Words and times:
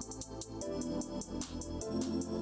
Thank 0.00 0.64
you. 0.64 0.67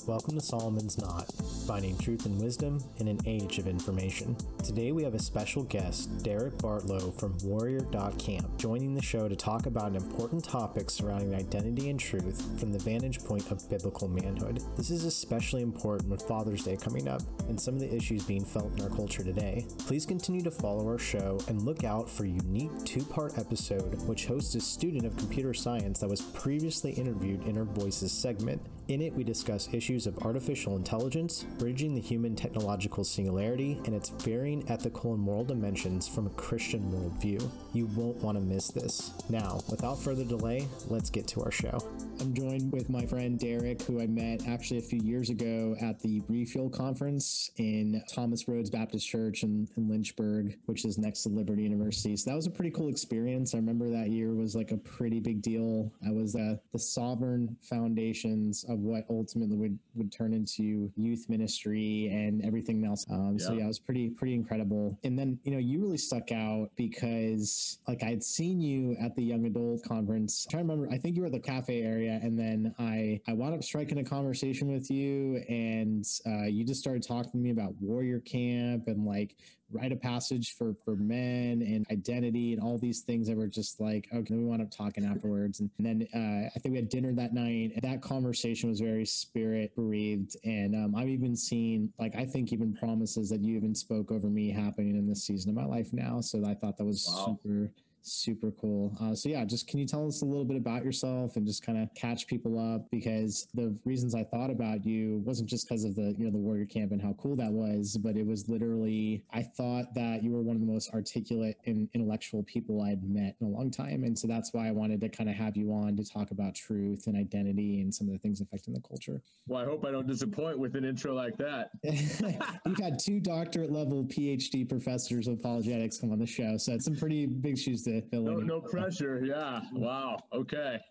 Welcome 0.06 0.36
to 0.36 0.40
Solomon's 0.40 0.98
Knot, 0.98 1.28
finding 1.66 1.98
truth 1.98 2.26
and 2.26 2.40
wisdom 2.40 2.82
in 2.98 3.08
an 3.08 3.18
age 3.26 3.58
of 3.58 3.66
information. 3.66 4.36
Today 4.62 4.92
we 4.92 5.02
have 5.02 5.14
a 5.14 5.18
special 5.18 5.64
guest, 5.64 6.22
Derek 6.22 6.56
Bartlow 6.58 7.18
from 7.18 7.36
Warrior.camp, 7.42 8.56
joining 8.58 8.94
the 8.94 9.02
show 9.02 9.28
to 9.28 9.34
talk 9.34 9.66
about 9.66 9.90
an 9.90 9.96
important 9.96 10.44
topic 10.44 10.90
surrounding 10.90 11.34
identity 11.34 11.90
and 11.90 11.98
truth 11.98 12.60
from 12.60 12.72
the 12.72 12.78
vantage 12.78 13.24
point 13.24 13.50
of 13.50 13.68
biblical 13.68 14.06
manhood. 14.06 14.62
This 14.76 14.90
is 14.90 15.04
especially 15.04 15.62
important 15.62 16.08
with 16.08 16.22
Father's 16.22 16.62
Day 16.64 16.76
coming 16.76 17.08
up 17.08 17.22
and 17.48 17.60
some 17.60 17.74
of 17.74 17.80
the 17.80 17.94
issues 17.94 18.24
being 18.24 18.44
felt 18.44 18.72
in 18.76 18.84
our 18.84 18.90
culture 18.90 19.24
today. 19.24 19.66
Please 19.78 20.06
continue 20.06 20.42
to 20.42 20.50
follow 20.50 20.86
our 20.86 20.98
show 20.98 21.40
and 21.48 21.62
look 21.62 21.82
out 21.82 22.08
for 22.08 22.24
a 22.24 22.28
unique 22.28 22.70
two-part 22.84 23.38
episode 23.38 24.00
which 24.06 24.26
hosts 24.26 24.54
a 24.54 24.60
student 24.60 25.04
of 25.04 25.16
computer 25.16 25.54
science 25.54 25.98
that 25.98 26.08
was 26.08 26.22
previously 26.22 26.92
interviewed 26.92 27.42
in 27.46 27.58
our 27.58 27.64
Voices 27.64 28.12
segment. 28.12 28.62
In 28.88 29.00
it, 29.00 29.12
we 29.14 29.24
discuss 29.24 29.68
issues 29.72 30.06
of 30.06 30.16
artificial 30.18 30.76
intelligence, 30.76 31.44
bridging 31.58 31.96
the 31.96 32.00
human 32.00 32.36
technological 32.36 33.02
singularity, 33.02 33.80
and 33.84 33.92
its 33.92 34.10
varying 34.10 34.64
ethical 34.70 35.12
and 35.12 35.20
moral 35.20 35.44
dimensions 35.44 36.06
from 36.06 36.28
a 36.28 36.30
Christian 36.30 36.92
worldview. 36.92 37.50
You 37.72 37.86
won't 37.96 38.18
want 38.18 38.38
to 38.38 38.44
miss 38.44 38.68
this. 38.68 39.10
Now, 39.28 39.58
without 39.68 39.98
further 39.98 40.22
delay, 40.22 40.68
let's 40.86 41.10
get 41.10 41.26
to 41.28 41.42
our 41.42 41.50
show. 41.50 41.80
I'm 42.20 42.32
joined 42.32 42.70
with 42.70 42.88
my 42.88 43.04
friend 43.06 43.36
Derek, 43.40 43.82
who 43.82 44.00
I 44.00 44.06
met 44.06 44.46
actually 44.46 44.78
a 44.78 44.82
few 44.82 45.00
years 45.02 45.30
ago 45.30 45.74
at 45.82 45.98
the 45.98 46.22
Refuel 46.28 46.70
Conference 46.70 47.50
in 47.56 48.04
Thomas 48.08 48.46
Road 48.46 48.70
Baptist 48.70 49.08
Church 49.08 49.42
in, 49.42 49.68
in 49.76 49.88
Lynchburg, 49.88 50.58
which 50.66 50.84
is 50.84 50.96
next 50.96 51.24
to 51.24 51.28
Liberty 51.28 51.64
University. 51.64 52.16
So 52.16 52.30
that 52.30 52.36
was 52.36 52.46
a 52.46 52.50
pretty 52.50 52.70
cool 52.70 52.88
experience. 52.88 53.52
I 53.52 53.58
remember 53.58 53.90
that 53.90 54.10
year 54.10 54.32
was 54.32 54.54
like 54.54 54.70
a 54.70 54.76
pretty 54.76 55.18
big 55.18 55.42
deal. 55.42 55.92
I 56.06 56.12
was 56.12 56.36
uh, 56.36 56.56
the 56.72 56.78
sovereign 56.78 57.56
foundations 57.62 58.64
of 58.76 58.82
what 58.82 59.04
ultimately 59.10 59.56
would, 59.56 59.78
would 59.94 60.12
turn 60.12 60.32
into 60.32 60.90
youth 60.96 61.26
ministry 61.28 62.08
and 62.12 62.44
everything 62.44 62.84
else. 62.84 63.04
Um, 63.10 63.36
yeah. 63.38 63.46
So 63.46 63.52
yeah, 63.54 63.64
it 63.64 63.68
was 63.68 63.78
pretty, 63.78 64.10
pretty 64.10 64.34
incredible. 64.34 64.98
And 65.04 65.18
then, 65.18 65.38
you 65.44 65.52
know, 65.52 65.58
you 65.58 65.80
really 65.80 65.98
stuck 65.98 66.30
out 66.32 66.70
because 66.76 67.78
like 67.88 68.02
I'd 68.02 68.22
seen 68.22 68.60
you 68.60 68.96
at 69.00 69.14
the 69.16 69.22
young 69.22 69.44
adult 69.46 69.82
conference. 69.82 70.46
I'm 70.46 70.50
trying 70.50 70.66
to 70.66 70.72
remember, 70.72 70.94
I 70.94 70.98
think 70.98 71.16
you 71.16 71.22
were 71.22 71.26
at 71.26 71.32
the 71.32 71.40
cafe 71.40 71.82
area 71.82 71.96
area. 71.96 72.20
And 72.22 72.38
then 72.38 72.74
I, 72.78 73.20
I 73.28 73.32
wound 73.32 73.54
up 73.54 73.62
striking 73.62 73.98
a 73.98 74.04
conversation 74.04 74.72
with 74.72 74.90
you 74.90 75.42
and 75.48 76.06
uh, 76.26 76.44
you 76.44 76.64
just 76.64 76.80
started 76.80 77.06
talking 77.06 77.32
to 77.32 77.38
me 77.38 77.50
about 77.50 77.74
warrior 77.80 78.20
camp 78.20 78.88
and 78.88 79.04
like 79.04 79.36
rite 79.72 79.92
of 79.92 80.00
passage 80.00 80.54
for, 80.56 80.74
for 80.84 80.96
men 80.96 81.62
and 81.62 81.86
identity 81.90 82.52
and 82.52 82.62
all 82.62 82.78
these 82.78 83.00
things 83.00 83.26
that 83.28 83.36
were 83.36 83.46
just 83.46 83.80
like, 83.80 84.08
okay, 84.14 84.34
we 84.34 84.44
wound 84.44 84.62
up 84.62 84.70
talking 84.70 85.04
afterwards. 85.04 85.60
And, 85.60 85.70
and 85.78 85.86
then 85.86 86.08
uh, 86.14 86.50
I 86.54 86.58
think 86.58 86.72
we 86.72 86.78
had 86.78 86.88
dinner 86.88 87.12
that 87.14 87.34
night. 87.34 87.72
And 87.74 87.82
that 87.82 88.02
conversation 88.02 88.68
was 88.68 88.80
very 88.80 89.04
spirit 89.04 89.74
breathed. 89.74 90.36
And 90.44 90.74
um, 90.74 90.94
I've 90.94 91.08
even 91.08 91.36
seen, 91.36 91.92
like, 91.98 92.14
I 92.16 92.24
think 92.24 92.52
even 92.52 92.74
promises 92.74 93.28
that 93.30 93.40
you 93.40 93.56
even 93.56 93.74
spoke 93.74 94.12
over 94.12 94.28
me 94.28 94.50
happening 94.50 94.96
in 94.96 95.06
this 95.06 95.24
season 95.24 95.50
of 95.50 95.56
my 95.56 95.64
life 95.66 95.92
now. 95.92 96.20
So 96.20 96.44
I 96.46 96.54
thought 96.54 96.76
that 96.78 96.84
was 96.84 97.06
wow. 97.08 97.38
super 97.42 97.70
Super 98.08 98.52
cool. 98.52 98.96
Uh, 99.00 99.16
so 99.16 99.28
yeah, 99.28 99.44
just 99.44 99.66
can 99.66 99.80
you 99.80 99.86
tell 99.86 100.06
us 100.06 100.22
a 100.22 100.24
little 100.24 100.44
bit 100.44 100.56
about 100.56 100.84
yourself 100.84 101.34
and 101.34 101.44
just 101.44 101.66
kind 101.66 101.76
of 101.76 101.92
catch 101.96 102.28
people 102.28 102.56
up? 102.56 102.88
Because 102.92 103.48
the 103.52 103.76
reasons 103.84 104.14
I 104.14 104.22
thought 104.22 104.48
about 104.48 104.86
you 104.86 105.22
wasn't 105.24 105.48
just 105.48 105.68
because 105.68 105.82
of 105.82 105.96
the 105.96 106.14
you 106.16 106.24
know 106.24 106.30
the 106.30 106.38
warrior 106.38 106.66
camp 106.66 106.92
and 106.92 107.02
how 107.02 107.16
cool 107.20 107.34
that 107.34 107.50
was, 107.50 107.96
but 107.96 108.16
it 108.16 108.24
was 108.24 108.48
literally 108.48 109.24
I 109.32 109.42
thought 109.42 109.92
that 109.94 110.22
you 110.22 110.30
were 110.30 110.40
one 110.40 110.54
of 110.54 110.60
the 110.60 110.72
most 110.72 110.94
articulate 110.94 111.58
and 111.66 111.88
intellectual 111.94 112.44
people 112.44 112.80
I'd 112.80 113.02
met 113.02 113.34
in 113.40 113.48
a 113.48 113.50
long 113.50 113.72
time, 113.72 114.04
and 114.04 114.16
so 114.16 114.28
that's 114.28 114.54
why 114.54 114.68
I 114.68 114.70
wanted 114.70 115.00
to 115.00 115.08
kind 115.08 115.28
of 115.28 115.34
have 115.34 115.56
you 115.56 115.72
on 115.72 115.96
to 115.96 116.04
talk 116.04 116.30
about 116.30 116.54
truth 116.54 117.08
and 117.08 117.16
identity 117.16 117.80
and 117.80 117.92
some 117.92 118.06
of 118.06 118.12
the 118.12 118.20
things 118.20 118.40
affecting 118.40 118.72
the 118.72 118.82
culture. 118.82 119.20
Well, 119.48 119.60
I 119.60 119.64
hope 119.64 119.84
I 119.84 119.90
don't 119.90 120.06
disappoint 120.06 120.60
with 120.60 120.76
an 120.76 120.84
intro 120.84 121.12
like 121.12 121.36
that. 121.38 121.70
You've 121.82 122.78
had 122.78 123.00
two 123.00 123.18
doctorate 123.18 123.72
level 123.72 124.04
PhD 124.04 124.68
professors 124.68 125.26
of 125.26 125.40
apologetics 125.40 125.98
come 125.98 126.12
on 126.12 126.20
the 126.20 126.26
show, 126.26 126.56
so 126.56 126.72
it's 126.72 126.84
some 126.84 126.94
pretty 126.94 127.26
big 127.26 127.58
shoes 127.58 127.82
to 127.82 127.95
fill 128.00 128.22
no, 128.22 128.38
in. 128.38 128.46
No 128.46 128.60
pressure. 128.60 129.22
Yeah. 129.24 129.60
Wow. 129.72 130.18
Okay. 130.32 130.80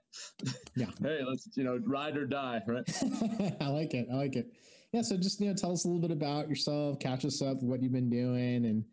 Yeah. 0.78 0.88
hey, 1.02 1.20
let's 1.28 1.50
you 1.56 1.66
know 1.66 1.78
ride 1.86 2.16
or 2.16 2.26
die, 2.26 2.62
right? 2.68 2.84
I 3.62 3.68
like 3.68 3.94
it. 3.94 4.08
I 4.10 4.16
like 4.16 4.38
it. 4.38 4.48
Yeah. 4.94 5.02
So 5.02 5.18
just 5.18 5.42
you 5.42 5.50
know, 5.50 5.54
tell 5.54 5.74
us 5.74 5.84
a 5.84 5.90
little 5.90 6.02
bit 6.02 6.12
about 6.12 6.48
yourself, 6.48 7.00
catch 7.00 7.26
us 7.26 7.42
up, 7.42 7.62
what 7.62 7.82
you've 7.82 7.92
been 7.92 8.10
doing, 8.10 8.66
and 8.66 8.86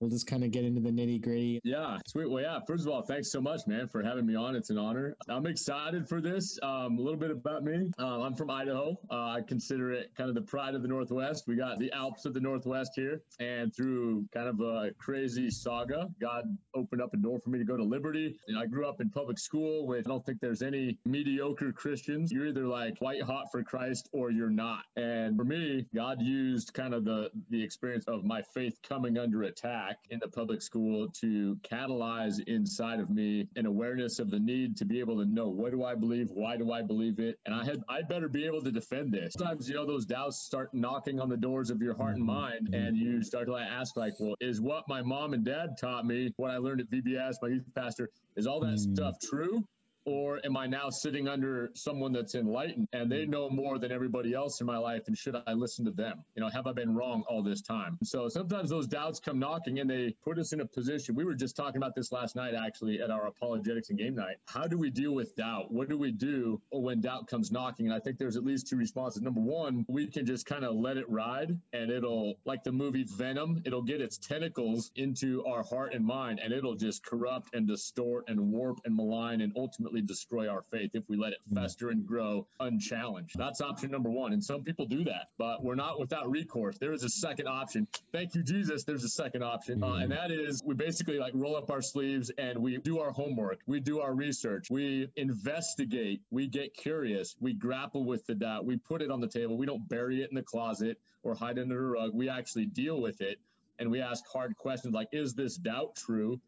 we'll 0.00 0.10
just 0.10 0.26
kind 0.26 0.42
of 0.42 0.50
get 0.50 0.64
into 0.64 0.80
the 0.80 0.90
nitty 0.90 1.20
gritty. 1.20 1.60
Yeah, 1.62 1.98
sweet. 2.06 2.30
Well, 2.30 2.42
yeah. 2.42 2.58
First 2.66 2.86
of 2.86 2.92
all, 2.92 3.02
thanks 3.02 3.30
so 3.30 3.40
much, 3.40 3.66
man, 3.66 3.86
for 3.86 4.02
having 4.02 4.26
me 4.26 4.34
on. 4.34 4.56
It's 4.56 4.70
an 4.70 4.78
honor. 4.78 5.16
I'm 5.28 5.46
excited 5.46 6.08
for 6.08 6.20
this. 6.20 6.58
Um, 6.62 6.98
a 6.98 7.00
little 7.00 7.18
bit 7.18 7.30
about 7.30 7.64
me. 7.64 7.90
Uh, 7.98 8.22
I'm 8.22 8.34
from 8.34 8.50
Idaho. 8.50 8.98
Uh, 9.10 9.14
I 9.14 9.42
consider 9.46 9.92
it 9.92 10.10
kind 10.16 10.28
of 10.28 10.34
the 10.34 10.42
pride 10.42 10.74
of 10.74 10.82
the 10.82 10.88
Northwest. 10.88 11.44
We 11.46 11.56
got 11.56 11.78
the 11.78 11.92
Alps 11.92 12.24
of 12.24 12.34
the 12.34 12.40
Northwest 12.40 12.92
here, 12.96 13.22
and 13.38 13.74
through 13.74 14.26
kind 14.32 14.48
of 14.48 14.60
a 14.60 14.90
crazy 14.98 15.50
saga, 15.50 16.08
God 16.20 16.44
opened 16.74 17.02
up 17.02 17.12
a 17.14 17.18
door 17.18 17.38
for 17.38 17.50
me 17.50 17.58
to 17.58 17.64
go 17.64 17.76
to 17.76 17.84
Liberty. 17.84 18.36
And 18.48 18.58
I 18.58 18.66
grew 18.66 18.88
up 18.88 19.00
in 19.00 19.10
public 19.10 19.38
school, 19.38 19.86
which 19.86 20.06
I 20.06 20.08
don't 20.08 20.24
think 20.24 20.40
there's 20.40 20.62
any 20.62 20.98
mediocre 21.04 21.72
Christians. 21.72 22.32
You're 22.32 22.46
either 22.46 22.66
like 22.66 22.98
white 23.00 23.22
hot 23.22 23.46
for 23.52 23.62
Christ 23.62 24.08
or 24.12 24.30
you're 24.30 24.50
not. 24.50 24.84
And 24.96 25.36
for 25.36 25.44
me, 25.44 25.86
God 25.94 26.22
used 26.22 26.72
kind 26.72 26.94
of 26.94 27.04
the 27.04 27.30
the 27.50 27.62
experience 27.62 28.04
of 28.06 28.24
my 28.24 28.42
faith 28.42 28.78
coming 28.82 29.18
under 29.18 29.42
attack 29.42 29.89
back 29.90 29.98
in 30.10 30.20
the 30.20 30.28
public 30.28 30.62
school 30.62 31.08
to 31.08 31.58
catalyze 31.68 32.40
inside 32.46 33.00
of 33.00 33.10
me 33.10 33.48
an 33.56 33.66
awareness 33.66 34.20
of 34.20 34.30
the 34.30 34.38
need 34.38 34.76
to 34.76 34.84
be 34.84 35.00
able 35.00 35.16
to 35.18 35.24
know 35.24 35.48
what 35.48 35.72
do 35.72 35.84
I 35.84 35.96
believe, 35.96 36.30
why 36.30 36.56
do 36.56 36.72
I 36.72 36.82
believe 36.82 37.18
it, 37.18 37.38
and 37.44 37.54
I 37.54 37.64
had 37.64 37.82
I 37.88 38.02
better 38.02 38.28
be 38.28 38.46
able 38.46 38.62
to 38.62 38.70
defend 38.70 39.12
this. 39.12 39.34
Sometimes 39.36 39.68
you 39.68 39.74
know 39.74 39.86
those 39.86 40.06
doubts 40.06 40.38
start 40.38 40.72
knocking 40.72 41.18
on 41.18 41.28
the 41.28 41.36
doors 41.36 41.70
of 41.70 41.82
your 41.82 41.96
heart 41.96 42.16
and 42.16 42.24
mind, 42.24 42.72
and 42.72 42.96
you 42.96 43.22
start 43.22 43.48
to 43.48 43.56
ask 43.56 43.96
like, 43.96 44.14
well, 44.20 44.36
is 44.40 44.60
what 44.60 44.84
my 44.88 45.02
mom 45.02 45.34
and 45.34 45.44
dad 45.44 45.76
taught 45.78 46.06
me, 46.06 46.32
what 46.36 46.50
I 46.50 46.58
learned 46.58 46.80
at 46.80 46.90
VBS, 46.90 47.36
my 47.42 47.48
youth 47.48 47.64
pastor, 47.74 48.10
is 48.36 48.46
all 48.46 48.60
that 48.60 48.76
mm. 48.76 48.94
stuff 48.94 49.16
true? 49.20 49.64
Or 50.10 50.40
am 50.44 50.56
I 50.56 50.66
now 50.66 50.90
sitting 50.90 51.28
under 51.28 51.70
someone 51.74 52.12
that's 52.12 52.34
enlightened 52.34 52.88
and 52.92 53.08
they 53.08 53.26
hmm. 53.26 53.30
know 53.30 53.48
more 53.48 53.78
than 53.78 53.92
everybody 53.92 54.34
else 54.34 54.60
in 54.60 54.66
my 54.66 54.76
life? 54.76 55.04
And 55.06 55.16
should 55.16 55.36
I 55.46 55.52
listen 55.52 55.84
to 55.84 55.92
them? 55.92 56.24
You 56.34 56.42
know, 56.42 56.48
have 56.48 56.66
I 56.66 56.72
been 56.72 56.96
wrong 56.96 57.22
all 57.28 57.44
this 57.44 57.60
time? 57.60 57.96
So 58.02 58.28
sometimes 58.28 58.70
those 58.70 58.88
doubts 58.88 59.20
come 59.20 59.38
knocking 59.38 59.78
and 59.78 59.88
they 59.88 60.16
put 60.24 60.36
us 60.40 60.52
in 60.52 60.62
a 60.62 60.66
position. 60.66 61.14
We 61.14 61.24
were 61.24 61.36
just 61.36 61.54
talking 61.54 61.76
about 61.76 61.94
this 61.94 62.10
last 62.10 62.34
night, 62.34 62.54
actually, 62.54 63.00
at 63.00 63.12
our 63.12 63.28
apologetics 63.28 63.90
and 63.90 63.98
game 64.00 64.16
night. 64.16 64.38
How 64.48 64.66
do 64.66 64.76
we 64.76 64.90
deal 64.90 65.14
with 65.14 65.36
doubt? 65.36 65.72
What 65.72 65.88
do 65.88 65.96
we 65.96 66.10
do 66.10 66.60
when 66.72 67.00
doubt 67.00 67.28
comes 67.28 67.52
knocking? 67.52 67.86
And 67.86 67.94
I 67.94 68.00
think 68.00 68.18
there's 68.18 68.36
at 68.36 68.44
least 68.44 68.66
two 68.66 68.76
responses. 68.76 69.22
Number 69.22 69.40
one, 69.40 69.86
we 69.88 70.08
can 70.08 70.26
just 70.26 70.44
kind 70.44 70.64
of 70.64 70.74
let 70.74 70.96
it 70.96 71.08
ride 71.08 71.56
and 71.72 71.88
it'll, 71.88 72.34
like 72.44 72.64
the 72.64 72.72
movie 72.72 73.04
Venom, 73.04 73.62
it'll 73.64 73.80
get 73.80 74.00
its 74.00 74.18
tentacles 74.18 74.90
into 74.96 75.44
our 75.44 75.62
heart 75.62 75.94
and 75.94 76.04
mind 76.04 76.40
and 76.42 76.52
it'll 76.52 76.74
just 76.74 77.04
corrupt 77.04 77.54
and 77.54 77.68
distort 77.68 78.24
and 78.26 78.40
warp 78.40 78.80
and 78.84 78.96
malign 78.96 79.40
and 79.42 79.52
ultimately 79.56 79.99
ultimately 80.00 80.06
destroy 80.06 80.48
our 80.48 80.62
faith 80.70 80.90
if 80.94 81.08
we 81.08 81.16
let 81.16 81.32
it 81.32 81.38
hmm. 81.48 81.56
fester 81.56 81.90
and 81.90 82.06
grow 82.06 82.46
unchallenged. 82.60 83.36
That's 83.38 83.60
option 83.60 83.90
number 83.90 84.10
one. 84.10 84.32
And 84.32 84.42
some 84.42 84.62
people 84.62 84.86
do 84.86 85.04
that, 85.04 85.28
but 85.38 85.62
we're 85.62 85.74
not 85.74 86.00
without 86.00 86.30
recourse. 86.30 86.78
There 86.78 86.92
is 86.92 87.04
a 87.04 87.08
second 87.08 87.48
option. 87.48 87.86
Thank 88.12 88.34
you, 88.34 88.42
Jesus. 88.42 88.84
There's 88.84 89.04
a 89.04 89.08
second 89.08 89.42
option. 89.42 89.82
Uh, 89.82 89.94
and 89.94 90.12
hmm. 90.12 90.18
that 90.18 90.30
is 90.30 90.62
we 90.64 90.74
basically 90.74 91.18
like 91.18 91.32
roll 91.34 91.56
up 91.56 91.70
our 91.70 91.82
sleeves 91.82 92.30
and 92.38 92.58
we 92.58 92.78
do 92.78 93.00
our 93.00 93.10
homework. 93.10 93.60
We 93.66 93.80
do 93.80 94.00
our 94.00 94.14
research. 94.14 94.68
We 94.70 95.08
investigate. 95.16 96.22
We 96.30 96.46
get 96.46 96.74
curious. 96.74 97.36
We 97.40 97.52
grapple 97.54 98.04
with 98.04 98.26
the 98.26 98.34
doubt. 98.34 98.64
We 98.64 98.76
put 98.76 99.02
it 99.02 99.10
on 99.10 99.20
the 99.20 99.28
table. 99.28 99.56
We 99.56 99.66
don't 99.66 99.88
bury 99.88 100.22
it 100.22 100.30
in 100.30 100.36
the 100.36 100.42
closet 100.42 100.98
or 101.22 101.34
hide 101.34 101.58
under 101.58 101.88
a 101.88 101.90
rug. 101.90 102.14
We 102.14 102.28
actually 102.28 102.66
deal 102.66 103.00
with 103.00 103.20
it 103.20 103.38
and 103.78 103.90
we 103.90 104.02
ask 104.02 104.24
hard 104.30 104.56
questions 104.56 104.94
like, 104.94 105.08
is 105.12 105.34
this 105.34 105.56
doubt 105.56 105.96
true? 105.96 106.40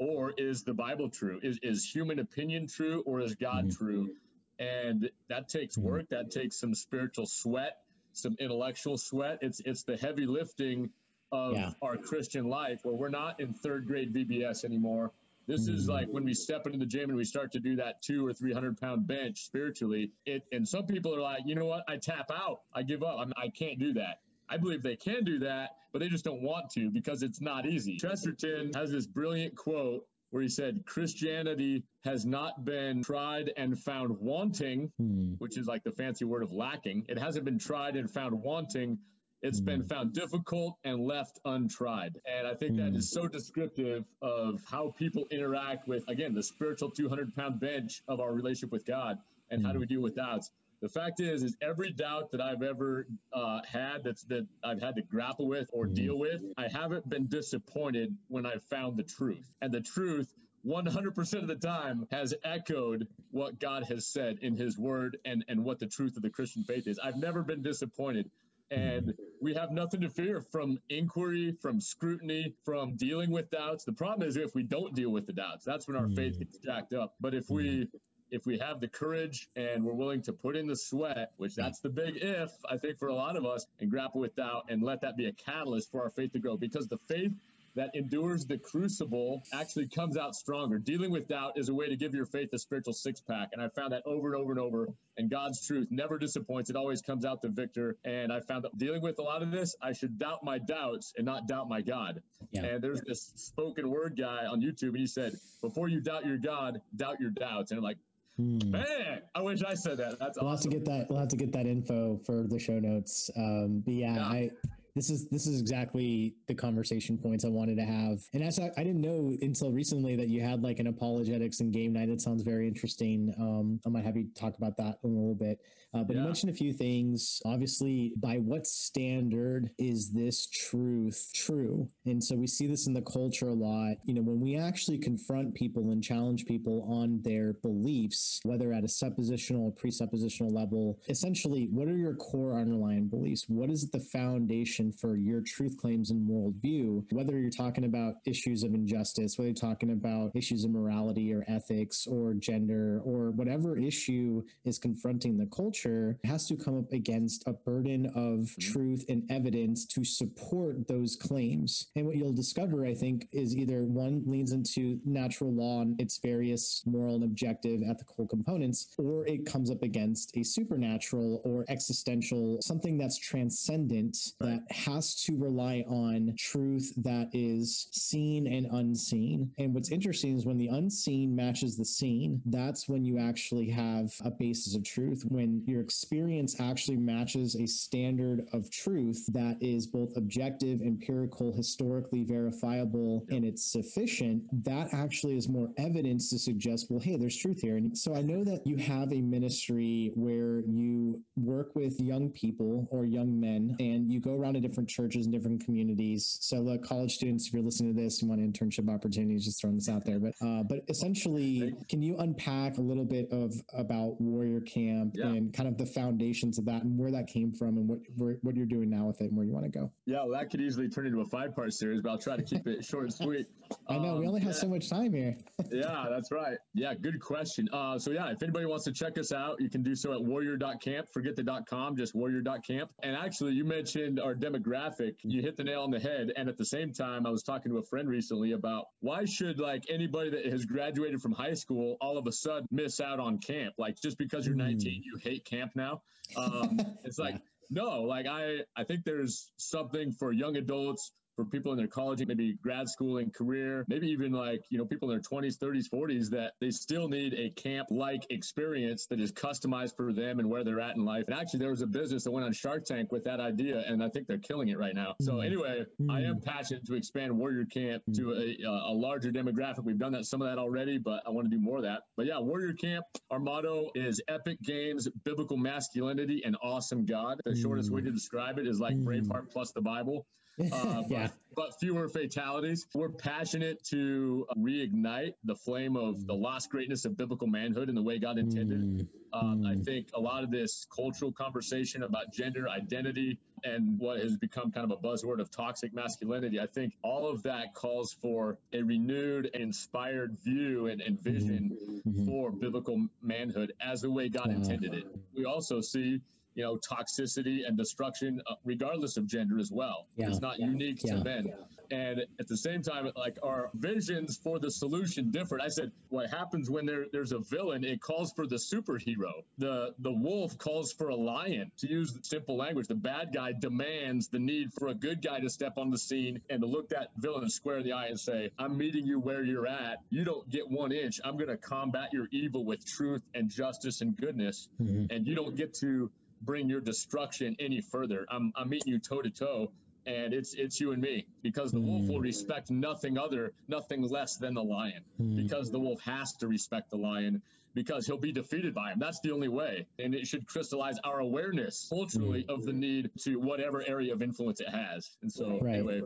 Or 0.00 0.32
is 0.36 0.64
the 0.64 0.72
Bible 0.74 1.08
true? 1.10 1.38
Is 1.42 1.60
is 1.62 1.84
human 1.84 2.18
opinion 2.18 2.66
true 2.66 3.02
or 3.06 3.20
is 3.20 3.34
God 3.34 3.66
mm-hmm. 3.66 3.84
true? 3.84 4.10
And 4.58 5.10
that 5.28 5.48
takes 5.48 5.76
mm-hmm. 5.76 5.86
work. 5.88 6.08
That 6.08 6.30
takes 6.30 6.56
some 6.56 6.74
spiritual 6.74 7.26
sweat, 7.26 7.82
some 8.14 8.34
intellectual 8.40 8.98
sweat. 8.98 9.38
It's 9.42 9.60
it's 9.60 9.84
the 9.84 9.96
heavy 9.96 10.26
lifting 10.26 10.90
of 11.30 11.52
yeah. 11.54 11.70
our 11.80 11.96
Christian 11.96 12.48
life 12.48 12.80
where 12.82 12.94
we're 12.94 13.08
not 13.10 13.38
in 13.38 13.52
third 13.52 13.86
grade 13.86 14.12
VBS 14.12 14.64
anymore. 14.64 15.12
This 15.46 15.68
is 15.68 15.82
mm-hmm. 15.82 15.92
like 15.92 16.08
when 16.08 16.24
we 16.24 16.34
step 16.34 16.66
into 16.66 16.78
the 16.78 16.86
gym 16.86 17.10
and 17.10 17.16
we 17.16 17.24
start 17.24 17.52
to 17.52 17.60
do 17.60 17.76
that 17.76 18.02
two 18.02 18.26
or 18.26 18.32
three 18.32 18.52
hundred 18.52 18.80
pound 18.80 19.06
bench 19.06 19.42
spiritually. 19.42 20.12
It 20.24 20.44
and 20.50 20.66
some 20.66 20.86
people 20.86 21.14
are 21.14 21.20
like, 21.20 21.42
you 21.44 21.54
know 21.54 21.66
what? 21.66 21.84
I 21.88 21.98
tap 21.98 22.30
out. 22.32 22.62
I 22.74 22.82
give 22.82 23.02
up. 23.02 23.18
I'm, 23.20 23.32
I 23.36 23.48
can't 23.48 23.78
do 23.78 23.92
that. 23.94 24.20
I 24.50 24.56
believe 24.56 24.82
they 24.82 24.96
can 24.96 25.24
do 25.24 25.38
that, 25.40 25.76
but 25.92 26.00
they 26.00 26.08
just 26.08 26.24
don't 26.24 26.42
want 26.42 26.70
to 26.72 26.90
because 26.90 27.22
it's 27.22 27.40
not 27.40 27.66
easy. 27.66 27.96
Chesterton 27.96 28.72
has 28.74 28.90
this 28.90 29.06
brilliant 29.06 29.56
quote 29.56 30.04
where 30.30 30.42
he 30.42 30.48
said, 30.48 30.84
Christianity 30.86 31.84
has 32.04 32.24
not 32.24 32.64
been 32.64 33.02
tried 33.02 33.52
and 33.56 33.78
found 33.78 34.16
wanting, 34.18 34.92
hmm. 34.98 35.34
which 35.38 35.56
is 35.56 35.66
like 35.66 35.82
the 35.84 35.92
fancy 35.92 36.24
word 36.24 36.42
of 36.42 36.52
lacking. 36.52 37.04
It 37.08 37.18
hasn't 37.18 37.44
been 37.44 37.58
tried 37.58 37.96
and 37.96 38.10
found 38.10 38.40
wanting. 38.40 38.98
It's 39.42 39.58
hmm. 39.58 39.64
been 39.64 39.82
found 39.84 40.12
difficult 40.12 40.76
and 40.84 41.00
left 41.00 41.40
untried. 41.44 42.16
And 42.26 42.46
I 42.46 42.54
think 42.54 42.76
that 42.76 42.90
hmm. 42.90 42.96
is 42.96 43.10
so 43.10 43.26
descriptive 43.26 44.04
of 44.22 44.60
how 44.68 44.94
people 44.96 45.26
interact 45.30 45.88
with, 45.88 46.04
again, 46.08 46.34
the 46.34 46.42
spiritual 46.42 46.90
200 46.90 47.34
pound 47.34 47.60
bench 47.60 48.02
of 48.08 48.20
our 48.20 48.32
relationship 48.32 48.72
with 48.72 48.86
God 48.86 49.18
and 49.50 49.66
how 49.66 49.72
do 49.72 49.80
we 49.80 49.86
deal 49.86 50.00
with 50.00 50.14
doubts? 50.14 50.50
The 50.82 50.88
fact 50.88 51.20
is, 51.20 51.42
is 51.42 51.56
every 51.60 51.92
doubt 51.92 52.30
that 52.30 52.40
I've 52.40 52.62
ever 52.62 53.06
uh, 53.32 53.60
had 53.70 54.02
that's 54.02 54.22
that 54.24 54.46
I've 54.64 54.80
had 54.80 54.96
to 54.96 55.02
grapple 55.02 55.46
with 55.46 55.68
or 55.72 55.84
mm-hmm. 55.84 55.94
deal 55.94 56.18
with, 56.18 56.42
I 56.56 56.68
haven't 56.68 57.08
been 57.08 57.26
disappointed 57.26 58.16
when 58.28 58.46
I 58.46 58.56
found 58.70 58.96
the 58.96 59.02
truth. 59.02 59.46
And 59.60 59.72
the 59.72 59.82
truth 59.82 60.32
100% 60.66 61.34
of 61.34 61.48
the 61.48 61.54
time 61.54 62.06
has 62.10 62.34
echoed 62.44 63.06
what 63.30 63.58
God 63.58 63.84
has 63.84 64.06
said 64.06 64.38
in 64.42 64.56
his 64.56 64.78
word 64.78 65.18
and, 65.24 65.44
and 65.48 65.64
what 65.64 65.78
the 65.78 65.86
truth 65.86 66.16
of 66.16 66.22
the 66.22 66.30
Christian 66.30 66.64
faith 66.64 66.86
is. 66.86 66.98
I've 66.98 67.16
never 67.16 67.42
been 67.42 67.62
disappointed. 67.62 68.30
And 68.70 69.08
mm-hmm. 69.08 69.22
we 69.40 69.54
have 69.54 69.72
nothing 69.72 70.00
to 70.02 70.08
fear 70.08 70.40
from 70.40 70.78
inquiry, 70.88 71.56
from 71.60 71.80
scrutiny, 71.80 72.54
from 72.64 72.96
dealing 72.96 73.30
with 73.30 73.50
doubts. 73.50 73.84
The 73.84 73.92
problem 73.92 74.28
is 74.28 74.36
if 74.36 74.54
we 74.54 74.62
don't 74.62 74.94
deal 74.94 75.10
with 75.10 75.26
the 75.26 75.32
doubts, 75.32 75.64
that's 75.64 75.88
when 75.88 75.96
our 75.96 76.08
faith 76.08 76.34
mm-hmm. 76.34 76.44
gets 76.44 76.58
jacked 76.58 76.92
up. 76.92 77.14
But 77.20 77.34
if 77.34 77.50
we 77.50 77.88
if 78.30 78.46
we 78.46 78.58
have 78.58 78.80
the 78.80 78.88
courage 78.88 79.48
and 79.56 79.84
we're 79.84 79.94
willing 79.94 80.22
to 80.22 80.32
put 80.32 80.56
in 80.56 80.66
the 80.66 80.76
sweat, 80.76 81.32
which 81.36 81.54
hmm. 81.54 81.62
that's 81.62 81.80
the 81.80 81.88
big 81.88 82.16
if, 82.16 82.50
I 82.68 82.76
think 82.76 82.98
for 82.98 83.08
a 83.08 83.14
lot 83.14 83.36
of 83.36 83.44
us, 83.44 83.66
and 83.80 83.90
grapple 83.90 84.20
with 84.20 84.36
doubt 84.36 84.66
and 84.68 84.82
let 84.82 85.00
that 85.02 85.16
be 85.16 85.26
a 85.26 85.32
catalyst 85.32 85.90
for 85.90 86.02
our 86.02 86.10
faith 86.10 86.32
to 86.32 86.38
grow. 86.38 86.56
Because 86.56 86.86
the 86.88 86.98
faith 87.08 87.32
that 87.76 87.90
endures 87.94 88.46
the 88.46 88.58
crucible 88.58 89.42
actually 89.52 89.86
comes 89.86 90.16
out 90.16 90.34
stronger. 90.34 90.78
Dealing 90.78 91.10
with 91.10 91.28
doubt 91.28 91.52
is 91.56 91.68
a 91.68 91.74
way 91.74 91.88
to 91.88 91.96
give 91.96 92.14
your 92.14 92.26
faith 92.26 92.52
a 92.52 92.58
spiritual 92.58 92.92
six 92.92 93.20
pack. 93.20 93.50
And 93.52 93.62
I 93.62 93.68
found 93.68 93.92
that 93.92 94.02
over 94.06 94.32
and 94.32 94.36
over 94.36 94.52
and 94.52 94.60
over. 94.60 94.88
And 95.16 95.30
God's 95.30 95.64
truth 95.66 95.88
never 95.90 96.18
disappoints, 96.18 96.70
it 96.70 96.76
always 96.76 97.02
comes 97.02 97.24
out 97.24 97.42
the 97.42 97.48
victor. 97.48 97.96
And 98.04 98.32
I 98.32 98.40
found 98.40 98.64
that 98.64 98.76
dealing 98.78 99.02
with 99.02 99.18
a 99.18 99.22
lot 99.22 99.42
of 99.42 99.50
this, 99.50 99.76
I 99.82 99.92
should 99.92 100.18
doubt 100.18 100.42
my 100.42 100.58
doubts 100.58 101.12
and 101.16 101.26
not 101.26 101.46
doubt 101.46 101.68
my 101.68 101.80
God. 101.80 102.22
Yeah. 102.50 102.64
And 102.64 102.82
there's 102.82 103.02
this 103.02 103.32
spoken 103.36 103.90
word 103.90 104.16
guy 104.18 104.46
on 104.46 104.60
YouTube, 104.60 104.90
and 104.90 104.98
he 104.98 105.06
said, 105.06 105.34
Before 105.60 105.88
you 105.88 106.00
doubt 106.00 106.26
your 106.26 106.38
God, 106.38 106.80
doubt 106.96 107.20
your 107.20 107.30
doubts. 107.30 107.70
And 107.70 107.78
I'm 107.78 107.84
like, 107.84 107.98
Hmm. 108.40 108.70
Man, 108.70 109.22
I 109.34 109.42
wish 109.42 109.62
I 109.62 109.74
said 109.74 109.98
that. 109.98 110.18
That's 110.18 110.40
we'll 110.40 110.50
awesome. 110.50 110.70
have 110.72 110.80
to 110.80 110.84
get 110.84 110.84
that. 110.86 111.10
We'll 111.10 111.18
have 111.18 111.28
to 111.28 111.36
get 111.36 111.52
that 111.52 111.66
info 111.66 112.18
for 112.24 112.46
the 112.48 112.58
show 112.58 112.78
notes. 112.78 113.30
Um, 113.36 113.82
but 113.84 113.94
yeah, 113.94 114.14
yeah. 114.14 114.24
I 114.24 114.50
this 114.94 115.10
is 115.10 115.28
this 115.28 115.46
is 115.46 115.60
exactly 115.60 116.34
the 116.48 116.54
conversation 116.54 117.18
points 117.18 117.44
I 117.44 117.48
wanted 117.48 117.76
to 117.76 117.84
have. 117.84 118.18
And 118.34 118.42
as 118.42 118.58
I, 118.58 118.70
I, 118.76 118.84
didn't 118.84 119.00
know 119.00 119.36
until 119.40 119.70
recently 119.70 120.16
that 120.16 120.28
you 120.28 120.40
had 120.40 120.62
like 120.62 120.78
an 120.78 120.86
apologetics 120.86 121.60
and 121.60 121.72
game 121.72 121.92
night. 121.92 122.08
It 122.08 122.20
sounds 122.20 122.42
very 122.42 122.66
interesting. 122.66 123.32
Um, 123.38 123.80
I 123.86 123.88
might 123.88 124.04
have 124.04 124.16
you 124.16 124.28
talk 124.34 124.56
about 124.56 124.76
that 124.78 124.98
in 125.04 125.10
a 125.10 125.14
little 125.14 125.34
bit. 125.34 125.58
Uh, 125.92 126.04
but 126.04 126.14
yeah. 126.14 126.22
you 126.22 126.26
mentioned 126.26 126.50
a 126.50 126.56
few 126.56 126.72
things. 126.72 127.40
Obviously, 127.44 128.12
by 128.16 128.36
what 128.36 128.66
standard 128.66 129.70
is 129.78 130.12
this 130.12 130.46
truth 130.46 131.30
true? 131.34 131.88
And 132.06 132.22
so 132.22 132.36
we 132.36 132.46
see 132.46 132.66
this 132.66 132.86
in 132.86 132.94
the 132.94 133.02
culture 133.02 133.48
a 133.48 133.54
lot. 133.54 133.96
You 134.04 134.14
know, 134.14 134.22
when 134.22 134.40
we 134.40 134.56
actually 134.56 134.98
confront 134.98 135.54
people 135.54 135.90
and 135.90 136.02
challenge 136.02 136.46
people 136.46 136.86
on 136.88 137.20
their 137.22 137.54
beliefs, 137.54 138.40
whether 138.44 138.72
at 138.72 138.84
a 138.84 138.86
suppositional 138.86 139.60
or 139.60 139.72
presuppositional 139.72 140.52
level, 140.52 141.00
essentially, 141.08 141.68
what 141.72 141.88
are 141.88 141.96
your 141.96 142.14
core 142.14 142.58
underlying 142.58 143.08
beliefs? 143.08 143.46
What 143.48 143.70
is 143.70 143.90
the 143.90 144.00
foundation? 144.00 144.79
For 144.90 145.16
your 145.16 145.42
truth 145.42 145.76
claims 145.76 146.10
and 146.10 146.28
worldview, 146.28 147.04
whether 147.12 147.38
you're 147.38 147.50
talking 147.50 147.84
about 147.84 148.14
issues 148.24 148.62
of 148.62 148.74
injustice, 148.74 149.36
whether 149.36 149.48
you're 149.48 149.54
talking 149.54 149.90
about 149.90 150.30
issues 150.34 150.64
of 150.64 150.70
morality 150.70 151.32
or 151.34 151.44
ethics 151.48 152.06
or 152.06 152.34
gender 152.34 153.00
or 153.04 153.30
whatever 153.32 153.78
issue 153.78 154.42
is 154.64 154.78
confronting 154.78 155.36
the 155.36 155.46
culture, 155.46 156.18
has 156.24 156.46
to 156.46 156.56
come 156.56 156.78
up 156.78 156.90
against 156.92 157.46
a 157.46 157.52
burden 157.52 158.06
of 158.06 158.40
mm-hmm. 158.40 158.72
truth 158.72 159.04
and 159.08 159.30
evidence 159.30 159.84
to 159.86 160.04
support 160.04 160.88
those 160.88 161.16
claims. 161.16 161.88
And 161.96 162.06
what 162.06 162.16
you'll 162.16 162.32
discover, 162.32 162.86
I 162.86 162.94
think, 162.94 163.28
is 163.32 163.54
either 163.56 163.84
one 163.84 164.22
leans 164.26 164.52
into 164.52 165.00
natural 165.04 165.52
law 165.52 165.82
and 165.82 166.00
its 166.00 166.18
various 166.18 166.82
moral 166.86 167.16
and 167.16 167.24
objective 167.24 167.82
ethical 167.88 168.26
components, 168.26 168.88
or 168.98 169.26
it 169.26 169.44
comes 169.44 169.70
up 169.70 169.82
against 169.82 170.36
a 170.36 170.42
supernatural 170.42 171.42
or 171.44 171.64
existential, 171.68 172.58
something 172.62 172.96
that's 172.96 173.18
transcendent 173.18 174.16
that 174.40 174.62
has 174.70 175.14
to 175.24 175.36
rely 175.36 175.84
on 175.88 176.34
truth 176.38 176.92
that 176.96 177.28
is 177.32 177.88
seen 177.90 178.46
and 178.46 178.66
unseen. 178.66 179.50
And 179.58 179.74
what's 179.74 179.90
interesting 179.90 180.36
is 180.36 180.46
when 180.46 180.58
the 180.58 180.68
unseen 180.68 181.34
matches 181.34 181.76
the 181.76 181.84
seen, 181.84 182.40
that's 182.46 182.88
when 182.88 183.04
you 183.04 183.18
actually 183.18 183.68
have 183.70 184.12
a 184.24 184.30
basis 184.30 184.74
of 184.76 184.84
truth. 184.84 185.24
When 185.28 185.62
your 185.66 185.80
experience 185.80 186.60
actually 186.60 186.96
matches 186.96 187.56
a 187.56 187.66
standard 187.66 188.46
of 188.52 188.70
truth 188.70 189.24
that 189.32 189.56
is 189.60 189.86
both 189.86 190.16
objective, 190.16 190.80
empirical, 190.82 191.52
historically 191.52 192.24
verifiable, 192.24 193.26
and 193.30 193.44
it's 193.44 193.64
sufficient, 193.64 194.42
that 194.64 194.88
actually 194.92 195.36
is 195.36 195.48
more 195.48 195.68
evidence 195.78 196.30
to 196.30 196.38
suggest, 196.38 196.86
well, 196.90 197.00
hey, 197.00 197.16
there's 197.16 197.36
truth 197.36 197.60
here. 197.60 197.76
And 197.76 197.96
so 197.96 198.14
I 198.14 198.22
know 198.22 198.44
that 198.44 198.66
you 198.66 198.76
have 198.76 199.12
a 199.12 199.20
ministry 199.20 200.12
where 200.14 200.60
you 200.60 201.22
work 201.36 201.74
with 201.74 202.00
young 202.00 202.30
people 202.30 202.86
or 202.90 203.04
young 203.04 203.40
men 203.40 203.76
and 203.80 204.10
you 204.10 204.20
go 204.20 204.36
around 204.36 204.56
to 204.60 204.68
different 204.68 204.88
churches 204.88 205.26
and 205.26 205.32
different 205.32 205.64
communities. 205.64 206.38
So, 206.40 206.56
look, 206.56 206.82
college 206.84 207.12
students, 207.12 207.46
if 207.46 207.52
you're 207.52 207.62
listening 207.62 207.94
to 207.94 208.00
this, 208.00 208.22
you 208.22 208.28
want 208.28 208.40
internship 208.40 208.92
opportunities, 208.92 209.44
just 209.44 209.60
throwing 209.60 209.76
this 209.76 209.88
out 209.88 210.04
there. 210.04 210.18
But, 210.18 210.34
uh, 210.40 210.62
but 210.62 210.80
essentially, 210.88 211.74
can 211.88 212.02
you 212.02 212.16
unpack 212.18 212.78
a 212.78 212.80
little 212.80 213.04
bit 213.04 213.28
of 213.32 213.52
about 213.72 214.20
Warrior 214.20 214.60
Camp 214.60 215.14
yeah. 215.16 215.26
and 215.26 215.52
kind 215.52 215.68
of 215.68 215.76
the 215.78 215.86
foundations 215.86 216.58
of 216.58 216.64
that 216.66 216.82
and 216.82 216.98
where 216.98 217.10
that 217.10 217.26
came 217.26 217.52
from 217.52 217.76
and 217.78 217.88
what 217.88 218.00
what 218.42 218.56
you're 218.56 218.66
doing 218.66 218.90
now 218.90 219.06
with 219.06 219.20
it 219.20 219.24
and 219.24 219.36
where 219.36 219.46
you 219.46 219.52
want 219.52 219.64
to 219.64 219.70
go? 219.70 219.90
Yeah, 220.06 220.24
well, 220.24 220.38
that 220.38 220.50
could 220.50 220.60
easily 220.60 220.88
turn 220.88 221.06
into 221.06 221.20
a 221.20 221.26
five 221.26 221.54
part 221.54 221.72
series, 221.72 222.00
but 222.02 222.10
I'll 222.10 222.18
try 222.18 222.36
to 222.36 222.42
keep 222.42 222.66
it 222.66 222.84
short 222.84 223.04
and 223.04 223.12
sweet. 223.12 223.46
I 223.88 223.98
know 223.98 224.14
um, 224.14 224.18
we 224.18 224.26
only 224.26 224.40
have 224.40 224.52
yeah. 224.52 224.60
so 224.60 224.68
much 224.68 224.90
time 224.90 225.12
here. 225.12 225.36
yeah, 225.70 226.06
that's 226.10 226.32
right. 226.32 226.58
Yeah, 226.74 226.94
good 226.94 227.20
question. 227.20 227.68
Uh, 227.72 227.98
so 227.98 228.10
yeah, 228.10 228.30
if 228.30 228.42
anybody 228.42 228.66
wants 228.66 228.84
to 228.84 228.92
check 228.92 229.18
us 229.18 229.32
out, 229.32 229.60
you 229.60 229.70
can 229.70 229.82
do 229.82 229.94
so 229.94 230.12
at 230.12 230.22
warrior.camp. 230.22 231.08
Forget 231.12 231.36
the 231.36 231.64
.com, 231.68 231.96
just 231.96 232.14
warrior.camp. 232.14 232.90
And 233.02 233.16
actually, 233.16 233.52
you 233.52 233.64
mentioned 233.64 234.20
our 234.20 234.34
demographic. 234.50 235.16
You 235.22 235.42
hit 235.42 235.56
the 235.56 235.64
nail 235.64 235.82
on 235.82 235.90
the 235.90 236.00
head. 236.00 236.32
And 236.36 236.48
at 236.48 236.56
the 236.56 236.64
same 236.64 236.92
time, 236.92 237.26
I 237.26 237.30
was 237.30 237.42
talking 237.42 237.72
to 237.72 237.78
a 237.78 237.82
friend 237.82 238.08
recently 238.08 238.52
about 238.52 238.86
why 239.00 239.24
should 239.24 239.58
like 239.58 239.84
anybody 239.88 240.30
that 240.30 240.46
has 240.46 240.64
graduated 240.64 241.20
from 241.20 241.32
high 241.32 241.54
school 241.54 241.96
all 242.00 242.18
of 242.18 242.26
a 242.26 242.32
sudden 242.32 242.66
miss 242.70 243.00
out 243.00 243.20
on 243.20 243.38
camp? 243.38 243.74
Like 243.78 243.96
just 244.00 244.18
because 244.18 244.46
you're 244.46 244.56
19, 244.56 244.76
mm. 244.76 245.04
you 245.04 245.18
hate 245.22 245.44
camp 245.44 245.72
now. 245.74 246.02
Um, 246.36 246.78
it's 247.04 247.18
like. 247.18 247.34
Yeah. 247.34 247.40
No, 247.72 248.02
like 248.02 248.26
I, 248.26 248.58
I 248.76 248.82
think 248.82 249.04
there's 249.04 249.50
something 249.56 250.10
for 250.10 250.32
young 250.32 250.56
adults 250.56 251.12
for 251.40 251.46
people 251.46 251.72
in 251.72 251.78
their 251.78 251.86
college, 251.86 252.22
maybe 252.26 252.54
grad 252.62 252.88
school 252.88 253.16
and 253.16 253.32
career, 253.32 253.84
maybe 253.88 254.08
even 254.08 254.30
like, 254.30 254.62
you 254.68 254.76
know, 254.76 254.84
people 254.84 255.10
in 255.10 255.16
their 255.16 255.22
20s, 255.22 255.56
30s, 255.56 255.88
40s 255.88 256.28
that 256.30 256.52
they 256.60 256.70
still 256.70 257.08
need 257.08 257.32
a 257.32 257.48
camp 257.50 257.88
like 257.90 258.26
experience 258.28 259.06
that 259.06 259.20
is 259.20 259.32
customized 259.32 259.96
for 259.96 260.12
them 260.12 260.38
and 260.38 260.50
where 260.50 260.64
they're 260.64 260.80
at 260.80 260.96
in 260.96 261.04
life. 261.04 261.24
And 261.28 261.34
actually, 261.34 261.60
there 261.60 261.70
was 261.70 261.80
a 261.80 261.86
business 261.86 262.24
that 262.24 262.30
went 262.30 262.44
on 262.44 262.52
Shark 262.52 262.84
Tank 262.84 263.10
with 263.10 263.24
that 263.24 263.40
idea, 263.40 263.82
and 263.86 264.02
I 264.02 264.10
think 264.10 264.26
they're 264.26 264.38
killing 264.38 264.68
it 264.68 264.78
right 264.78 264.94
now. 264.94 265.14
So, 265.22 265.34
mm. 265.34 265.46
anyway, 265.46 265.84
mm. 266.00 266.12
I 266.12 266.20
am 266.28 266.36
mm. 266.36 266.44
passionate 266.44 266.84
to 266.86 266.94
expand 266.94 267.36
Warrior 267.36 267.64
Camp 267.64 268.02
mm. 268.10 268.16
to 268.16 268.32
a, 268.34 268.90
a 268.90 268.92
larger 268.92 269.30
demographic. 269.30 269.84
We've 269.84 269.98
done 269.98 270.12
that, 270.12 270.26
some 270.26 270.42
of 270.42 270.48
that 270.48 270.58
already, 270.58 270.98
but 270.98 271.22
I 271.26 271.30
want 271.30 271.50
to 271.50 271.56
do 271.56 271.62
more 271.62 271.78
of 271.78 271.84
that. 271.84 272.02
But 272.18 272.26
yeah, 272.26 272.38
Warrior 272.38 272.74
Camp, 272.74 273.06
our 273.30 273.38
motto 273.38 273.90
is 273.94 274.20
epic 274.28 274.60
games, 274.62 275.08
biblical 275.24 275.56
masculinity, 275.56 276.42
and 276.44 276.54
awesome 276.62 277.06
God. 277.06 277.40
The 277.46 277.56
shortest 277.56 277.90
way 277.90 278.02
to 278.02 278.10
describe 278.10 278.58
it 278.58 278.66
is 278.66 278.78
like 278.78 278.96
Braveheart 278.96 279.50
plus 279.50 279.72
the 279.72 279.80
Bible. 279.80 280.26
Uh, 280.60 281.02
yeah. 281.08 281.28
but, 281.28 281.32
but, 281.54 281.80
fewer 281.80 282.08
fatalities. 282.08 282.86
We're 282.94 283.08
passionate 283.08 283.82
to 283.84 284.46
reignite 284.56 285.34
the 285.44 285.56
flame 285.56 285.96
of 285.96 286.26
the 286.26 286.34
lost 286.34 286.70
greatness 286.70 287.04
of 287.04 287.16
biblical 287.16 287.46
manhood 287.46 287.88
in 287.88 287.94
the 287.94 288.02
way 288.02 288.18
God 288.18 288.38
intended. 288.38 288.80
Mm. 288.80 289.06
Um, 289.32 289.62
mm. 289.62 289.80
I 289.80 289.82
think 289.82 290.08
a 290.14 290.20
lot 290.20 290.44
of 290.44 290.50
this 290.50 290.86
cultural 290.94 291.32
conversation 291.32 292.02
about 292.02 292.32
gender 292.32 292.68
identity 292.68 293.38
and 293.64 293.98
what 293.98 294.20
has 294.20 294.36
become 294.36 294.72
kind 294.72 294.90
of 294.90 294.98
a 294.98 295.06
buzzword 295.06 295.40
of 295.40 295.50
toxic 295.50 295.92
masculinity, 295.94 296.60
I 296.60 296.66
think 296.66 296.94
all 297.02 297.28
of 297.28 297.42
that 297.44 297.74
calls 297.74 298.12
for 298.12 298.58
a 298.72 298.82
renewed, 298.82 299.50
inspired 299.54 300.38
view 300.44 300.86
and, 300.86 301.00
and 301.00 301.20
vision 301.20 301.76
mm-hmm. 302.06 302.26
for 302.26 302.50
biblical 302.50 303.06
manhood 303.22 303.74
as 303.80 304.02
the 304.02 304.10
way 304.10 304.28
God 304.28 304.50
intended 304.50 304.94
it. 304.94 305.04
We 305.34 305.44
also 305.44 305.80
see 305.80 306.20
you 306.54 306.64
know, 306.64 306.78
toxicity 306.78 307.66
and 307.66 307.76
destruction, 307.76 308.40
uh, 308.50 308.54
regardless 308.64 309.16
of 309.16 309.26
gender 309.26 309.58
as 309.58 309.70
well. 309.72 310.06
Yeah. 310.16 310.28
It's 310.28 310.40
not 310.40 310.58
yeah. 310.58 310.66
unique 310.66 311.00
yeah. 311.04 311.16
to 311.16 311.24
men. 311.24 311.52
And 311.90 312.20
at 312.38 312.46
the 312.46 312.56
same 312.56 312.82
time, 312.82 313.10
like 313.16 313.38
our 313.42 313.70
visions 313.74 314.38
for 314.42 314.60
the 314.60 314.70
solution 314.70 315.30
different. 315.32 315.64
I 315.64 315.68
said, 315.68 315.90
what 316.08 316.30
happens 316.30 316.70
when 316.70 316.86
there, 316.86 317.06
there's 317.12 317.32
a 317.32 317.40
villain? 317.40 317.84
It 317.84 318.00
calls 318.00 318.32
for 318.32 318.46
the 318.46 318.56
superhero. 318.56 319.42
The 319.58 319.94
the 319.98 320.12
wolf 320.12 320.56
calls 320.56 320.92
for 320.92 321.08
a 321.08 321.16
lion. 321.16 321.72
To 321.78 321.88
use 321.88 322.16
simple 322.22 322.56
language, 322.56 322.86
the 322.86 322.94
bad 322.94 323.32
guy 323.34 323.52
demands 323.58 324.28
the 324.28 324.38
need 324.38 324.72
for 324.72 324.88
a 324.88 324.94
good 324.94 325.20
guy 325.20 325.40
to 325.40 325.50
step 325.50 325.78
on 325.78 325.90
the 325.90 325.98
scene 325.98 326.40
and 326.48 326.60
to 326.60 326.66
look 326.66 326.90
that 326.90 327.08
villain 327.16 327.50
square 327.50 327.78
in 327.78 327.84
the 327.84 327.92
eye 327.92 328.06
and 328.06 328.20
say, 328.20 328.50
"I'm 328.56 328.76
meeting 328.76 329.04
you 329.04 329.18
where 329.18 329.42
you're 329.42 329.66
at. 329.66 329.98
You 330.10 330.24
don't 330.24 330.48
get 330.48 330.70
one 330.70 330.92
inch. 330.92 331.20
I'm 331.24 331.36
going 331.36 331.48
to 331.48 331.56
combat 331.56 332.12
your 332.12 332.28
evil 332.30 332.64
with 332.64 332.86
truth 332.86 333.22
and 333.34 333.50
justice 333.50 334.00
and 334.00 334.16
goodness, 334.16 334.68
mm-hmm. 334.80 335.06
and 335.10 335.26
you 335.26 335.34
don't 335.34 335.56
get 335.56 335.74
to." 335.80 336.10
Bring 336.42 336.68
your 336.68 336.80
destruction 336.80 337.56
any 337.58 337.80
further. 337.80 338.26
I'm, 338.30 338.52
I'm 338.56 338.68
meeting 338.68 338.92
you 338.92 338.98
toe 338.98 339.22
to 339.22 339.30
toe 339.30 339.70
and 340.06 340.32
it's 340.32 340.54
it's 340.54 340.80
you 340.80 340.92
and 340.92 341.02
me 341.02 341.26
because 341.42 341.72
the 341.72 341.78
mm. 341.78 341.84
wolf 341.84 342.06
will 342.08 342.16
hmm. 342.16 342.22
respect 342.22 342.70
nothing 342.70 343.18
other, 343.18 343.52
nothing 343.68 344.02
less 344.02 344.36
than 344.36 344.54
the 344.54 344.62
lion. 344.62 345.02
Mm. 345.20 345.36
Because 345.36 345.70
the 345.70 345.78
wolf 345.78 346.00
has 346.00 346.32
to 346.34 346.48
respect 346.48 346.90
the 346.90 346.96
lion 346.96 347.42
because 347.74 348.06
he'll 348.06 348.18
be 348.18 348.32
defeated 348.32 348.74
by 348.74 348.90
him. 348.92 348.98
That's 348.98 349.20
the 349.20 349.30
only 349.30 349.48
way. 349.48 349.86
And 349.98 350.14
it 350.14 350.26
should 350.26 350.46
crystallize 350.46 350.98
our 351.04 351.20
awareness 351.20 351.86
culturally 351.88 352.44
mm. 352.44 352.54
of 352.54 352.64
the 352.64 352.72
need 352.72 353.10
to 353.20 353.36
whatever 353.36 353.84
area 353.86 354.12
of 354.12 354.22
influence 354.22 354.60
it 354.60 354.68
has. 354.68 355.12
And 355.22 355.32
so, 355.32 355.58
right. 355.60 355.76
anyway. 355.76 356.02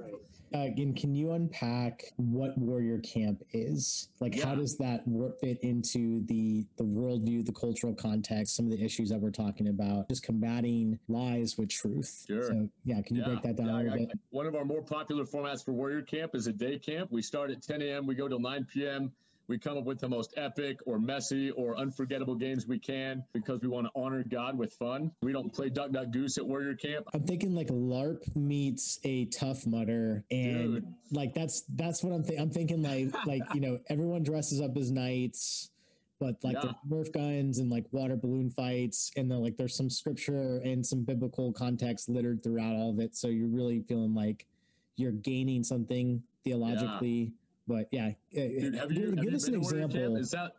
Uh, 0.55 0.71
and 0.77 0.95
can 0.95 1.15
you 1.15 1.33
unpack 1.33 2.05
what 2.17 2.57
Warrior 2.57 2.99
Camp 2.99 3.43
is? 3.53 4.09
Like, 4.21 4.37
yeah. 4.37 4.47
how 4.47 4.55
does 4.55 4.77
that 4.79 5.03
fit 5.41 5.59
into 5.63 6.25
the 6.27 6.65
the 6.77 6.85
worldview, 6.85 7.45
the 7.45 7.53
cultural 7.53 7.93
context, 7.93 8.55
some 8.55 8.67
of 8.67 8.71
the 8.71 8.85
issues 8.85 9.09
that 9.09 9.21
we're 9.21 9.31
talking 9.31 9.69
about, 9.69 10.09
just 10.09 10.23
combating 10.23 10.99
lies 11.09 11.57
with 11.59 11.71
truth? 11.71 12.25
Sure. 12.29 12.43
So, 12.45 12.69
yeah, 12.85 13.03
can 13.03 13.17
you 13.17 13.23
yeah. 13.23 13.29
break 13.29 13.43
that 13.43 13.57
down 13.57 13.67
yeah, 13.67 13.75
a 13.75 13.83
little 13.83 14.07
bit? 14.07 14.19
One 14.31 14.47
of 14.47 14.55
our 14.55 14.65
more 14.65 14.83
popular 14.83 15.25
formats 15.25 15.65
for 15.65 15.73
Warrior 15.73 16.03
Camp 16.03 16.37
is 16.37 16.47
a 16.47 16.53
day 16.53 16.79
camp. 16.79 17.11
We 17.11 17.23
start 17.23 17.51
at 17.51 17.63
10 17.63 17.83
a.m., 17.83 18.07
we 18.07 18.15
go 18.15 18.29
till 18.29 18.39
9 18.39 18.67
p.m. 18.73 19.13
We 19.49 19.59
come 19.59 19.77
up 19.77 19.85
with 19.85 20.01
the 20.01 20.09
most 20.09 20.35
epic 20.37 20.81
or 20.87 20.99
messy 20.99 21.51
or 21.53 21.77
unforgettable 21.77 22.35
games 22.35 22.67
we 22.67 22.79
can 22.79 23.25
because 23.33 23.61
we 23.61 23.69
want 23.69 23.87
to 23.87 23.93
honor 23.95 24.25
God 24.29 24.57
with 24.57 24.73
fun. 24.75 25.11
We 25.23 25.33
don't 25.33 25.53
play 25.53 25.69
duck 25.69 25.93
duck 25.93 26.11
goose 26.11 26.39
at 26.39 26.47
Warrior 26.47 26.75
Camp. 26.75 27.07
I'm 27.13 27.25
thinking 27.25 27.55
like 27.55 27.69
LARP 27.69 28.35
meets 28.35 28.99
a 29.05 29.27
Tough 29.27 29.67
Mudder, 29.67 30.25
and 30.31 30.75
Dude. 30.75 30.95
like 31.13 31.35
that's 31.35 31.65
that's 31.75 32.03
what 32.03 32.13
I'm 32.13 32.23
thinking. 32.23 32.41
I'm 32.41 32.51
thinking 32.51 32.83
like 32.83 33.27
like 33.27 33.43
you 33.55 33.61
know 33.61 33.79
everyone 33.89 34.23
dresses 34.23 34.61
up 34.61 34.77
as 34.77 34.91
knights 34.91 35.71
but 36.21 36.37
like 36.43 36.55
yeah. 36.55 36.73
the 36.89 36.95
Nerf 36.95 37.13
guns 37.13 37.59
and 37.59 37.71
like 37.71 37.85
water 37.93 38.17
balloon 38.17 38.49
fights, 38.51 39.11
and 39.17 39.31
then 39.31 39.43
like 39.43 39.57
there's 39.57 39.77
some 39.77 39.91
scripture 39.91 40.61
and 40.65 40.85
some 40.85 41.03
biblical 41.03 41.53
context 41.53 42.09
littered 42.09 42.43
throughout 42.43 42.75
all 42.75 42.91
of 42.91 43.01
it. 43.01 43.17
So 43.17 43.29
you're 43.29 43.49
really 43.49 43.81
feeling 43.83 44.15
like 44.15 44.47
you're 44.97 45.13
gaining 45.13 45.63
something 45.65 46.23
theologically. 46.45 47.09
Yeah. 47.09 47.29
But 47.67 47.89
yeah, 47.91 48.11
Dude, 48.33 48.75
have 48.75 48.93
you, 48.93 49.01
give, 49.01 49.17
have 49.17 49.25
give 49.25 49.35
us 49.35 49.49
an 49.49 49.55
example. 49.55 50.17
Is 50.17 50.31
that 50.33 50.53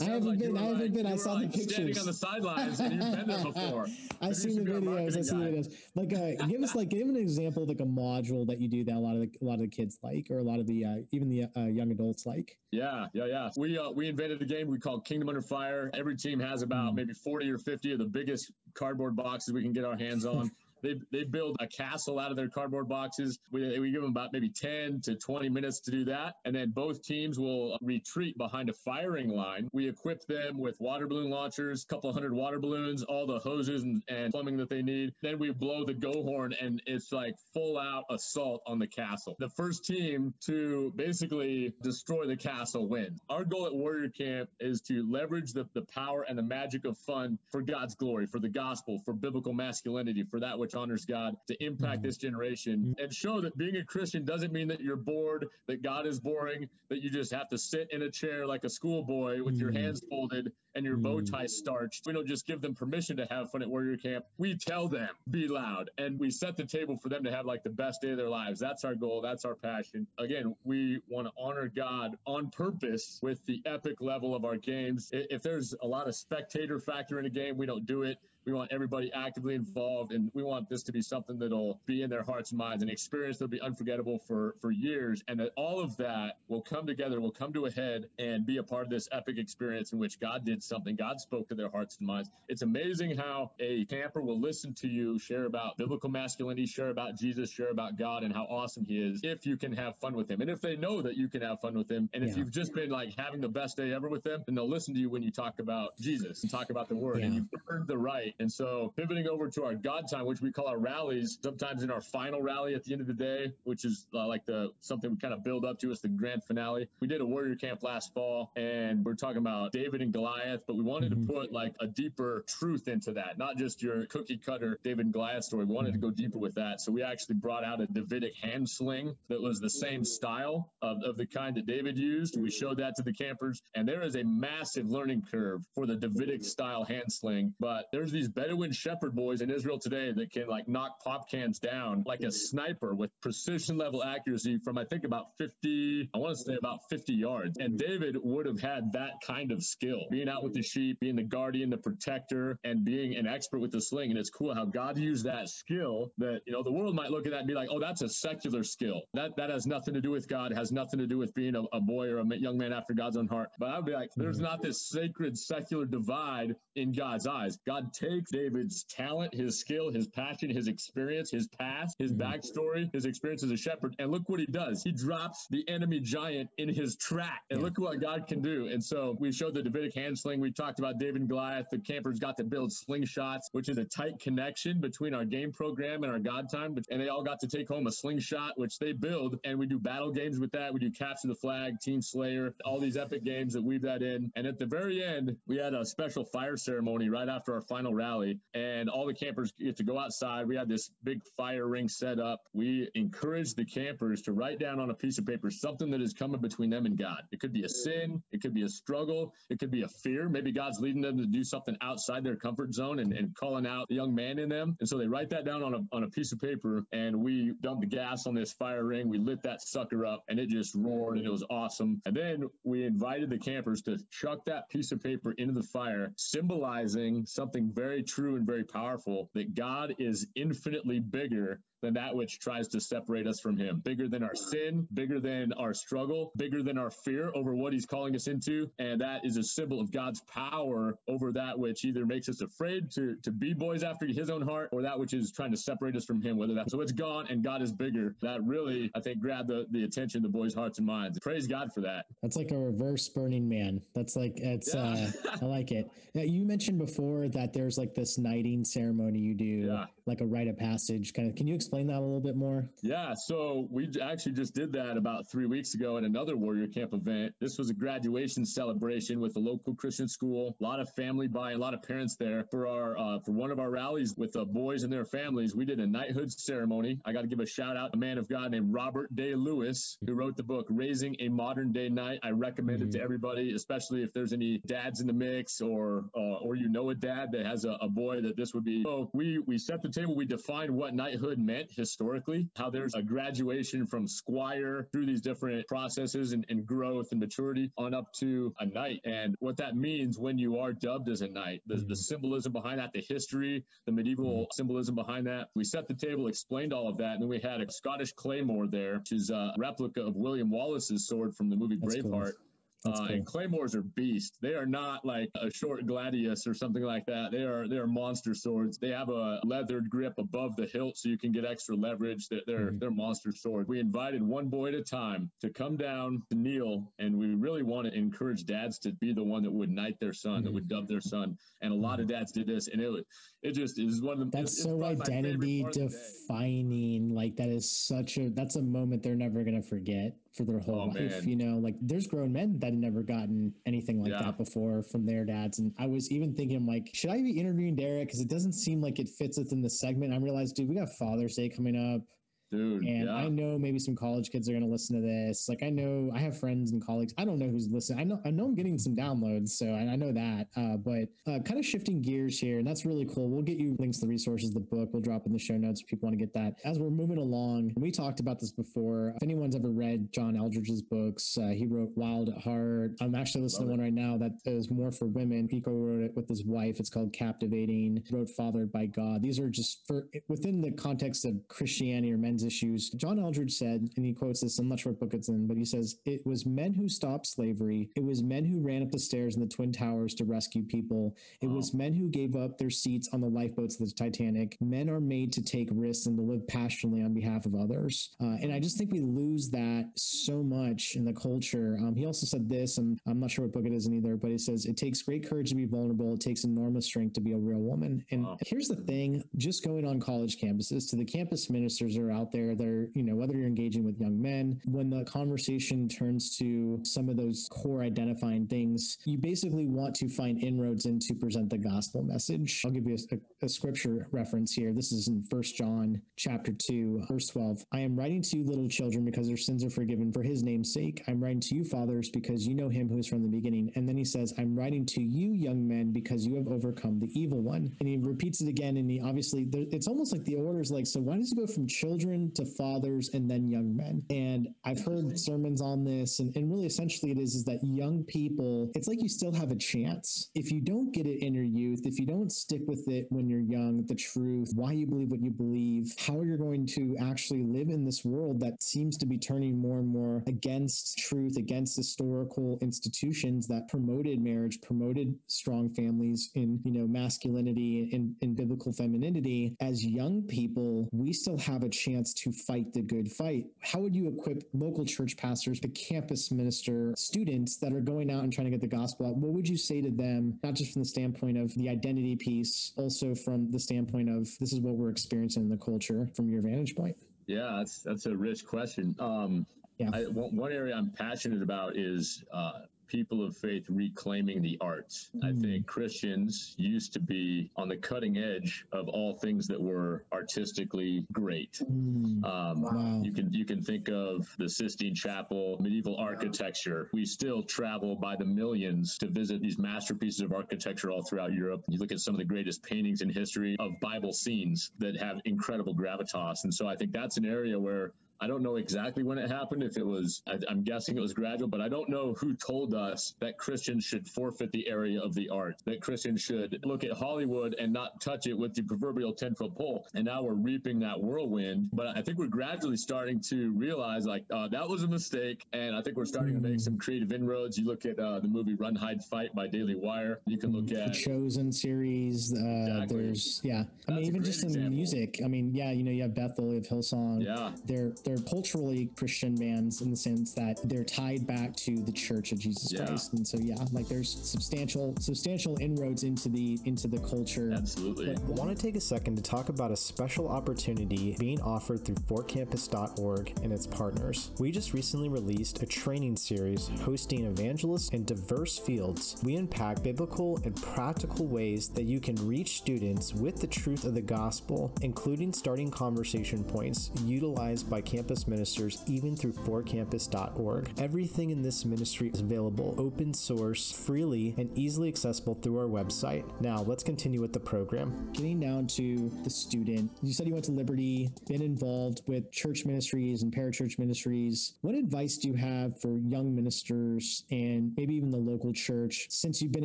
I 0.00 0.04
haven't 0.04 0.28
like 0.28 0.38
been. 0.40 0.56
I 0.56 0.62
haven't 0.62 0.80
like, 0.80 0.92
been. 0.92 1.06
I 1.06 1.16
saw 1.16 1.34
like 1.34 1.52
the 1.52 1.58
pictures. 1.58 1.74
Standing 1.74 1.98
on 1.98 2.06
the 2.06 2.12
sidelines, 2.12 2.80
and 2.80 3.02
you've 3.02 3.16
been 3.16 3.28
there 3.28 3.44
before. 3.44 3.86
I've 4.20 4.34
seen 4.34 4.64
the 4.64 4.70
videos. 4.72 5.16
I've 5.16 5.24
seen 5.24 5.38
the 5.38 5.46
videos. 5.46 5.72
Like, 5.94 6.12
uh, 6.12 6.44
give 6.46 6.62
us 6.62 6.74
like 6.74 6.88
give 6.88 7.08
an 7.08 7.16
example, 7.16 7.64
like 7.66 7.80
a 7.80 7.84
module 7.84 8.46
that 8.48 8.60
you 8.60 8.68
do 8.68 8.82
that 8.84 8.94
a 8.94 8.98
lot 8.98 9.14
of 9.14 9.20
the, 9.20 9.30
a 9.40 9.44
lot 9.44 9.54
of 9.54 9.60
the 9.60 9.68
kids 9.68 9.98
like, 10.02 10.26
or 10.30 10.38
a 10.38 10.42
lot 10.42 10.58
of 10.58 10.66
the 10.66 10.84
uh, 10.84 10.96
even 11.12 11.28
the 11.28 11.44
uh, 11.56 11.66
young 11.66 11.92
adults 11.92 12.26
like. 12.26 12.58
Yeah, 12.72 13.06
yeah, 13.12 13.26
yeah. 13.26 13.50
We 13.56 13.78
uh, 13.78 13.90
we 13.90 14.08
invented 14.08 14.42
a 14.42 14.44
game 14.44 14.66
we 14.66 14.80
call 14.80 15.00
Kingdom 15.00 15.28
Under 15.28 15.42
Fire. 15.42 15.90
Every 15.94 16.16
team 16.16 16.40
has 16.40 16.62
about 16.62 16.92
mm. 16.92 16.96
maybe 16.96 17.12
forty 17.12 17.48
or 17.48 17.58
fifty 17.58 17.92
of 17.92 17.98
the 17.98 18.06
biggest 18.06 18.50
cardboard 18.74 19.14
boxes 19.14 19.54
we 19.54 19.62
can 19.62 19.72
get 19.72 19.84
our 19.84 19.96
hands 19.96 20.26
on. 20.26 20.50
They, 20.86 21.00
they 21.10 21.24
build 21.24 21.56
a 21.58 21.66
castle 21.66 22.20
out 22.20 22.30
of 22.30 22.36
their 22.36 22.48
cardboard 22.48 22.88
boxes. 22.88 23.40
We, 23.50 23.78
we 23.80 23.90
give 23.90 24.02
them 24.02 24.10
about 24.12 24.32
maybe 24.32 24.50
10 24.50 25.00
to 25.02 25.16
20 25.16 25.48
minutes 25.48 25.80
to 25.80 25.90
do 25.90 26.04
that. 26.04 26.34
And 26.44 26.54
then 26.54 26.70
both 26.70 27.02
teams 27.02 27.40
will 27.40 27.76
retreat 27.82 28.38
behind 28.38 28.70
a 28.70 28.72
firing 28.72 29.28
line. 29.28 29.68
We 29.72 29.88
equip 29.88 30.24
them 30.26 30.58
with 30.58 30.76
water 30.78 31.08
balloon 31.08 31.28
launchers, 31.28 31.82
a 31.82 31.86
couple 31.92 32.12
hundred 32.12 32.32
water 32.32 32.60
balloons, 32.60 33.02
all 33.02 33.26
the 33.26 33.40
hoses 33.40 33.82
and, 33.82 34.00
and 34.08 34.32
plumbing 34.32 34.58
that 34.58 34.68
they 34.68 34.82
need. 34.82 35.12
Then 35.22 35.40
we 35.40 35.50
blow 35.50 35.84
the 35.84 35.94
go 35.94 36.22
horn 36.22 36.54
and 36.60 36.80
it's 36.86 37.10
like 37.10 37.34
full 37.52 37.78
out 37.78 38.04
assault 38.10 38.62
on 38.66 38.78
the 38.78 38.86
castle. 38.86 39.34
The 39.40 39.50
first 39.50 39.84
team 39.84 40.34
to 40.46 40.92
basically 40.94 41.74
destroy 41.82 42.26
the 42.26 42.36
castle 42.36 42.88
wins. 42.88 43.20
Our 43.28 43.44
goal 43.44 43.66
at 43.66 43.74
Warrior 43.74 44.10
Camp 44.10 44.50
is 44.60 44.80
to 44.82 45.04
leverage 45.10 45.52
the, 45.52 45.66
the 45.74 45.82
power 45.82 46.24
and 46.28 46.38
the 46.38 46.44
magic 46.44 46.84
of 46.84 46.96
fun 46.98 47.38
for 47.50 47.60
God's 47.60 47.96
glory, 47.96 48.26
for 48.26 48.38
the 48.38 48.48
gospel, 48.48 49.00
for 49.04 49.14
biblical 49.14 49.52
masculinity, 49.52 50.22
for 50.30 50.38
that 50.40 50.56
which 50.58 50.75
honors 50.76 51.04
God, 51.04 51.36
to 51.48 51.64
impact 51.64 51.98
mm-hmm. 51.98 52.06
this 52.06 52.16
generation 52.16 52.78
mm-hmm. 52.78 53.04
and 53.04 53.12
show 53.12 53.40
that 53.40 53.56
being 53.56 53.76
a 53.76 53.84
Christian 53.84 54.24
doesn't 54.24 54.52
mean 54.52 54.68
that 54.68 54.80
you're 54.80 54.96
bored, 54.96 55.46
that 55.66 55.82
God 55.82 56.06
is 56.06 56.20
boring, 56.20 56.68
that 56.88 57.02
you 57.02 57.10
just 57.10 57.32
have 57.32 57.48
to 57.48 57.58
sit 57.58 57.88
in 57.90 58.02
a 58.02 58.10
chair 58.10 58.46
like 58.46 58.64
a 58.64 58.70
schoolboy 58.70 59.42
with 59.42 59.56
your 59.56 59.70
mm-hmm. 59.70 59.82
hands 59.82 60.04
folded 60.08 60.52
and 60.76 60.84
your 60.84 60.96
bow 60.96 61.18
hmm. 61.18 61.24
tie 61.24 61.46
starched. 61.46 62.06
We 62.06 62.12
don't 62.12 62.26
just 62.26 62.46
give 62.46 62.60
them 62.60 62.74
permission 62.74 63.16
to 63.16 63.26
have 63.30 63.50
fun 63.50 63.62
at 63.62 63.68
Warrior 63.68 63.96
Camp. 63.96 64.24
We 64.38 64.56
tell 64.56 64.86
them, 64.86 65.08
be 65.30 65.48
loud, 65.48 65.90
and 65.98 66.20
we 66.20 66.30
set 66.30 66.56
the 66.56 66.64
table 66.64 66.96
for 66.98 67.08
them 67.08 67.24
to 67.24 67.32
have 67.32 67.46
like 67.46 67.64
the 67.64 67.70
best 67.70 68.02
day 68.02 68.10
of 68.10 68.18
their 68.18 68.28
lives. 68.28 68.60
That's 68.60 68.84
our 68.84 68.94
goal. 68.94 69.22
That's 69.22 69.44
our 69.44 69.54
passion. 69.54 70.06
Again, 70.18 70.54
we 70.64 71.00
want 71.08 71.26
to 71.26 71.32
honor 71.38 71.72
God 71.74 72.16
on 72.26 72.50
purpose 72.50 73.18
with 73.22 73.44
the 73.46 73.62
epic 73.64 74.00
level 74.00 74.34
of 74.34 74.44
our 74.44 74.56
games. 74.56 75.10
If 75.12 75.42
there's 75.42 75.74
a 75.82 75.86
lot 75.86 76.06
of 76.06 76.14
spectator 76.14 76.78
factor 76.78 77.18
in 77.18 77.26
a 77.26 77.30
game, 77.30 77.56
we 77.56 77.66
don't 77.66 77.86
do 77.86 78.02
it. 78.02 78.18
We 78.46 78.52
want 78.52 78.72
everybody 78.72 79.12
actively 79.12 79.56
involved, 79.56 80.12
and 80.12 80.30
we 80.32 80.44
want 80.44 80.68
this 80.68 80.84
to 80.84 80.92
be 80.92 81.02
something 81.02 81.36
that'll 81.36 81.80
be 81.84 82.02
in 82.02 82.10
their 82.10 82.22
hearts 82.22 82.52
and 82.52 82.58
minds, 82.58 82.84
an 82.84 82.88
experience 82.88 83.38
that'll 83.38 83.50
be 83.50 83.60
unforgettable 83.60 84.20
for 84.20 84.54
for 84.60 84.70
years, 84.70 85.20
and 85.26 85.40
that 85.40 85.50
all 85.56 85.80
of 85.80 85.96
that 85.96 86.38
will 86.46 86.62
come 86.62 86.86
together, 86.86 87.20
will 87.20 87.32
come 87.32 87.52
to 87.54 87.66
a 87.66 87.70
head, 87.72 88.06
and 88.20 88.46
be 88.46 88.58
a 88.58 88.62
part 88.62 88.84
of 88.84 88.90
this 88.90 89.08
epic 89.10 89.36
experience 89.38 89.92
in 89.92 89.98
which 89.98 90.20
God 90.20 90.44
did 90.44 90.62
something. 90.66 90.96
God 90.96 91.20
spoke 91.20 91.48
to 91.48 91.54
their 91.54 91.70
hearts 91.70 91.96
and 91.98 92.06
minds. 92.06 92.30
It's 92.48 92.62
amazing 92.62 93.16
how 93.16 93.52
a 93.60 93.84
camper 93.86 94.20
will 94.20 94.40
listen 94.40 94.74
to 94.74 94.88
you 94.88 95.18
share 95.18 95.44
about 95.44 95.76
biblical 95.76 96.10
masculinity, 96.10 96.66
share 96.66 96.90
about 96.90 97.18
Jesus, 97.18 97.50
share 97.50 97.70
about 97.70 97.98
God, 97.98 98.22
and 98.22 98.32
how 98.32 98.44
awesome 98.44 98.84
He 98.84 98.98
is. 98.98 99.20
If 99.22 99.46
you 99.46 99.56
can 99.56 99.72
have 99.72 99.96
fun 99.98 100.14
with 100.14 100.30
Him, 100.30 100.40
and 100.40 100.50
if 100.50 100.60
they 100.60 100.76
know 100.76 101.02
that 101.02 101.16
you 101.16 101.28
can 101.28 101.42
have 101.42 101.60
fun 101.60 101.74
with 101.74 101.90
Him, 101.90 102.08
and 102.12 102.24
if 102.24 102.30
yeah. 102.30 102.36
you've 102.36 102.50
just 102.50 102.74
been 102.74 102.90
like 102.90 103.14
having 103.18 103.40
the 103.40 103.48
best 103.48 103.76
day 103.76 103.92
ever 103.92 104.08
with 104.08 104.22
them, 104.22 104.42
then 104.46 104.54
they'll 104.54 104.68
listen 104.68 104.94
to 104.94 105.00
you 105.00 105.10
when 105.10 105.22
you 105.22 105.30
talk 105.30 105.58
about 105.58 105.98
Jesus 106.00 106.42
and 106.42 106.50
talk 106.50 106.70
about 106.70 106.88
the 106.88 106.96
Word, 106.96 107.18
yeah. 107.18 107.26
and 107.26 107.34
you've 107.34 107.48
earned 107.68 107.86
the 107.86 107.98
right 107.98 108.34
and 108.38 108.50
so 108.50 108.92
pivoting 108.96 109.28
over 109.28 109.48
to 109.50 109.64
our 109.64 109.74
God 109.74 110.06
time, 110.10 110.26
which 110.26 110.40
we 110.40 110.52
call 110.52 110.66
our 110.66 110.78
rallies, 110.78 111.38
sometimes 111.42 111.82
in 111.82 111.90
our 111.90 112.00
final 112.00 112.42
rally 112.42 112.74
at 112.74 112.84
the 112.84 112.92
end 112.92 113.00
of 113.00 113.06
the 113.06 113.14
day, 113.14 113.52
which 113.64 113.84
is 113.84 114.06
uh, 114.14 114.26
like 114.26 114.44
the 114.46 114.72
something 114.80 115.10
we 115.10 115.16
kind 115.16 115.34
of 115.34 115.44
build 115.44 115.64
up 115.64 115.78
to 115.80 115.90
as 115.90 116.00
the 116.00 116.08
grand 116.08 116.44
finale. 116.44 116.88
We 117.00 117.08
did 117.08 117.20
a 117.20 117.26
warrior 117.26 117.56
camp 117.56 117.82
last 117.82 118.12
fall 118.14 118.52
and 118.56 119.04
we're 119.04 119.14
talking 119.14 119.38
about 119.38 119.72
David 119.72 120.02
and 120.02 120.12
Goliath, 120.12 120.55
but 120.66 120.76
we 120.76 120.82
wanted 120.82 121.12
mm-hmm. 121.12 121.26
to 121.26 121.32
put 121.32 121.52
like 121.52 121.74
a 121.80 121.86
deeper 121.86 122.44
truth 122.46 122.88
into 122.88 123.12
that, 123.12 123.38
not 123.38 123.56
just 123.56 123.82
your 123.82 124.06
cookie 124.06 124.38
cutter 124.38 124.78
David 124.82 125.06
and 125.06 125.12
Goliath 125.12 125.44
story. 125.44 125.64
We 125.64 125.74
wanted 125.74 125.92
to 125.92 125.98
go 125.98 126.10
deeper 126.10 126.38
with 126.38 126.54
that. 126.54 126.80
So 126.80 126.92
we 126.92 127.02
actually 127.02 127.36
brought 127.36 127.64
out 127.64 127.80
a 127.80 127.86
Davidic 127.86 128.36
hand 128.36 128.68
sling 128.68 129.14
that 129.28 129.40
was 129.40 129.60
the 129.60 129.70
same 129.70 130.00
mm-hmm. 130.00 130.04
style 130.04 130.72
of, 130.82 130.98
of 131.04 131.16
the 131.16 131.26
kind 131.26 131.56
that 131.56 131.66
David 131.66 131.96
used. 131.96 132.40
We 132.40 132.50
showed 132.50 132.78
that 132.78 132.94
to 132.96 133.02
the 133.02 133.12
campers 133.12 133.62
and 133.74 133.88
there 133.88 134.02
is 134.02 134.16
a 134.16 134.24
massive 134.24 134.88
learning 134.90 135.22
curve 135.30 135.62
for 135.74 135.86
the 135.86 135.96
Davidic 135.96 136.44
style 136.44 136.84
hand 136.84 137.04
sling, 137.08 137.54
but 137.60 137.86
there's 137.92 138.12
these 138.12 138.28
Bedouin 138.28 138.72
shepherd 138.72 139.14
boys 139.14 139.40
in 139.40 139.50
Israel 139.50 139.78
today 139.78 140.12
that 140.12 140.30
can 140.30 140.46
like 140.48 140.68
knock 140.68 141.00
pop 141.02 141.30
cans 141.30 141.58
down 141.58 142.04
like 142.06 142.20
a 142.20 142.24
mm-hmm. 142.24 142.30
sniper 142.30 142.94
with 142.94 143.10
precision 143.20 143.76
level 143.76 144.04
accuracy 144.04 144.58
from 144.64 144.78
I 144.78 144.84
think 144.84 145.04
about 145.04 145.36
50, 145.38 146.10
I 146.14 146.18
want 146.18 146.36
to 146.36 146.44
say 146.44 146.56
about 146.58 146.80
50 146.88 147.12
yards. 147.12 147.58
And 147.58 147.78
mm-hmm. 147.78 147.90
David 147.90 148.16
would 148.22 148.46
have 148.46 148.60
had 148.60 148.92
that 148.92 149.12
kind 149.26 149.52
of 149.52 149.62
skill, 149.62 150.06
being 150.10 150.28
out 150.28 150.42
with 150.46 150.54
the 150.54 150.62
sheep, 150.62 151.00
being 151.00 151.16
the 151.16 151.22
guardian, 151.22 151.70
the 151.70 151.76
protector, 151.76 152.58
and 152.64 152.84
being 152.84 153.16
an 153.16 153.26
expert 153.26 153.58
with 153.58 153.72
the 153.72 153.80
sling. 153.80 154.10
And 154.10 154.18
it's 154.18 154.30
cool 154.30 154.54
how 154.54 154.64
God 154.64 154.96
used 154.96 155.24
that 155.26 155.48
skill 155.48 156.12
that, 156.18 156.40
you 156.46 156.52
know, 156.52 156.62
the 156.62 156.72
world 156.72 156.94
might 156.94 157.10
look 157.10 157.26
at 157.26 157.32
that 157.32 157.40
and 157.40 157.48
be 157.48 157.54
like, 157.54 157.68
oh, 157.70 157.80
that's 157.80 158.02
a 158.02 158.08
secular 158.08 158.62
skill. 158.64 159.02
That 159.14 159.36
that 159.36 159.50
has 159.50 159.66
nothing 159.66 159.94
to 159.94 160.00
do 160.00 160.10
with 160.10 160.28
God, 160.28 160.52
has 160.56 160.72
nothing 160.72 160.98
to 160.98 161.06
do 161.06 161.18
with 161.18 161.34
being 161.34 161.56
a, 161.56 161.62
a 161.72 161.80
boy 161.80 162.08
or 162.08 162.18
a 162.18 162.36
young 162.36 162.56
man 162.56 162.72
after 162.72 162.94
God's 162.94 163.16
own 163.16 163.28
heart. 163.28 163.50
But 163.58 163.70
I'd 163.70 163.84
be 163.84 163.92
like, 163.92 164.10
there's 164.16 164.40
not 164.40 164.62
this 164.62 164.88
sacred 164.88 165.36
secular 165.36 165.84
divide 165.84 166.54
in 166.76 166.92
God's 166.92 167.26
eyes. 167.26 167.58
God 167.66 167.92
takes 167.92 168.30
David's 168.30 168.84
talent, 168.84 169.34
his 169.34 169.58
skill, 169.58 169.90
his 169.90 170.06
passion, 170.06 170.50
his 170.50 170.68
experience, 170.68 171.30
his 171.30 171.48
past, 171.48 171.96
his 171.98 172.12
mm-hmm. 172.12 172.22
backstory, 172.22 172.92
his 172.92 173.04
experience 173.04 173.42
as 173.42 173.50
a 173.50 173.56
shepherd. 173.56 173.94
And 173.98 174.10
look 174.10 174.28
what 174.28 174.40
he 174.40 174.46
does. 174.46 174.82
He 174.82 174.92
drops 174.92 175.46
the 175.50 175.68
enemy 175.68 176.00
giant 176.00 176.50
in 176.58 176.68
his 176.68 176.96
track. 176.96 177.42
And 177.50 177.62
look 177.62 177.78
what 177.78 178.00
God 178.00 178.26
can 178.26 178.40
do. 178.40 178.68
And 178.68 178.82
so 178.82 179.16
we 179.18 179.32
showed 179.32 179.54
the 179.54 179.62
Davidic 179.62 179.94
hand 179.94 180.18
sling. 180.18 180.35
We 180.40 180.52
talked 180.52 180.78
about 180.78 180.98
David 180.98 181.20
and 181.22 181.28
Goliath. 181.28 181.66
The 181.70 181.78
campers 181.78 182.18
got 182.18 182.36
to 182.38 182.44
build 182.44 182.70
slingshots, 182.70 183.42
which 183.52 183.68
is 183.68 183.78
a 183.78 183.84
tight 183.84 184.18
connection 184.20 184.80
between 184.80 185.14
our 185.14 185.24
game 185.24 185.52
program 185.52 186.02
and 186.02 186.12
our 186.12 186.18
God 186.18 186.50
time. 186.50 186.76
And 186.90 187.00
they 187.00 187.08
all 187.08 187.22
got 187.22 187.40
to 187.40 187.48
take 187.48 187.68
home 187.68 187.86
a 187.86 187.92
slingshot, 187.92 188.52
which 188.56 188.78
they 188.78 188.92
build. 188.92 189.38
And 189.44 189.58
we 189.58 189.66
do 189.66 189.78
battle 189.78 190.10
games 190.10 190.38
with 190.38 190.52
that. 190.52 190.72
We 190.72 190.80
do 190.80 190.90
capture 190.90 191.28
the 191.28 191.34
flag, 191.34 191.80
team 191.80 192.02
slayer, 192.02 192.54
all 192.64 192.80
these 192.80 192.96
epic 192.96 193.24
games 193.24 193.52
that 193.54 193.62
weave 193.62 193.82
that 193.82 194.02
in. 194.02 194.30
And 194.36 194.46
at 194.46 194.58
the 194.58 194.66
very 194.66 195.02
end, 195.02 195.36
we 195.46 195.56
had 195.56 195.74
a 195.74 195.84
special 195.84 196.24
fire 196.24 196.56
ceremony 196.56 197.08
right 197.08 197.28
after 197.28 197.54
our 197.54 197.62
final 197.62 197.94
rally 197.94 198.38
and 198.54 198.88
all 198.88 199.06
the 199.06 199.14
campers 199.14 199.52
get 199.58 199.76
to 199.76 199.84
go 199.84 199.98
outside. 199.98 200.46
We 200.46 200.56
had 200.56 200.68
this 200.68 200.90
big 201.04 201.22
fire 201.36 201.66
ring 201.66 201.88
set 201.88 202.18
up. 202.18 202.40
We 202.52 202.88
encouraged 202.94 203.56
the 203.56 203.64
campers 203.64 204.22
to 204.22 204.32
write 204.32 204.58
down 204.58 204.80
on 204.80 204.90
a 204.90 204.94
piece 204.94 205.18
of 205.18 205.26
paper 205.26 205.50
something 205.50 205.90
that 205.90 206.00
is 206.00 206.12
coming 206.12 206.40
between 206.40 206.70
them 206.70 206.86
and 206.86 206.96
God. 206.96 207.22
It 207.32 207.40
could 207.40 207.52
be 207.52 207.64
a 207.64 207.68
sin, 207.68 208.22
it 208.32 208.40
could 208.42 208.54
be 208.54 208.62
a 208.62 208.68
struggle, 208.68 209.32
it 209.50 209.58
could 209.58 209.70
be 209.70 209.82
a 209.82 209.88
fear. 209.88 210.15
Maybe 210.28 210.52
God's 210.52 210.80
leading 210.80 211.02
them 211.02 211.18
to 211.18 211.26
do 211.26 211.44
something 211.44 211.76
outside 211.80 212.24
their 212.24 212.36
comfort 212.36 212.74
zone 212.74 212.98
and, 212.98 213.12
and 213.12 213.34
calling 213.34 213.66
out 213.66 213.88
the 213.88 213.94
young 213.94 214.14
man 214.14 214.38
in 214.38 214.48
them. 214.48 214.76
And 214.80 214.88
so 214.88 214.98
they 214.98 215.06
write 215.06 215.30
that 215.30 215.44
down 215.44 215.62
on 215.62 215.74
a, 215.74 215.78
on 215.92 216.02
a 216.04 216.08
piece 216.08 216.32
of 216.32 216.40
paper 216.40 216.84
and 216.92 217.22
we 217.22 217.52
dumped 217.60 217.82
the 217.82 217.86
gas 217.86 218.26
on 218.26 218.34
this 218.34 218.52
fire 218.52 218.84
ring. 218.84 219.08
We 219.08 219.18
lit 219.18 219.42
that 219.42 219.62
sucker 219.62 220.06
up 220.06 220.22
and 220.28 220.38
it 220.38 220.48
just 220.48 220.74
roared 220.74 221.18
and 221.18 221.26
it 221.26 221.30
was 221.30 221.44
awesome. 221.50 222.00
And 222.06 222.16
then 222.16 222.48
we 222.64 222.84
invited 222.84 223.30
the 223.30 223.38
campers 223.38 223.82
to 223.82 223.98
chuck 224.10 224.44
that 224.46 224.68
piece 224.68 224.92
of 224.92 225.02
paper 225.02 225.32
into 225.32 225.54
the 225.54 225.62
fire, 225.62 226.12
symbolizing 226.16 227.26
something 227.26 227.72
very 227.74 228.02
true 228.02 228.36
and 228.36 228.46
very 228.46 228.64
powerful 228.64 229.30
that 229.34 229.54
God 229.54 229.94
is 229.98 230.26
infinitely 230.34 231.00
bigger 231.00 231.60
than 231.86 231.94
that 231.94 232.14
which 232.14 232.40
tries 232.40 232.66
to 232.68 232.80
separate 232.80 233.26
us 233.26 233.38
from 233.40 233.56
Him. 233.56 233.80
Bigger 233.84 234.08
than 234.08 234.22
our 234.22 234.34
sin, 234.34 234.86
bigger 234.92 235.20
than 235.20 235.52
our 235.52 235.72
struggle, 235.72 236.32
bigger 236.36 236.62
than 236.62 236.76
our 236.76 236.90
fear 236.90 237.30
over 237.34 237.54
what 237.54 237.72
He's 237.72 237.86
calling 237.86 238.14
us 238.16 238.26
into. 238.26 238.68
And 238.78 239.00
that 239.00 239.24
is 239.24 239.36
a 239.36 239.42
symbol 239.42 239.80
of 239.80 239.92
God's 239.92 240.20
power 240.22 240.98
over 241.08 241.32
that 241.32 241.56
which 241.58 241.84
either 241.84 242.04
makes 242.04 242.28
us 242.28 242.40
afraid 242.40 242.90
to, 242.92 243.16
to 243.22 243.30
be 243.30 243.54
boys 243.54 243.84
after 243.84 244.06
His 244.06 244.30
own 244.30 244.42
heart 244.42 244.68
or 244.72 244.82
that 244.82 244.98
which 244.98 245.14
is 245.14 245.30
trying 245.30 245.52
to 245.52 245.56
separate 245.56 245.94
us 245.96 246.04
from 246.04 246.20
Him, 246.20 246.36
whether 246.36 246.54
that's 246.54 246.72
so 246.72 246.80
it's 246.80 246.92
gone 246.92 247.26
and 247.30 247.42
God 247.42 247.62
is 247.62 247.72
bigger. 247.72 248.16
That 248.20 248.42
really, 248.44 248.90
I 248.94 249.00
think, 249.00 249.20
grabbed 249.20 249.48
the, 249.48 249.66
the 249.70 249.84
attention 249.84 250.18
of 250.18 250.22
the 250.24 250.38
boys' 250.38 250.54
hearts 250.54 250.78
and 250.78 250.86
minds. 250.86 251.18
Praise 251.20 251.46
God 251.46 251.72
for 251.72 251.80
that. 251.82 252.06
That's 252.22 252.36
like 252.36 252.50
a 252.50 252.58
reverse 252.58 253.08
Burning 253.08 253.48
Man. 253.48 253.80
That's 253.94 254.16
like, 254.16 254.38
it's, 254.38 254.74
yeah. 254.74 255.10
uh, 255.24 255.36
I 255.40 255.44
like 255.44 255.70
it. 255.70 255.88
Now, 256.14 256.22
you 256.22 256.44
mentioned 256.44 256.78
before 256.78 257.28
that 257.28 257.52
there's 257.52 257.78
like 257.78 257.94
this 257.94 258.18
knighting 258.18 258.64
ceremony 258.64 259.20
you 259.20 259.34
do, 259.34 259.44
yeah. 259.44 259.86
Like 260.06 260.20
a 260.20 260.26
rite 260.26 260.48
of 260.48 260.56
passage 260.56 261.12
kind 261.12 261.28
of. 261.28 261.34
Can 261.34 261.46
you 261.46 261.54
explain 261.54 261.88
that 261.88 261.98
a 261.98 262.00
little 262.00 262.20
bit 262.20 262.36
more? 262.36 262.68
Yeah. 262.82 263.14
So 263.14 263.66
we 263.70 263.88
actually 264.00 264.32
just 264.32 264.54
did 264.54 264.72
that 264.72 264.96
about 264.96 265.28
three 265.30 265.46
weeks 265.46 265.74
ago 265.74 265.98
at 265.98 266.04
another 266.04 266.36
Warrior 266.36 266.68
Camp 266.68 266.94
event. 266.94 267.34
This 267.40 267.58
was 267.58 267.70
a 267.70 267.74
graduation 267.74 268.46
celebration 268.46 269.20
with 269.20 269.36
a 269.36 269.40
local 269.40 269.74
Christian 269.74 270.08
school. 270.08 270.56
A 270.60 270.64
lot 270.64 270.80
of 270.80 270.88
family 270.94 271.26
by 271.26 271.52
a 271.52 271.58
lot 271.58 271.74
of 271.74 271.82
parents 271.82 272.16
there 272.16 272.44
for 272.50 272.66
our 272.68 272.96
uh, 272.96 273.18
for 273.24 273.32
one 273.32 273.50
of 273.50 273.58
our 273.58 273.70
rallies 273.70 274.14
with 274.16 274.32
the 274.32 274.44
boys 274.44 274.84
and 274.84 274.92
their 274.92 275.04
families. 275.04 275.56
We 275.56 275.64
did 275.64 275.80
a 275.80 275.86
knighthood 275.86 276.30
ceremony. 276.30 277.00
I 277.04 277.12
got 277.12 277.22
to 277.22 277.28
give 277.28 277.40
a 277.40 277.46
shout 277.46 277.76
out 277.76 277.92
to 277.92 277.96
a 277.96 278.00
man 278.00 278.18
of 278.18 278.28
God 278.28 278.52
named 278.52 278.72
Robert 278.72 279.14
Day 279.16 279.34
Lewis 279.34 279.98
who 280.06 280.14
wrote 280.14 280.36
the 280.36 280.42
book 280.42 280.66
Raising 280.70 281.16
a 281.18 281.28
Modern 281.28 281.72
Day 281.72 281.88
Knight. 281.88 282.20
I 282.22 282.30
recommend 282.30 282.78
mm-hmm. 282.78 282.88
it 282.88 282.92
to 282.92 282.98
mm-hmm. 282.98 283.04
everybody, 283.04 283.54
especially 283.54 284.02
if 284.02 284.12
there's 284.12 284.32
any 284.32 284.60
dads 284.66 285.00
in 285.00 285.06
the 285.06 285.12
mix 285.12 285.60
or 285.60 286.04
uh, 286.16 286.38
or 286.44 286.54
you 286.54 286.68
know 286.68 286.90
a 286.90 286.94
dad 286.94 287.32
that 287.32 287.44
has 287.44 287.64
a, 287.64 287.76
a 287.80 287.88
boy 287.88 288.20
that 288.22 288.36
this 288.36 288.54
would 288.54 288.64
be. 288.64 288.84
So 288.84 289.10
we 289.12 289.40
we 289.46 289.58
set 289.58 289.82
the 289.82 289.95
table. 289.96 290.14
We 290.14 290.26
defined 290.26 290.70
what 290.70 290.94
knighthood 290.94 291.38
meant 291.38 291.70
historically. 291.70 292.48
How 292.56 292.70
there's 292.70 292.94
a 292.94 293.02
graduation 293.02 293.86
from 293.86 294.06
squire 294.06 294.88
through 294.92 295.06
these 295.06 295.20
different 295.20 295.66
processes 295.68 296.32
and, 296.32 296.44
and 296.48 296.66
growth 296.66 297.08
and 297.12 297.20
maturity 297.20 297.70
on 297.78 297.94
up 297.94 298.12
to 298.20 298.54
a 298.60 298.66
knight, 298.66 299.00
and 299.04 299.34
what 299.38 299.56
that 299.56 299.76
means 299.76 300.18
when 300.18 300.38
you 300.38 300.58
are 300.58 300.72
dubbed 300.72 301.08
as 301.08 301.22
a 301.22 301.28
knight. 301.28 301.62
The, 301.66 301.76
mm-hmm. 301.76 301.88
the 301.88 301.96
symbolism 301.96 302.52
behind 302.52 302.78
that, 302.78 302.90
the 302.92 303.04
history, 303.08 303.64
the 303.86 303.92
medieval 303.92 304.42
mm-hmm. 304.42 304.54
symbolism 304.54 304.94
behind 304.94 305.26
that. 305.26 305.48
We 305.54 305.64
set 305.64 305.88
the 305.88 305.94
table, 305.94 306.28
explained 306.28 306.72
all 306.72 306.88
of 306.88 306.98
that, 306.98 307.14
and 307.14 307.22
then 307.22 307.28
we 307.28 307.38
had 307.38 307.60
a 307.60 307.70
Scottish 307.70 308.12
claymore 308.12 308.66
there, 308.66 308.98
which 308.98 309.12
is 309.12 309.30
a 309.30 309.52
replica 309.56 310.02
of 310.02 310.16
William 310.16 310.50
Wallace's 310.50 311.06
sword 311.06 311.34
from 311.34 311.48
the 311.48 311.56
movie 311.56 311.78
That's 311.80 311.96
Braveheart. 311.96 312.32
Cool. 312.36 312.45
Uh, 312.86 312.98
cool. 312.98 313.06
And 313.06 313.26
claymores 313.26 313.74
are 313.74 313.82
beasts. 313.82 314.38
They 314.40 314.54
are 314.54 314.66
not 314.66 315.04
like 315.04 315.28
a 315.40 315.50
short 315.50 315.86
gladius 315.86 316.46
or 316.46 316.54
something 316.54 316.82
like 316.82 317.06
that. 317.06 317.30
They 317.32 317.42
are 317.42 317.68
they 317.68 317.76
are 317.76 317.86
monster 317.86 318.34
swords. 318.34 318.78
They 318.78 318.90
have 318.90 319.08
a 319.08 319.40
leathered 319.44 319.88
grip 319.90 320.14
above 320.18 320.56
the 320.56 320.66
hilt, 320.66 320.96
so 320.96 321.08
you 321.08 321.18
can 321.18 321.32
get 321.32 321.44
extra 321.44 321.76
leverage. 321.76 322.28
They're 322.28 322.40
they're, 322.46 322.58
mm-hmm. 322.66 322.78
they're 322.78 322.90
monster 322.90 323.32
swords. 323.32 323.68
We 323.68 323.80
invited 323.80 324.22
one 324.22 324.48
boy 324.48 324.68
at 324.68 324.74
a 324.74 324.82
time 324.82 325.30
to 325.40 325.50
come 325.50 325.76
down 325.76 326.22
to 326.30 326.38
kneel, 326.38 326.92
and 326.98 327.16
we 327.16 327.34
really 327.34 327.62
want 327.62 327.86
to 327.86 327.94
encourage 327.96 328.44
dads 328.44 328.78
to 328.80 328.92
be 328.92 329.12
the 329.12 329.24
one 329.24 329.42
that 329.42 329.52
would 329.52 329.70
knight 329.70 329.96
their 330.00 330.12
son, 330.12 330.36
mm-hmm. 330.36 330.44
that 330.44 330.52
would 330.52 330.68
dub 330.68 330.88
their 330.88 331.00
son. 331.00 331.36
And 331.62 331.72
a 331.72 331.76
lot 331.76 332.00
of 332.00 332.06
dads 332.06 332.32
did 332.32 332.46
this, 332.46 332.68
and 332.68 332.80
it 332.80 332.88
was 332.88 333.04
it 333.42 333.52
just 333.52 333.78
is 333.78 334.02
one 334.02 334.20
of 334.20 334.30
the 334.30 334.36
that's 334.36 334.62
so 334.62 334.84
identity 334.84 335.64
defining. 335.72 337.14
Like 337.14 337.36
that 337.36 337.48
is 337.48 337.70
such 337.70 338.18
a 338.18 338.30
that's 338.30 338.56
a 338.56 338.62
moment 338.62 339.02
they're 339.02 339.14
never 339.14 339.44
gonna 339.44 339.62
forget 339.62 340.16
for 340.36 340.44
their 340.44 340.60
whole 340.60 340.80
oh, 340.80 340.86
life. 340.86 341.24
Man. 341.24 341.28
You 341.28 341.36
know, 341.36 341.58
like 341.58 341.74
there's 341.80 342.06
grown 342.06 342.32
men 342.32 342.58
that 342.58 342.66
had 342.66 342.78
never 342.78 343.02
gotten 343.02 343.52
anything 343.64 344.02
like 344.02 344.12
yeah. 344.12 344.22
that 344.22 344.38
before 344.38 344.82
from 344.82 345.06
their 345.06 345.24
dads. 345.24 345.58
And 345.58 345.72
I 345.78 345.86
was 345.86 346.10
even 346.10 346.34
thinking, 346.34 346.66
like, 346.66 346.90
should 346.92 347.10
I 347.10 347.22
be 347.22 347.38
interviewing 347.38 347.76
Derek? 347.76 348.08
Because 348.08 348.20
it 348.20 348.28
doesn't 348.28 348.52
seem 348.52 348.80
like 348.80 348.98
it 348.98 349.08
fits 349.08 349.38
within 349.38 349.62
the 349.62 349.70
segment. 349.70 350.12
I 350.12 350.18
realized, 350.18 350.56
dude, 350.56 350.68
we 350.68 350.76
got 350.76 350.90
Father's 350.90 351.34
Day 351.34 351.48
coming 351.48 351.94
up. 351.94 352.02
Dude, 352.50 352.82
and 352.84 353.06
yeah. 353.06 353.14
I 353.14 353.28
know 353.28 353.58
maybe 353.58 353.78
some 353.78 353.96
college 353.96 354.30
kids 354.30 354.48
are 354.48 354.52
going 354.52 354.64
to 354.64 354.70
listen 354.70 355.00
to 355.00 355.02
this. 355.02 355.48
Like 355.48 355.62
I 355.62 355.70
know 355.70 356.10
I 356.14 356.18
have 356.20 356.38
friends 356.38 356.70
and 356.72 356.84
colleagues. 356.84 357.12
I 357.18 357.24
don't 357.24 357.38
know 357.38 357.48
who's 357.48 357.68
listening. 357.68 358.00
I 358.00 358.04
know 358.04 358.20
I 358.24 358.30
know 358.30 358.44
I'm 358.44 358.54
getting 358.54 358.78
some 358.78 358.94
downloads, 358.94 359.50
so 359.50 359.66
I, 359.66 359.92
I 359.92 359.96
know 359.96 360.12
that. 360.12 360.46
Uh, 360.56 360.76
but 360.76 361.08
uh, 361.30 361.40
kind 361.40 361.58
of 361.58 361.66
shifting 361.66 362.00
gears 362.00 362.38
here, 362.38 362.58
and 362.58 362.66
that's 362.66 362.86
really 362.86 363.04
cool. 363.04 363.28
We'll 363.28 363.42
get 363.42 363.58
you 363.58 363.76
links 363.78 363.98
to 363.98 364.06
the 364.06 364.10
resources, 364.10 364.52
the 364.52 364.60
book. 364.60 364.90
We'll 364.92 365.02
drop 365.02 365.26
in 365.26 365.32
the 365.32 365.38
show 365.38 365.56
notes 365.56 365.80
if 365.80 365.86
people 365.88 366.06
want 366.06 366.18
to 366.18 366.24
get 366.24 366.32
that. 366.34 366.54
As 366.64 366.78
we're 366.78 366.90
moving 366.90 367.18
along, 367.18 367.72
we 367.76 367.90
talked 367.90 368.20
about 368.20 368.38
this 368.38 368.52
before. 368.52 369.12
If 369.16 369.22
anyone's 369.22 369.56
ever 369.56 369.70
read 369.70 370.12
John 370.12 370.36
Eldredge's 370.36 370.82
books, 370.82 371.36
uh, 371.38 371.48
he 371.48 371.66
wrote 371.66 371.90
Wild 371.96 372.28
at 372.28 372.38
Heart. 372.38 372.92
I'm 373.00 373.14
actually 373.14 373.42
listening 373.42 373.68
Love 373.68 373.78
to 373.78 373.82
one 373.82 373.84
right 373.84 373.92
now 373.92 374.16
that 374.18 374.32
is 374.44 374.70
more 374.70 374.92
for 374.92 375.06
women. 375.06 375.48
Pico 375.48 375.72
wrote 375.72 376.02
it 376.02 376.12
with 376.14 376.28
his 376.28 376.44
wife. 376.44 376.78
It's 376.78 376.90
called 376.90 377.12
Captivating. 377.12 378.04
He 378.06 378.14
wrote 378.14 378.30
Fathered 378.30 378.70
by 378.72 378.86
God. 378.86 379.22
These 379.22 379.40
are 379.40 379.48
just 379.48 379.86
for 379.86 380.08
within 380.28 380.60
the 380.60 380.70
context 380.70 381.24
of 381.24 381.34
Christianity 381.48 382.12
or 382.12 382.18
men's 382.36 382.44
issues. 382.44 382.90
John 382.90 383.18
Eldredge 383.18 383.52
said, 383.52 383.88
and 383.96 384.04
he 384.04 384.12
quotes 384.12 384.40
this, 384.40 384.58
I'm 384.58 384.68
not 384.68 384.80
sure 384.80 384.92
what 384.92 385.00
book 385.00 385.14
it's 385.14 385.28
in, 385.28 385.46
but 385.46 385.56
he 385.56 385.64
says, 385.64 385.96
It 386.04 386.24
was 386.26 386.44
men 386.44 386.74
who 386.74 386.88
stopped 386.88 387.26
slavery. 387.26 387.88
It 387.96 388.04
was 388.04 388.22
men 388.22 388.44
who 388.44 388.60
ran 388.60 388.82
up 388.82 388.90
the 388.90 388.98
stairs 388.98 389.36
in 389.36 389.40
the 389.40 389.48
Twin 389.48 389.72
Towers 389.72 390.14
to 390.16 390.24
rescue 390.24 390.62
people. 390.62 391.16
It 391.40 391.48
was 391.48 391.72
men 391.72 391.94
who 391.94 392.08
gave 392.08 392.36
up 392.36 392.58
their 392.58 392.70
seats 392.70 393.08
on 393.12 393.20
the 393.20 393.28
lifeboats 393.28 393.80
of 393.80 393.88
the 393.88 393.94
Titanic. 393.94 394.56
Men 394.60 394.90
are 394.90 395.00
made 395.00 395.32
to 395.34 395.42
take 395.42 395.68
risks 395.72 396.06
and 396.06 396.16
to 396.18 396.22
live 396.22 396.46
passionately 396.46 397.02
on 397.02 397.14
behalf 397.14 397.46
of 397.46 397.54
others. 397.54 398.14
Uh, 398.20 398.36
and 398.42 398.52
I 398.52 398.60
just 398.60 398.76
think 398.76 398.92
we 398.92 399.00
lose 399.00 399.48
that 399.50 399.90
so 399.94 400.42
much 400.42 400.96
in 400.96 401.04
the 401.04 401.12
culture. 401.12 401.76
Um, 401.80 401.94
he 401.94 402.06
also 402.06 402.26
said 402.26 402.48
this, 402.48 402.78
and 402.78 402.98
I'm 403.06 403.20
not 403.20 403.30
sure 403.30 403.44
what 403.44 403.54
book 403.54 403.66
it 403.66 403.72
is 403.72 403.86
in 403.86 403.94
either, 403.94 404.16
but 404.16 404.30
he 404.30 404.38
says, 404.38 404.66
It 404.66 404.76
takes 404.76 405.02
great 405.02 405.28
courage 405.28 405.50
to 405.50 405.54
be 405.54 405.64
vulnerable. 405.64 406.14
It 406.14 406.20
takes 406.20 406.44
enormous 406.44 406.86
strength 406.86 407.14
to 407.14 407.20
be 407.20 407.32
a 407.32 407.38
real 407.38 407.60
woman. 407.60 408.04
And 408.10 408.24
wow. 408.24 408.36
here's 408.44 408.68
the 408.68 408.76
thing 408.76 409.22
just 409.36 409.64
going 409.64 409.86
on 409.86 410.00
college 410.00 410.38
campuses 410.38 410.90
to 410.90 410.96
the 410.96 411.04
campus 411.04 411.46
ministers 411.50 411.96
are 411.96 412.10
out 412.10 412.25
there, 412.32 412.54
they're, 412.54 412.88
you 412.94 413.02
know, 413.02 413.14
whether 413.14 413.34
you're 413.34 413.46
engaging 413.46 413.84
with 413.84 413.98
young 413.98 414.20
men, 414.20 414.60
when 414.64 414.90
the 414.90 415.04
conversation 415.04 415.88
turns 415.88 416.36
to 416.38 416.80
some 416.82 417.08
of 417.08 417.16
those 417.16 417.48
core 417.50 417.82
identifying 417.82 418.46
things, 418.46 418.98
you 419.04 419.18
basically 419.18 419.66
want 419.66 419.94
to 419.96 420.08
find 420.08 420.42
inroads 420.42 420.86
in 420.86 420.98
to 421.00 421.14
present 421.14 421.50
the 421.50 421.58
gospel 421.58 422.02
message. 422.02 422.62
I'll 422.64 422.70
give 422.70 422.86
you 422.86 422.96
a, 423.12 423.44
a 423.44 423.48
scripture 423.48 424.08
reference 424.12 424.52
here. 424.52 424.72
This 424.72 424.92
is 424.92 425.08
in 425.08 425.22
First 425.22 425.56
John 425.56 426.00
chapter 426.16 426.52
2, 426.52 427.04
verse 427.08 427.28
12. 427.28 427.64
I 427.72 427.80
am 427.80 427.96
writing 427.96 428.22
to 428.22 428.38
you, 428.38 428.44
little 428.44 428.68
children, 428.68 429.04
because 429.04 429.28
their 429.28 429.36
sins 429.36 429.64
are 429.64 429.70
forgiven 429.70 430.12
for 430.12 430.22
his 430.22 430.42
name's 430.42 430.72
sake. 430.72 431.02
I'm 431.08 431.22
writing 431.22 431.40
to 431.40 431.54
you, 431.54 431.64
fathers, 431.64 432.10
because 432.10 432.46
you 432.46 432.54
know 432.54 432.68
him 432.68 432.88
who 432.88 432.98
is 432.98 433.06
from 433.06 433.22
the 433.22 433.28
beginning. 433.28 433.72
And 433.74 433.88
then 433.88 433.96
he 433.96 434.04
says, 434.04 434.32
I'm 434.38 434.56
writing 434.56 434.86
to 434.86 435.02
you, 435.02 435.32
young 435.32 435.66
men, 435.66 435.92
because 435.92 436.26
you 436.26 436.36
have 436.36 436.48
overcome 436.48 436.98
the 436.98 437.10
evil 437.18 437.40
one. 437.40 437.74
And 437.80 437.88
he 437.88 437.96
repeats 437.96 438.40
it 438.40 438.48
again. 438.48 438.76
And 438.76 438.90
he 438.90 439.00
obviously, 439.00 439.48
it's 439.52 439.88
almost 439.88 440.12
like 440.12 440.24
the 440.24 440.36
order 440.36 440.60
is 440.60 440.70
like, 440.70 440.86
so 440.86 441.00
why 441.00 441.16
does 441.16 441.32
it 441.32 441.38
go 441.38 441.46
from 441.46 441.66
children 441.66 442.15
to 442.34 442.44
fathers? 442.44 443.06
and 443.16 443.30
then 443.30 443.48
young 443.48 443.76
men. 443.76 444.02
And 444.10 444.48
I've 444.64 444.84
heard 444.84 445.18
sermons 445.18 445.60
on 445.60 445.84
this, 445.84 446.20
and, 446.20 446.34
and 446.36 446.50
really 446.50 446.66
essentially 446.66 447.10
it 447.10 447.18
is 447.18 447.34
is 447.34 447.44
that 447.44 447.60
young 447.62 448.04
people, 448.04 448.70
it's 448.74 448.86
like 448.86 449.02
you 449.02 449.08
still 449.08 449.32
have 449.32 449.50
a 449.50 449.56
chance. 449.56 450.30
If 450.34 450.52
you 450.52 450.60
don't 450.60 450.92
get 450.92 451.06
it 451.06 451.24
in 451.24 451.34
your 451.34 451.44
youth, 451.44 451.80
if 451.84 451.98
you 451.98 452.06
don't 452.06 452.30
stick 452.30 452.62
with 452.66 452.86
it 452.88 453.06
when 453.10 453.28
you're 453.28 453.40
young, 453.40 453.84
the 453.86 453.94
truth, 453.94 454.52
why 454.54 454.72
you 454.72 454.86
believe 454.86 455.10
what 455.10 455.22
you 455.22 455.30
believe, 455.30 455.92
how 455.98 456.22
you're 456.22 456.36
going 456.36 456.66
to 456.68 456.96
actually 457.00 457.42
live 457.42 457.68
in 457.68 457.84
this 457.84 458.04
world 458.04 458.40
that 458.40 458.62
seems 458.62 458.96
to 458.98 459.06
be 459.06 459.18
turning 459.18 459.58
more 459.58 459.78
and 459.78 459.88
more 459.88 460.22
against 460.26 460.98
truth, 460.98 461.36
against 461.36 461.76
historical 461.76 462.58
institutions 462.60 463.46
that 463.48 463.68
promoted 463.68 464.20
marriage, 464.20 464.60
promoted 464.60 465.14
strong 465.26 465.68
families 465.70 466.30
in, 466.34 466.60
you 466.64 466.72
know, 466.72 466.86
masculinity 466.86 467.90
and, 467.92 468.14
and 468.22 468.36
biblical 468.36 468.72
femininity. 468.72 469.56
As 469.60 469.84
young 469.84 470.22
people, 470.22 470.88
we 470.92 471.12
still 471.12 471.38
have 471.38 471.62
a 471.62 471.68
chance 471.68 472.05
to 472.14 472.32
fight 472.32 472.72
the 472.72 472.82
good 472.82 473.10
fight. 473.10 473.46
How 473.60 473.80
would 473.80 473.94
you 473.94 474.08
equip 474.08 474.44
local 474.52 474.84
church 474.84 475.16
pastors, 475.16 475.60
the 475.60 475.68
campus 475.68 476.30
minister, 476.30 476.94
students 476.96 477.56
that 477.58 477.72
are 477.72 477.80
going 477.80 478.10
out 478.10 478.24
and 478.24 478.32
trying 478.32 478.46
to 478.46 478.50
get 478.50 478.60
the 478.60 478.66
gospel 478.66 479.06
out? 479.06 479.16
What 479.16 479.32
would 479.32 479.48
you 479.48 479.56
say 479.56 479.80
to 479.80 479.90
them, 479.90 480.38
not 480.42 480.54
just 480.54 480.72
from 480.72 480.82
the 480.82 480.88
standpoint 480.88 481.38
of 481.38 481.54
the 481.54 481.68
identity 481.68 482.16
piece, 482.16 482.72
also 482.76 483.14
from 483.14 483.50
the 483.50 483.58
standpoint 483.58 484.08
of 484.08 484.28
this 484.40 484.52
is 484.52 484.60
what 484.60 484.74
we're 484.74 484.90
experiencing 484.90 485.44
in 485.44 485.48
the 485.48 485.56
culture 485.56 486.08
from 486.14 486.28
your 486.28 486.42
vantage 486.42 486.74
point? 486.74 486.96
Yeah, 487.26 487.54
that's 487.58 487.80
that's 487.80 488.06
a 488.06 488.16
rich 488.16 488.46
question. 488.46 488.94
Um, 488.98 489.46
yeah. 489.78 489.90
I, 489.92 490.02
one 490.04 490.52
area 490.52 490.74
I'm 490.74 490.90
passionate 490.90 491.42
about 491.42 491.76
is 491.76 492.24
uh, 492.32 492.60
people 492.86 493.24
of 493.24 493.36
faith 493.36 493.64
reclaiming 493.68 494.42
the 494.42 494.56
arts. 494.60 495.10
Mm. 495.16 495.24
I 495.24 495.40
think 495.40 495.66
Christians 495.66 496.54
used 496.56 496.92
to 496.94 497.00
be 497.00 497.50
on 497.56 497.68
the 497.68 497.76
cutting 497.76 498.18
edge 498.18 498.66
of 498.72 498.88
all 498.88 499.14
things 499.14 499.46
that 499.48 499.60
were 499.60 500.04
artistically 500.12 501.04
great. 501.12 501.60
Mm. 501.62 502.24
Um, 502.24 502.62
wow. 502.62 503.00
You 503.02 503.12
can 503.12 503.32
you 503.32 503.44
can 503.44 503.62
think 503.62 503.88
of 503.88 504.26
the 504.38 504.48
Sistine 504.48 504.94
Chapel, 504.94 505.58
medieval 505.60 505.96
architecture. 505.96 506.88
We 506.92 507.04
still 507.04 507.42
travel 507.42 507.96
by 507.96 508.16
the 508.16 508.24
millions 508.24 508.98
to 508.98 509.08
visit 509.08 509.40
these 509.42 509.58
masterpieces 509.58 510.20
of 510.20 510.32
architecture 510.32 510.90
all 510.90 511.02
throughout 511.02 511.32
Europe. 511.32 511.64
You 511.68 511.78
look 511.78 511.92
at 511.92 512.00
some 512.00 512.14
of 512.14 512.18
the 512.18 512.24
greatest 512.24 512.62
paintings 512.62 513.00
in 513.02 513.10
history 513.10 513.56
of 513.58 513.72
Bible 513.80 514.12
scenes 514.12 514.72
that 514.78 514.96
have 515.00 515.20
incredible 515.24 515.74
gravitas, 515.74 516.44
and 516.44 516.52
so 516.52 516.66
I 516.68 516.76
think 516.76 516.92
that's 516.92 517.16
an 517.16 517.26
area 517.26 517.58
where 517.58 517.92
I 518.20 518.26
don't 518.26 518.42
know 518.42 518.56
exactly 518.56 519.02
when 519.02 519.18
it 519.18 519.30
happened. 519.30 519.62
If 519.62 519.76
it 519.76 519.86
was, 519.86 520.22
I, 520.26 520.38
am 520.50 520.62
guessing 520.62 520.96
it 520.96 521.00
was 521.00 521.12
gradual, 521.12 521.48
but 521.48 521.60
I 521.60 521.68
don't 521.68 521.88
know 521.88 522.14
who 522.14 522.34
told 522.34 522.74
us 522.74 523.14
that 523.20 523.38
Christians 523.38 523.84
should 523.84 524.08
forfeit 524.08 524.52
the 524.52 524.68
area 524.68 525.00
of 525.00 525.14
the 525.14 525.28
art, 525.28 525.56
that 525.64 525.80
Christians 525.80 526.22
should 526.22 526.58
look 526.64 526.84
at 526.84 526.92
Hollywood 526.92 527.54
and 527.58 527.72
not 527.72 528.00
touch 528.00 528.26
it 528.26 528.36
with 528.36 528.54
the 528.54 528.62
proverbial 528.62 529.12
10 529.12 529.34
foot 529.34 529.54
pole. 529.54 529.86
And 529.94 530.04
now 530.04 530.22
we're 530.22 530.34
reaping 530.34 530.78
that 530.80 531.00
whirlwind. 531.00 531.70
But 531.72 531.96
I 531.96 532.02
think 532.02 532.18
we're 532.18 532.26
gradually 532.26 532.76
starting 532.76 533.20
to 533.28 533.52
realize 533.52 534.06
like 534.06 534.24
uh, 534.30 534.48
that 534.48 534.68
was 534.68 534.82
a 534.82 534.88
mistake. 534.88 535.46
And 535.52 535.76
I 535.76 535.82
think 535.82 535.96
we're 535.96 536.04
starting 536.04 536.34
mm. 536.34 536.42
to 536.42 536.48
make 536.48 536.60
some 536.60 536.78
creative 536.78 537.12
inroads. 537.12 537.58
You 537.58 537.66
look 537.66 537.84
at 537.84 537.98
uh, 537.98 538.20
the 538.20 538.28
movie 538.28 538.54
Run, 538.54 538.74
Hide, 538.74 539.04
Fight 539.04 539.34
by 539.34 539.46
Daily 539.46 539.74
Wire. 539.74 540.20
You 540.26 540.38
can 540.38 540.52
look 540.52 540.70
at 540.72 540.92
the 540.92 540.98
Chosen 540.98 541.52
series. 541.52 542.32
Uh, 542.32 542.36
exactly. 542.38 543.04
There's, 543.04 543.40
yeah. 543.44 543.64
I 543.88 543.92
mean, 543.92 544.04
even 544.04 544.22
just 544.22 544.42
example. 544.44 544.66
in 544.66 544.74
music. 544.74 545.20
I 545.24 545.28
mean, 545.28 545.54
yeah, 545.54 545.70
you 545.70 545.82
know, 545.82 545.90
you 545.90 546.02
have 546.02 546.14
Bethel, 546.14 546.48
you 546.48 546.56
have 546.56 546.68
Hillsong. 546.68 547.24
Yeah. 547.24 547.52
They're, 547.64 547.92
they're 548.06 548.18
culturally 548.18 548.88
Christian 548.96 549.34
bands 549.34 549.82
in 549.82 549.90
the 549.90 549.96
sense 549.96 550.32
that 550.34 550.60
they're 550.64 550.84
tied 550.84 551.26
back 551.26 551.56
to 551.56 551.82
the 551.82 551.90
Church 551.92 552.30
of 552.30 552.38
Jesus 552.38 552.72
yeah. 552.72 552.86
Christ. 552.86 553.12
And 553.14 553.26
so, 553.26 553.36
yeah, 553.38 553.56
like 553.72 553.88
there's 553.88 554.08
substantial, 554.08 554.94
substantial 555.00 555.58
inroads 555.60 556.04
into 556.04 556.28
the, 556.28 556.58
into 556.64 556.86
the 556.86 557.00
culture. 557.00 557.52
Absolutely. 557.52 558.14
But 558.14 558.22
I 558.22 558.30
want 558.30 558.56
to 558.56 558.62
take 558.62 558.76
a 558.76 558.80
second 558.80 559.16
to 559.16 559.22
talk 559.22 559.48
about 559.48 559.72
a 559.72 559.76
special 559.76 560.28
opportunity 560.28 561.16
being 561.18 561.40
offered 561.42 561.84
through 561.84 561.96
fortcampus.org 561.96 563.32
and 563.42 563.52
its 563.52 563.66
partners. 563.66 564.30
We 564.38 564.52
just 564.52 564.72
recently 564.72 565.08
released 565.08 565.62
a 565.62 565.66
training 565.66 566.16
series 566.16 566.70
hosting 566.82 567.24
evangelists 567.24 567.88
in 567.88 568.04
diverse 568.04 568.56
fields. 568.56 569.16
We 569.24 569.34
unpack 569.34 569.82
biblical 569.82 570.38
and 570.44 570.54
practical 570.62 571.26
ways 571.26 571.70
that 571.70 571.84
you 571.84 571.98
can 571.98 572.14
reach 572.24 572.58
students 572.58 573.14
with 573.14 573.40
the 573.40 573.48
truth 573.48 573.84
of 573.84 573.94
the 573.94 574.00
gospel, 574.00 574.72
including 574.82 575.32
starting 575.32 575.72
conversation 575.72 576.44
points 576.44 576.92
utilized 577.04 577.68
by 577.68 577.80
campus 577.80 577.95
ministers 578.26 578.82
even 578.86 579.16
through 579.16 579.32
fortcampus.org. 579.32 580.72
Everything 580.78 581.30
in 581.30 581.42
this 581.42 581.64
ministry 581.64 582.10
is 582.12 582.20
available 582.20 582.74
open 582.78 583.14
source, 583.14 583.70
freely, 583.70 584.34
and 584.36 584.56
easily 584.56 584.88
accessible 584.88 585.34
through 585.34 585.58
our 585.58 585.66
website. 585.66 586.24
Now, 586.40 586.62
let's 586.62 586.82
continue 586.82 587.20
with 587.20 587.32
the 587.32 587.40
program. 587.40 588.10
Getting 588.12 588.40
down 588.40 588.66
to 588.68 589.10
the 589.24 589.30
student, 589.30 589.90
you 590.02 590.12
said 590.12 590.26
you 590.26 590.32
went 590.32 590.44
to 590.46 590.52
Liberty, 590.52 591.10
been 591.26 591.42
involved 591.42 592.02
with 592.06 592.30
church 592.32 592.64
ministries 592.64 593.22
and 593.22 593.34
parachurch 593.34 593.78
ministries. 593.78 594.54
What 594.60 594.74
advice 594.74 595.16
do 595.16 595.28
you 595.28 595.34
have 595.34 595.80
for 595.80 595.98
young 596.00 596.34
ministers 596.34 597.24
and 597.30 597.72
maybe 597.76 597.94
even 597.94 598.10
the 598.10 598.16
local 598.16 598.52
church 598.52 599.06
since 599.10 599.40
you've 599.40 599.52
been 599.52 599.64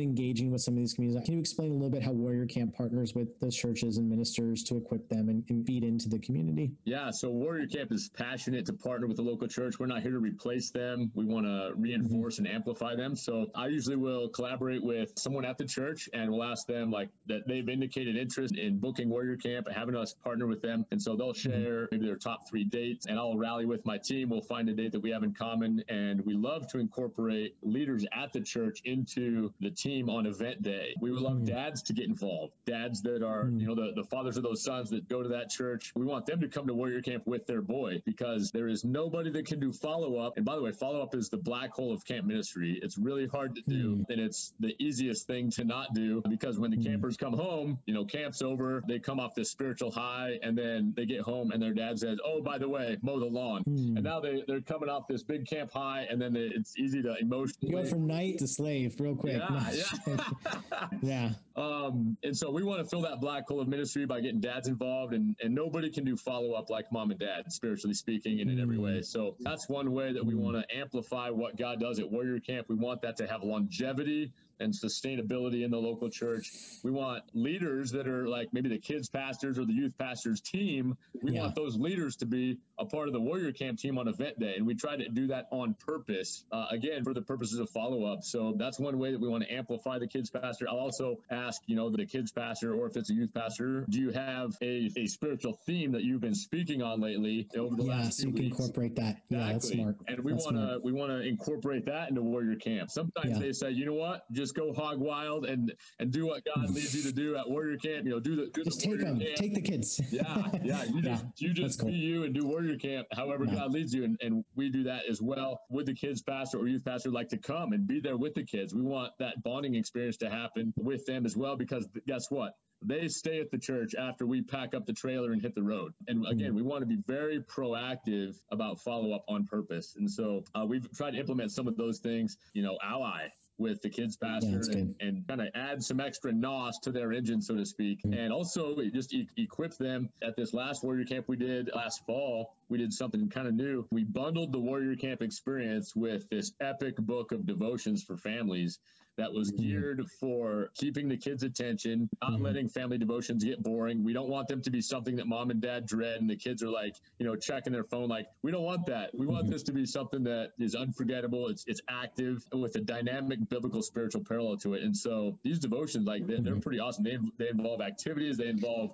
engaging 0.00 0.50
with 0.50 0.60
some 0.60 0.74
of 0.74 0.78
these 0.78 0.94
communities? 0.94 1.24
Can 1.24 1.34
you 1.34 1.40
explain 1.40 1.70
a 1.70 1.74
little 1.74 1.90
bit 1.90 2.02
how 2.02 2.12
Warrior 2.12 2.46
Camp 2.46 2.74
partners 2.74 3.14
with 3.14 3.38
those 3.40 3.56
churches 3.56 3.98
and 3.98 4.08
ministers 4.08 4.62
to 4.64 4.76
equip 4.76 5.08
them 5.08 5.28
and, 5.28 5.44
and 5.48 5.66
feed 5.66 5.84
into 5.84 6.08
the 6.08 6.18
community? 6.18 6.72
Yeah, 6.84 7.10
so 7.10 7.30
Warrior 7.30 7.66
Camp 7.66 7.92
is 7.92 8.10
passionate 8.22 8.64
to 8.66 8.72
partner 8.72 9.06
with 9.06 9.16
the 9.16 9.22
local 9.22 9.48
church. 9.48 9.78
We're 9.80 9.86
not 9.86 10.00
here 10.02 10.12
to 10.12 10.18
replace 10.18 10.70
them. 10.70 11.10
We 11.14 11.24
want 11.24 11.44
to 11.46 11.72
reinforce 11.76 12.36
mm-hmm. 12.36 12.46
and 12.46 12.54
amplify 12.54 12.94
them. 12.94 13.16
So 13.16 13.50
I 13.54 13.66
usually 13.66 13.96
will 13.96 14.28
collaborate 14.28 14.82
with 14.82 15.12
someone 15.16 15.44
at 15.44 15.58
the 15.58 15.64
church 15.64 16.08
and 16.12 16.30
we'll 16.30 16.44
ask 16.44 16.66
them 16.66 16.90
like 16.90 17.08
that 17.26 17.48
they've 17.48 17.68
indicated 17.68 18.16
interest 18.16 18.56
in 18.56 18.78
booking 18.78 19.08
Warrior 19.08 19.36
Camp 19.36 19.66
and 19.66 19.74
having 19.74 19.96
us 19.96 20.14
partner 20.14 20.46
with 20.46 20.62
them. 20.62 20.86
And 20.92 21.02
so 21.02 21.16
they'll 21.16 21.32
mm-hmm. 21.32 21.50
share 21.50 21.88
maybe 21.90 22.06
their 22.06 22.16
top 22.16 22.48
three 22.48 22.64
dates 22.64 23.06
and 23.06 23.18
I'll 23.18 23.36
rally 23.36 23.66
with 23.66 23.84
my 23.84 23.98
team. 23.98 24.28
We'll 24.28 24.40
find 24.40 24.68
a 24.68 24.72
date 24.72 24.92
that 24.92 25.00
we 25.00 25.10
have 25.10 25.24
in 25.24 25.34
common. 25.34 25.82
And 25.88 26.24
we 26.24 26.34
love 26.34 26.68
to 26.68 26.78
incorporate 26.78 27.56
leaders 27.62 28.06
at 28.12 28.32
the 28.32 28.40
church 28.40 28.82
into 28.84 29.52
the 29.60 29.70
team 29.70 30.08
on 30.08 30.26
event 30.26 30.62
day. 30.62 30.94
We 31.00 31.10
would 31.10 31.22
love 31.22 31.38
mm. 31.38 31.46
dads 31.46 31.82
to 31.82 31.92
get 31.92 32.04
involved, 32.04 32.54
dads 32.66 33.02
that 33.02 33.22
are, 33.24 33.46
mm. 33.46 33.60
you 33.60 33.66
know, 33.66 33.74
the, 33.74 33.92
the 33.96 34.04
fathers 34.04 34.36
of 34.36 34.44
those 34.44 34.62
sons 34.62 34.90
that 34.90 35.08
go 35.08 35.22
to 35.24 35.28
that 35.30 35.50
church. 35.50 35.92
We 35.96 36.04
want 36.04 36.26
them 36.26 36.40
to 36.40 36.48
come 36.48 36.68
to 36.68 36.74
Warrior 36.74 37.02
Camp 37.02 37.26
with 37.26 37.46
their 37.46 37.62
boy 37.62 38.00
because 38.12 38.50
there 38.50 38.68
is 38.68 38.84
nobody 38.84 39.30
that 39.30 39.46
can 39.46 39.58
do 39.58 39.72
follow 39.72 40.18
up. 40.18 40.36
And 40.36 40.44
by 40.44 40.54
the 40.54 40.62
way, 40.62 40.70
follow 40.70 41.00
up 41.02 41.14
is 41.14 41.28
the 41.30 41.38
black 41.38 41.72
hole 41.72 41.92
of 41.92 42.04
camp 42.04 42.26
ministry. 42.26 42.78
It's 42.82 42.98
really 42.98 43.26
hard 43.26 43.54
to 43.54 43.62
do. 43.66 43.96
Mm. 43.96 44.10
And 44.10 44.20
it's 44.20 44.52
the 44.60 44.74
easiest 44.78 45.26
thing 45.26 45.50
to 45.52 45.64
not 45.64 45.94
do 45.94 46.22
because 46.28 46.58
when 46.58 46.70
the 46.70 46.76
mm. 46.76 46.84
campers 46.84 47.16
come 47.16 47.32
home, 47.32 47.78
you 47.86 47.94
know, 47.94 48.04
camp's 48.04 48.42
over, 48.42 48.82
they 48.86 48.98
come 48.98 49.18
off 49.18 49.34
this 49.34 49.50
spiritual 49.50 49.90
high 49.90 50.38
and 50.42 50.56
then 50.56 50.92
they 50.94 51.06
get 51.06 51.22
home 51.22 51.52
and 51.52 51.62
their 51.62 51.72
dad 51.72 51.98
says, 51.98 52.18
Oh, 52.24 52.42
by 52.42 52.58
the 52.58 52.68
way, 52.68 52.98
mow 53.02 53.18
the 53.18 53.26
lawn. 53.26 53.64
Mm. 53.64 53.96
And 53.96 54.02
now 54.02 54.20
they, 54.20 54.42
they're 54.46 54.60
coming 54.60 54.90
off 54.90 55.06
this 55.08 55.22
big 55.22 55.46
camp 55.46 55.72
high 55.72 56.06
and 56.10 56.20
then 56.20 56.34
they, 56.34 56.50
it's 56.54 56.78
easy 56.78 57.02
to 57.02 57.16
emotionally 57.18 57.70
you 57.70 57.82
go 57.82 57.84
from 57.84 58.06
knight 58.06 58.38
to 58.38 58.46
slave 58.46 58.96
real 58.98 59.16
quick. 59.16 59.40
Yeah. 59.40 59.72
yeah. 60.06 60.88
yeah. 61.02 61.30
Um, 61.54 62.16
and 62.22 62.36
so 62.36 62.50
we 62.50 62.62
want 62.62 62.82
to 62.82 62.88
fill 62.88 63.02
that 63.02 63.20
black 63.20 63.46
hole 63.46 63.60
of 63.60 63.68
ministry 63.68 64.06
by 64.06 64.20
getting 64.20 64.40
dads 64.40 64.68
involved 64.68 65.12
and, 65.12 65.36
and 65.42 65.54
nobody 65.54 65.90
can 65.90 66.04
do 66.04 66.16
follow 66.16 66.52
up 66.52 66.70
like 66.70 66.90
mom 66.90 67.10
and 67.10 67.20
dad, 67.20 67.52
spiritually 67.52 67.94
speaking 67.94 68.40
and 68.40 68.50
in 68.50 68.60
every 68.60 68.78
way. 68.78 68.98
Mm. 68.98 69.04
So 69.04 69.36
that's 69.40 69.68
one 69.68 69.92
way 69.92 70.12
that 70.12 70.24
we 70.24 70.34
want 70.34 70.56
to 70.56 70.76
amplify 70.76 71.28
what 71.30 71.56
God 71.56 71.78
does 71.80 71.98
at 71.98 72.10
Warrior 72.10 72.40
Camp. 72.40 72.68
We 72.68 72.76
want 72.76 73.02
that 73.02 73.16
to 73.18 73.26
have 73.26 73.42
longevity 73.42 74.32
and 74.62 74.72
sustainability 74.72 75.64
in 75.64 75.70
the 75.70 75.78
local 75.78 76.08
church. 76.08 76.50
We 76.82 76.90
want 76.90 77.22
leaders 77.34 77.90
that 77.92 78.08
are 78.08 78.28
like 78.28 78.52
maybe 78.52 78.68
the 78.68 78.78
kids 78.78 79.08
pastors 79.08 79.58
or 79.58 79.64
the 79.64 79.72
youth 79.72 79.96
pastors 79.98 80.40
team. 80.40 80.96
We 81.22 81.32
yeah. 81.32 81.42
want 81.42 81.54
those 81.54 81.76
leaders 81.76 82.16
to 82.16 82.26
be 82.26 82.58
a 82.78 82.84
part 82.84 83.08
of 83.08 83.12
the 83.12 83.20
Warrior 83.20 83.52
Camp 83.52 83.78
team 83.78 83.98
on 83.98 84.08
event 84.08 84.38
day. 84.38 84.54
And 84.56 84.66
we 84.66 84.74
try 84.74 84.96
to 84.96 85.08
do 85.08 85.26
that 85.28 85.46
on 85.50 85.74
purpose, 85.74 86.44
uh, 86.52 86.66
again, 86.70 87.04
for 87.04 87.14
the 87.14 87.22
purposes 87.22 87.58
of 87.58 87.70
follow 87.70 88.04
up. 88.04 88.24
So 88.24 88.54
that's 88.56 88.78
one 88.78 88.98
way 88.98 89.12
that 89.12 89.20
we 89.20 89.28
want 89.28 89.44
to 89.44 89.52
amplify 89.52 89.98
the 89.98 90.06
kids 90.06 90.30
pastor. 90.30 90.68
I'll 90.68 90.78
also 90.78 91.18
ask, 91.30 91.62
you 91.66 91.76
know, 91.76 91.90
the 91.90 92.06
kids 92.06 92.32
pastor 92.32 92.74
or 92.74 92.86
if 92.86 92.96
it's 92.96 93.10
a 93.10 93.14
youth 93.14 93.32
pastor, 93.34 93.84
do 93.88 94.00
you 94.00 94.10
have 94.10 94.56
a, 94.62 94.90
a 94.96 95.06
spiritual 95.06 95.58
theme 95.66 95.92
that 95.92 96.02
you've 96.02 96.20
been 96.20 96.34
speaking 96.34 96.82
on 96.82 97.00
lately 97.00 97.48
over 97.56 97.76
the 97.76 97.84
yeah, 97.84 97.98
last 97.98 98.18
so 98.18 98.26
you 98.26 98.32
weeks? 98.32 98.38
can 98.38 98.46
incorporate 98.46 98.96
that. 98.96 99.16
Exactly. 99.30 99.36
Yeah, 99.36 99.52
that's 99.52 99.68
smart. 99.68 99.96
And 100.08 100.20
we 100.20 100.32
want 100.32 100.56
to 100.56 100.80
we 100.82 100.92
want 100.92 101.10
to 101.10 101.20
incorporate 101.20 101.84
that 101.86 102.08
into 102.08 102.22
Warrior 102.22 102.56
Camp. 102.56 102.90
Sometimes 102.90 103.32
yeah. 103.32 103.38
they 103.38 103.52
say, 103.52 103.70
you 103.70 103.86
know 103.86 103.94
what, 103.94 104.30
just 104.32 104.51
go 104.52 104.72
hog 104.72 104.98
wild 104.98 105.46
and 105.46 105.72
and 105.98 106.10
do 106.10 106.26
what 106.26 106.44
God 106.44 106.70
leads 106.70 106.94
you 106.94 107.02
to 107.02 107.12
do 107.12 107.36
at 107.36 107.48
Warrior 107.48 107.76
Camp. 107.76 108.04
You 108.04 108.12
know, 108.12 108.20
do 108.20 108.36
the 108.36 108.50
do 108.52 108.64
just 108.64 108.80
the 108.80 108.86
take 108.86 109.00
them, 109.00 109.20
camp. 109.20 109.36
take 109.36 109.54
the 109.54 109.62
kids. 109.62 110.00
yeah, 110.10 110.48
yeah. 110.62 110.84
You 110.84 111.02
just 111.02 111.24
you 111.36 111.54
just 111.54 111.80
cool. 111.80 111.88
be 111.88 111.94
you 111.94 112.24
and 112.24 112.34
do 112.34 112.46
Warrior 112.46 112.76
Camp 112.76 113.06
however 113.12 113.44
yeah. 113.44 113.54
God 113.54 113.72
leads 113.72 113.92
you, 113.94 114.04
and, 114.04 114.18
and 114.20 114.44
we 114.54 114.70
do 114.70 114.82
that 114.84 115.06
as 115.08 115.20
well 115.20 115.60
with 115.70 115.86
the 115.86 115.94
kids 115.94 116.22
pastor 116.22 116.58
or 116.58 116.68
youth 116.68 116.84
pastor 116.84 117.10
like 117.10 117.28
to 117.30 117.38
come 117.38 117.72
and 117.72 117.86
be 117.86 118.00
there 118.00 118.16
with 118.16 118.34
the 118.34 118.44
kids. 118.44 118.74
We 118.74 118.82
want 118.82 119.12
that 119.18 119.42
bonding 119.42 119.74
experience 119.74 120.16
to 120.18 120.30
happen 120.30 120.72
with 120.76 121.04
them 121.06 121.26
as 121.26 121.36
well 121.36 121.56
because 121.56 121.88
guess 122.06 122.30
what? 122.30 122.54
they 122.84 123.08
stay 123.08 123.40
at 123.40 123.50
the 123.50 123.58
church 123.58 123.94
after 123.94 124.26
we 124.26 124.42
pack 124.42 124.74
up 124.74 124.86
the 124.86 124.92
trailer 124.92 125.32
and 125.32 125.40
hit 125.40 125.54
the 125.54 125.62
road. 125.62 125.92
And 126.08 126.26
again, 126.26 126.48
mm-hmm. 126.48 126.56
we 126.56 126.62
want 126.62 126.82
to 126.82 126.86
be 126.86 126.98
very 127.06 127.40
proactive 127.40 128.36
about 128.50 128.80
follow 128.80 129.12
up 129.12 129.24
on 129.28 129.46
purpose. 129.46 129.94
And 129.96 130.10
so 130.10 130.44
uh, 130.54 130.66
we've 130.66 130.90
tried 130.92 131.12
to 131.12 131.18
implement 131.18 131.52
some 131.52 131.68
of 131.68 131.76
those 131.76 131.98
things, 131.98 132.36
you 132.54 132.62
know, 132.62 132.78
ally 132.82 133.28
with 133.62 133.80
the 133.80 133.88
kids 133.88 134.16
pastor 134.16 134.60
yeah, 134.70 134.78
and, 134.78 134.94
and 135.00 135.28
kind 135.28 135.40
of 135.40 135.48
add 135.54 135.82
some 135.82 136.00
extra 136.00 136.32
NOS 136.32 136.78
to 136.80 136.90
their 136.90 137.12
engine, 137.12 137.40
so 137.40 137.54
to 137.54 137.64
speak. 137.64 138.02
Mm-hmm. 138.02 138.18
And 138.18 138.32
also 138.32 138.76
just 138.92 139.14
e- 139.14 139.28
equip 139.36 139.76
them 139.78 140.10
at 140.22 140.36
this 140.36 140.52
last 140.52 140.82
warrior 140.82 141.04
camp 141.04 141.26
we 141.28 141.36
did 141.36 141.70
last 141.74 142.04
fall. 142.04 142.56
We 142.68 142.78
did 142.78 142.92
something 142.92 143.28
kind 143.28 143.46
of 143.46 143.54
new. 143.54 143.86
We 143.90 144.04
bundled 144.04 144.52
the 144.52 144.58
warrior 144.58 144.96
camp 144.96 145.22
experience 145.22 145.94
with 145.94 146.28
this 146.28 146.52
epic 146.60 146.96
book 146.96 147.32
of 147.32 147.46
devotions 147.46 148.02
for 148.02 148.16
families 148.16 148.80
that 149.22 149.32
was 149.32 149.52
mm-hmm. 149.52 149.62
geared 149.62 150.10
for 150.18 150.70
keeping 150.74 151.08
the 151.08 151.16
kids' 151.16 151.44
attention, 151.44 152.08
not 152.20 152.32
mm-hmm. 152.32 152.44
letting 152.44 152.68
family 152.68 152.98
devotions 152.98 153.44
get 153.44 153.62
boring. 153.62 154.02
We 154.02 154.12
don't 154.12 154.28
want 154.28 154.48
them 154.48 154.60
to 154.62 154.70
be 154.70 154.80
something 154.80 155.14
that 155.16 155.28
mom 155.28 155.50
and 155.50 155.60
dad 155.60 155.86
dread 155.86 156.20
and 156.20 156.28
the 156.28 156.36
kids 156.36 156.60
are 156.62 156.68
like, 156.68 156.96
you 157.18 157.26
know, 157.26 157.36
checking 157.36 157.72
their 157.72 157.84
phone. 157.84 158.08
Like, 158.08 158.26
we 158.42 158.50
don't 158.50 158.64
want 158.64 158.86
that. 158.86 159.10
We 159.14 159.26
want 159.26 159.44
mm-hmm. 159.44 159.52
this 159.52 159.62
to 159.64 159.72
be 159.72 159.86
something 159.86 160.24
that 160.24 160.50
is 160.58 160.74
unforgettable. 160.74 161.48
It's 161.48 161.64
it's 161.68 161.80
active 161.88 162.44
with 162.52 162.74
a 162.74 162.80
dynamic 162.80 163.48
biblical 163.48 163.82
spiritual 163.82 164.24
parallel 164.24 164.56
to 164.58 164.74
it. 164.74 164.82
And 164.82 164.96
so 164.96 165.38
these 165.44 165.60
devotions, 165.60 166.04
like, 166.04 166.26
they're, 166.26 166.40
they're 166.40 166.54
mm-hmm. 166.54 166.60
pretty 166.60 166.80
awesome. 166.80 167.04
They, 167.04 167.18
they 167.38 167.48
involve 167.48 167.80
activities, 167.80 168.36
they 168.38 168.48
involve 168.48 168.90